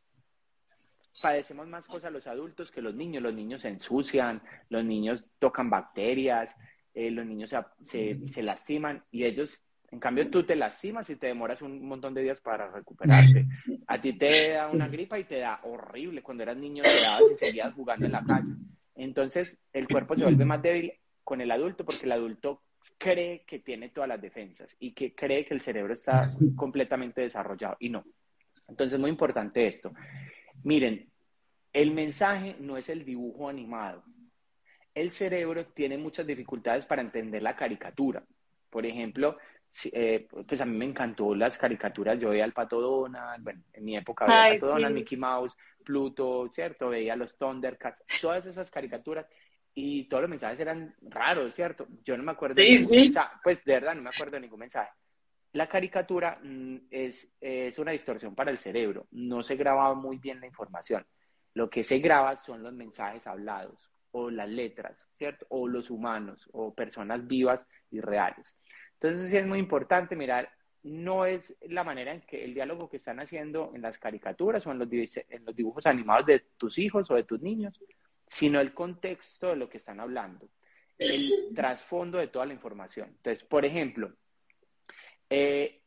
padecemos 1.20 1.68
más 1.68 1.86
cosas 1.86 2.12
los 2.12 2.26
adultos 2.26 2.70
que 2.70 2.82
los 2.82 2.95
niños. 2.95 3.22
Los 3.22 3.34
niños 3.34 3.62
se 3.62 3.68
ensucian, 3.68 4.43
los 4.68 4.84
niños 4.84 5.30
tocan 5.38 5.68
bacterias, 5.68 6.55
eh, 6.95 7.11
los 7.11 7.26
niños 7.26 7.55
se, 7.82 8.26
se, 8.26 8.43
lastiman 8.43 9.05
y 9.11 9.24
ellos, 9.24 9.62
en 9.91 10.01
cambio, 10.01 10.30
tú 10.30 10.45
te 10.45 10.57
lastimas 10.57 11.11
y 11.11 11.16
te 11.16 11.26
demoras 11.26 11.62
un 11.62 11.86
montón 11.86 12.14
de 12.14 12.22
días 12.22 12.41
para 12.41 12.70
recuperarte. 12.70 13.47
A 13.86 14.01
ti 14.01 14.16
te 14.16 14.53
da 14.53 14.68
una 14.68 14.88
gripa 14.88 15.18
y 15.18 15.24
te 15.24 15.38
da 15.38 15.61
horrible. 15.64 16.22
Cuando 16.22 16.45
eras 16.45 16.57
niño 16.57 16.82
te 16.82 17.03
dabas 17.03 17.22
y 17.32 17.45
seguías 17.45 17.74
jugando 17.74 18.07
en 18.07 18.12
la 18.12 18.24
calle. 18.24 18.53
Entonces, 19.05 19.59
el 19.72 19.88
cuerpo 19.88 20.14
se 20.14 20.24
vuelve 20.24 20.44
más 20.44 20.61
débil 20.61 20.92
con 21.24 21.40
el 21.40 21.51
adulto 21.51 21.84
porque 21.84 22.05
el 22.05 22.12
adulto 22.12 22.62
cree 22.98 23.44
que 23.46 23.59
tiene 23.59 23.88
todas 23.88 24.09
las 24.09 24.20
defensas 24.20 24.76
y 24.78 24.92
que 24.92 25.14
cree 25.14 25.44
que 25.46 25.55
el 25.55 25.61
cerebro 25.61 25.94
está 25.94 26.20
completamente 26.55 27.22
desarrollado 27.22 27.76
y 27.80 27.88
no. 27.88 28.03
Entonces, 28.68 28.98
muy 28.98 29.11
importante 29.11 29.66
esto. 29.66 29.92
Miren, 30.64 31.09
el 31.72 31.92
mensaje 31.92 32.57
no 32.59 32.76
es 32.76 32.88
el 32.90 33.05
dibujo 33.05 33.48
animado. 33.48 34.05
El 34.94 35.12
cerebro 35.12 35.66
tiene 35.66 35.96
muchas 35.96 36.26
dificultades 36.26 36.84
para 36.84 37.01
entender 37.01 37.42
la 37.42 37.57
caricatura. 37.57 38.22
Por 38.68 38.84
ejemplo, 38.84 39.38
eh, 39.92 40.26
pues 40.46 40.60
a 40.60 40.66
mí 40.66 40.76
me 40.76 40.84
encantó 40.84 41.34
las 41.34 41.56
caricaturas. 41.56 42.18
Yo 42.18 42.30
veía 42.30 42.44
al 42.44 42.52
Pato 42.52 42.80
Donald, 42.80 43.42
bueno, 43.42 43.62
en 43.72 43.84
mi 43.84 43.96
época 43.96 44.26
veía 44.26 44.42
al 44.42 44.54
Pato 44.54 44.66
Donald, 44.66 44.94
Mickey 44.94 45.18
Mouse, 45.18 45.56
Pluto, 45.84 46.48
¿cierto? 46.50 46.88
Veía 46.88 47.16
los 47.16 47.36
Thundercats, 47.36 48.02
todas 48.20 48.46
esas 48.46 48.70
caricaturas 48.70 49.26
y 49.74 50.08
todos 50.08 50.22
los 50.22 50.30
mensajes 50.30 50.58
eran 50.60 50.94
raros, 51.02 51.54
¿cierto? 51.54 51.86
Yo 52.04 52.16
no 52.16 52.22
me 52.22 52.32
acuerdo 52.32 52.54
de 52.54 52.70
ningún 52.70 52.96
mensaje, 52.96 53.36
pues 53.42 53.64
de 53.64 53.74
verdad 53.74 53.94
no 53.94 54.02
me 54.02 54.10
acuerdo 54.10 54.32
de 54.32 54.40
ningún 54.40 54.60
mensaje. 54.60 54.90
La 55.52 55.68
caricatura 55.68 56.38
mm, 56.42 56.76
es, 56.90 57.28
es 57.40 57.78
una 57.78 57.92
distorsión 57.92 58.34
para 58.34 58.50
el 58.50 58.58
cerebro, 58.58 59.06
no 59.12 59.42
se 59.42 59.56
grababa 59.56 59.94
muy 59.94 60.18
bien 60.18 60.40
la 60.40 60.46
información. 60.46 61.06
Lo 61.54 61.68
que 61.68 61.82
se 61.82 61.98
graba 61.98 62.36
son 62.36 62.62
los 62.62 62.72
mensajes 62.72 63.26
hablados 63.26 63.90
o 64.12 64.30
las 64.30 64.48
letras, 64.48 65.08
¿cierto? 65.12 65.46
O 65.50 65.68
los 65.68 65.90
humanos 65.90 66.48
o 66.52 66.74
personas 66.74 67.26
vivas 67.26 67.66
y 67.90 68.00
reales. 68.00 68.56
Entonces 69.01 69.30
sí 69.30 69.36
es 69.36 69.46
muy 69.46 69.59
importante 69.59 70.14
mirar, 70.14 70.51
no 70.82 71.26
es 71.26 71.57
la 71.62 71.84
manera 71.84 72.12
en 72.12 72.20
que 72.20 72.44
el 72.44 72.55
diálogo 72.55 72.88
que 72.88 72.96
están 72.96 73.20
haciendo 73.20 73.72
en 73.74 73.82
las 73.82 73.98
caricaturas 73.98 74.66
o 74.66 74.72
en 74.72 74.78
los, 74.78 74.88
en 74.90 75.44
los 75.44 75.55
dibujos 75.55 75.86
animados 75.86 76.26
de 76.26 76.40
tus 76.57 76.78
hijos 76.78 77.11
o 77.11 77.14
de 77.14 77.24
tus 77.24 77.40
niños, 77.40 77.80
sino 78.26 78.61
el 78.61 78.72
contexto 78.74 79.48
de 79.48 79.57
lo 79.57 79.68
que 79.68 79.78
están 79.78 80.01
hablando, 80.01 80.48
el 80.98 81.30
trasfondo 81.55 82.18
de 82.18 82.28
toda 82.28 82.46
la 82.46 82.53
información. 82.53 83.09
Entonces, 83.09 83.44
por 83.44 83.64
ejemplo, 83.64 84.12
eh, 85.28 85.82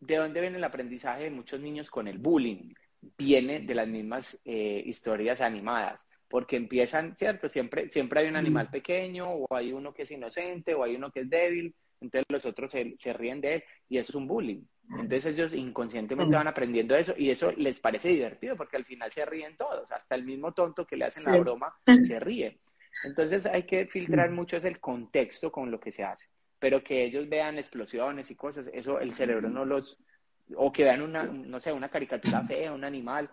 ¿de 0.00 0.16
dónde 0.16 0.40
viene 0.40 0.58
el 0.58 0.64
aprendizaje 0.64 1.24
de 1.24 1.30
muchos 1.30 1.60
niños 1.60 1.90
con 1.90 2.08
el 2.08 2.18
bullying? 2.18 2.74
viene 3.18 3.60
de 3.60 3.74
las 3.74 3.88
mismas 3.88 4.40
eh, 4.44 4.82
historias 4.86 5.40
animadas, 5.40 6.06
porque 6.28 6.56
empiezan, 6.56 7.16
¿cierto? 7.16 7.48
Siempre, 7.48 7.88
siempre 7.90 8.20
hay 8.20 8.28
un 8.28 8.36
animal 8.36 8.70
pequeño, 8.70 9.28
o 9.30 9.54
hay 9.54 9.72
uno 9.72 9.92
que 9.92 10.02
es 10.02 10.10
inocente, 10.10 10.74
o 10.74 10.84
hay 10.84 10.96
uno 10.96 11.10
que 11.10 11.20
es 11.20 11.30
débil, 11.30 11.74
entonces 12.02 12.26
los 12.28 12.44
otros 12.44 12.70
se, 12.70 12.94
se 12.98 13.12
ríen 13.12 13.40
de 13.40 13.54
él, 13.54 13.64
y 13.88 13.98
eso 13.98 14.12
es 14.12 14.14
un 14.16 14.26
bullying. 14.26 14.62
Entonces 14.90 15.26
ellos 15.26 15.54
inconscientemente 15.54 16.34
van 16.34 16.48
aprendiendo 16.48 16.94
eso, 16.94 17.14
y 17.16 17.30
eso 17.30 17.52
les 17.52 17.80
parece 17.80 18.08
divertido, 18.08 18.56
porque 18.56 18.76
al 18.76 18.84
final 18.84 19.10
se 19.10 19.24
ríen 19.24 19.56
todos, 19.56 19.90
hasta 19.90 20.14
el 20.14 20.24
mismo 20.24 20.52
tonto 20.52 20.86
que 20.86 20.96
le 20.96 21.06
hacen 21.06 21.32
la 21.32 21.40
broma 21.40 21.74
se 22.06 22.20
ríe. 22.20 22.58
Entonces 23.04 23.46
hay 23.46 23.64
que 23.64 23.86
filtrar 23.86 24.30
mucho 24.30 24.56
es 24.56 24.64
el 24.64 24.80
contexto 24.80 25.50
con 25.50 25.70
lo 25.70 25.80
que 25.80 25.92
se 25.92 26.04
hace, 26.04 26.28
pero 26.58 26.82
que 26.82 27.04
ellos 27.04 27.28
vean 27.28 27.58
explosiones 27.58 28.30
y 28.30 28.36
cosas, 28.36 28.68
eso 28.72 29.00
el 29.00 29.12
cerebro 29.12 29.48
no 29.48 29.64
los, 29.64 29.98
o 30.56 30.72
que 30.72 30.84
vean 30.84 31.02
una, 31.02 31.24
no 31.24 31.58
sé, 31.58 31.72
una 31.72 31.88
caricatura 31.88 32.42
fea, 32.42 32.72
un 32.72 32.84
animal. 32.84 33.30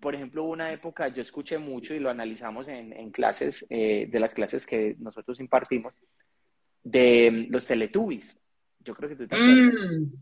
Por 0.00 0.14
ejemplo, 0.14 0.44
una 0.44 0.72
época 0.72 1.08
yo 1.08 1.22
escuché 1.22 1.58
mucho 1.58 1.94
y 1.94 2.00
lo 2.00 2.10
analizamos 2.10 2.68
en, 2.68 2.92
en 2.92 3.10
clases, 3.10 3.64
eh, 3.70 4.06
de 4.10 4.20
las 4.20 4.34
clases 4.34 4.66
que 4.66 4.96
nosotros 4.98 5.40
impartimos, 5.40 5.94
de 6.82 7.46
los 7.50 7.66
Teletubbies. 7.66 8.38
Yo 8.80 8.94
creo 8.94 9.08
que 9.08 9.16
tú 9.16 9.26
te 9.26 9.34
acuerdas. 9.34 9.74
Mm, 9.74 10.12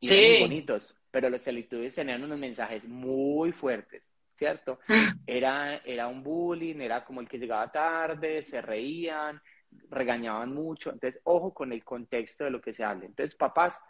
sí. 0.00 0.14
Muy 0.14 0.40
bonitos, 0.40 0.94
pero 1.10 1.28
los 1.28 1.42
Teletubbies 1.42 1.94
tenían 1.94 2.22
unos 2.22 2.38
mensajes 2.38 2.84
muy 2.84 3.52
fuertes, 3.52 4.10
¿cierto? 4.34 4.78
Era, 5.26 5.76
era 5.84 6.08
un 6.08 6.22
bullying, 6.22 6.80
era 6.80 7.04
como 7.04 7.20
el 7.20 7.28
que 7.28 7.38
llegaba 7.38 7.70
tarde, 7.70 8.42
se 8.44 8.60
reían, 8.60 9.40
regañaban 9.90 10.54
mucho. 10.54 10.90
Entonces, 10.90 11.20
ojo 11.24 11.52
con 11.52 11.72
el 11.72 11.84
contexto 11.84 12.44
de 12.44 12.50
lo 12.50 12.60
que 12.60 12.72
se 12.72 12.84
habla. 12.84 13.06
Entonces, 13.06 13.34
papás, 13.34 13.80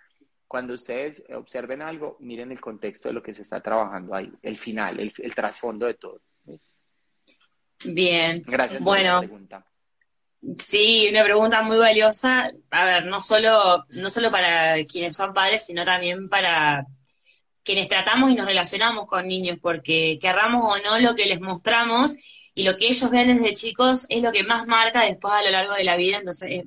cuando 0.50 0.74
ustedes 0.74 1.22
observen 1.32 1.80
algo, 1.80 2.16
miren 2.18 2.50
el 2.50 2.60
contexto 2.60 3.08
de 3.08 3.14
lo 3.14 3.22
que 3.22 3.32
se 3.32 3.42
está 3.42 3.60
trabajando 3.60 4.16
ahí, 4.16 4.32
el 4.42 4.56
final, 4.56 4.98
el, 4.98 5.34
trasfondo 5.34 5.86
de 5.86 5.94
todo. 5.94 6.20
Bien. 7.84 8.42
Gracias 8.44 8.82
bueno, 8.82 9.12
por 9.12 9.22
la 9.22 9.28
pregunta. 9.28 9.69
Sí, 10.56 11.08
una 11.10 11.22
pregunta 11.24 11.62
muy 11.62 11.76
valiosa. 11.76 12.50
A 12.70 12.84
ver, 12.84 13.06
no 13.06 13.20
solo, 13.20 13.84
no 13.90 14.10
solo 14.10 14.30
para 14.30 14.82
quienes 14.84 15.16
son 15.16 15.34
padres, 15.34 15.66
sino 15.66 15.84
también 15.84 16.28
para 16.28 16.86
quienes 17.62 17.88
tratamos 17.88 18.30
y 18.30 18.34
nos 18.34 18.46
relacionamos 18.46 19.06
con 19.06 19.28
niños, 19.28 19.58
porque 19.60 20.18
querramos 20.20 20.64
o 20.64 20.78
no 20.82 20.98
lo 20.98 21.14
que 21.14 21.26
les 21.26 21.40
mostramos 21.40 22.16
y 22.54 22.64
lo 22.64 22.76
que 22.76 22.88
ellos 22.88 23.10
ven 23.10 23.36
desde 23.36 23.52
chicos 23.52 24.06
es 24.08 24.22
lo 24.22 24.32
que 24.32 24.42
más 24.44 24.66
marca 24.66 25.04
después 25.04 25.32
a 25.34 25.42
lo 25.42 25.50
largo 25.50 25.74
de 25.74 25.84
la 25.84 25.96
vida. 25.96 26.18
Entonces, 26.18 26.64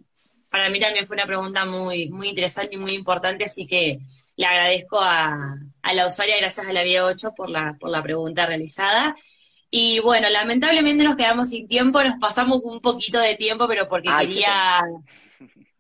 para 0.49 0.69
mí 0.69 0.79
también 0.79 1.05
fue 1.05 1.15
una 1.15 1.25
pregunta 1.25 1.65
muy, 1.65 2.09
muy 2.09 2.29
interesante 2.29 2.75
y 2.75 2.77
muy 2.77 2.93
importante, 2.93 3.45
así 3.45 3.65
que 3.65 3.99
le 4.35 4.45
agradezco 4.45 4.99
a, 5.01 5.57
la 5.93 6.07
usuaria, 6.07 6.37
gracias 6.37 6.67
a 6.67 6.73
la 6.73 6.83
Vida 6.83 7.05
8, 7.05 7.33
por 7.35 7.49
la, 7.49 7.75
por 7.79 7.89
la 7.89 8.03
pregunta 8.03 8.45
realizada. 8.45 9.15
Y 9.75 9.99
bueno, 10.01 10.29
lamentablemente 10.29 11.03
nos 11.03 11.15
quedamos 11.15 11.49
sin 11.49 11.67
tiempo, 11.67 12.03
nos 12.03 12.19
pasamos 12.19 12.61
un 12.63 12.79
poquito 12.79 13.19
de 13.19 13.33
tiempo, 13.33 13.67
pero 13.67 13.89
porque 13.89 14.07
quería... 14.19 14.81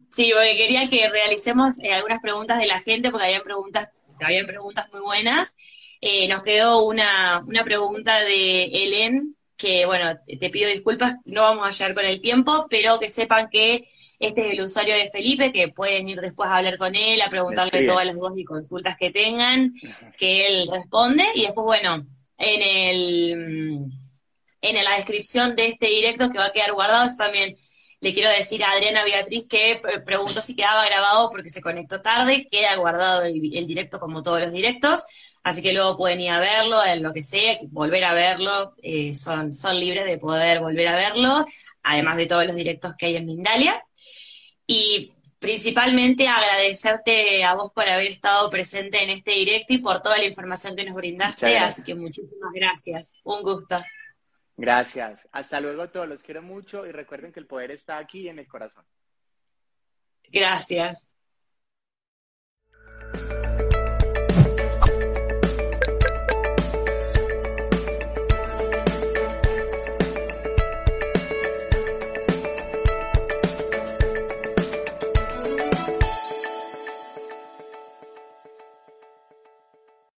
Sí, 0.07 0.31
porque 0.33 0.57
quería 0.57 0.89
que 0.89 1.07
realicemos 1.11 1.79
eh, 1.83 1.93
algunas 1.93 2.19
preguntas 2.19 2.57
de 2.57 2.65
la 2.65 2.79
gente, 2.79 3.11
porque 3.11 3.27
habían 3.27 3.43
preguntas, 3.43 3.89
habían 4.19 4.47
preguntas 4.47 4.87
muy 4.91 5.01
buenas. 5.01 5.57
Eh, 6.01 6.27
nos 6.27 6.41
quedó 6.41 6.83
una, 6.83 7.43
una 7.45 7.63
pregunta 7.63 8.19
de 8.21 8.63
Helen, 8.63 9.35
que 9.57 9.85
bueno, 9.85 10.15
te 10.25 10.49
pido 10.49 10.71
disculpas, 10.71 11.17
no 11.25 11.43
vamos 11.43 11.67
a 11.67 11.69
llegar 11.69 11.93
con 11.93 12.05
el 12.05 12.19
tiempo, 12.19 12.65
pero 12.71 12.99
que 12.99 13.09
sepan 13.09 13.47
que 13.51 13.87
este 14.17 14.47
es 14.47 14.57
el 14.57 14.65
usuario 14.65 14.95
de 14.95 15.11
Felipe, 15.11 15.51
que 15.51 15.67
pueden 15.67 16.09
ir 16.09 16.19
después 16.19 16.49
a 16.49 16.57
hablar 16.57 16.79
con 16.79 16.95
él, 16.95 17.21
a 17.21 17.29
preguntarle 17.29 17.83
todas 17.83 18.07
las 18.07 18.15
dudas 18.15 18.39
y 18.39 18.43
consultas 18.43 18.97
que 18.97 19.11
tengan, 19.11 19.75
que 20.17 20.47
él 20.47 20.67
responde. 20.71 21.25
Y 21.35 21.41
después, 21.41 21.63
bueno, 21.63 22.07
en 22.43 22.61
el 22.61 23.93
en 24.61 24.83
la 24.83 24.95
descripción 24.95 25.55
de 25.55 25.67
este 25.67 25.87
directo 25.87 26.29
que 26.29 26.37
va 26.37 26.45
a 26.45 26.51
quedar 26.51 26.71
guardado, 26.71 27.09
también 27.17 27.57
le 28.03 28.13
quiero 28.13 28.29
decir 28.29 28.63
a 28.63 28.71
Adriana 28.71 29.05
Beatriz 29.05 29.47
que 29.47 29.81
preguntó 30.05 30.41
si 30.41 30.55
quedaba 30.55 30.85
grabado 30.85 31.29
porque 31.29 31.49
se 31.49 31.61
conectó 31.61 32.01
tarde, 32.01 32.47
queda 32.49 32.75
guardado 32.75 33.23
el, 33.23 33.39
directo 33.41 33.99
como 33.99 34.23
todos 34.23 34.41
los 34.41 34.51
directos, 34.51 35.05
así 35.41 35.61
que 35.61 35.73
luego 35.73 35.95
pueden 35.95 36.19
ir 36.19 36.31
a 36.31 36.39
verlo, 36.39 36.83
en 36.83 37.01
lo 37.01 37.13
que 37.13 37.23
sea, 37.23 37.59
volver 37.69 38.03
a 38.03 38.13
verlo, 38.13 38.75
eh, 38.81 39.15
son, 39.15 39.53
son 39.53 39.79
libres 39.79 40.05
de 40.05 40.17
poder 40.17 40.59
volver 40.59 40.89
a 40.89 40.95
verlo, 40.97 41.45
además 41.81 42.17
de 42.17 42.25
todos 42.25 42.45
los 42.45 42.55
directos 42.55 42.93
que 42.97 43.05
hay 43.05 43.15
en 43.15 43.25
Mindalia. 43.25 43.81
Y 44.67 45.12
principalmente 45.43 46.25
agradecerte 46.25 47.43
a 47.43 47.53
vos 47.53 47.73
por 47.73 47.89
haber 47.89 48.07
estado 48.07 48.49
presente 48.49 49.03
en 49.03 49.09
este 49.09 49.31
directo 49.31 49.73
y 49.73 49.79
por 49.79 50.01
toda 50.01 50.17
la 50.17 50.23
información 50.23 50.73
que 50.73 50.85
nos 50.85 50.95
brindaste, 50.95 51.57
así 51.57 51.83
que 51.83 51.95
muchísimas 51.95 52.53
gracias, 52.53 53.19
un 53.25 53.43
gusto. 53.43 53.83
Gracias, 54.55 55.27
hasta 55.33 55.59
luego 55.59 55.89
todos, 55.89 56.07
los 56.07 56.23
quiero 56.23 56.41
mucho 56.41 56.85
y 56.85 56.93
recuerden 56.93 57.33
que 57.33 57.41
el 57.41 57.45
poder 57.45 57.71
está 57.71 57.97
aquí 57.97 58.29
en 58.29 58.39
el 58.39 58.47
corazón. 58.47 58.85
Gracias. 60.29 61.12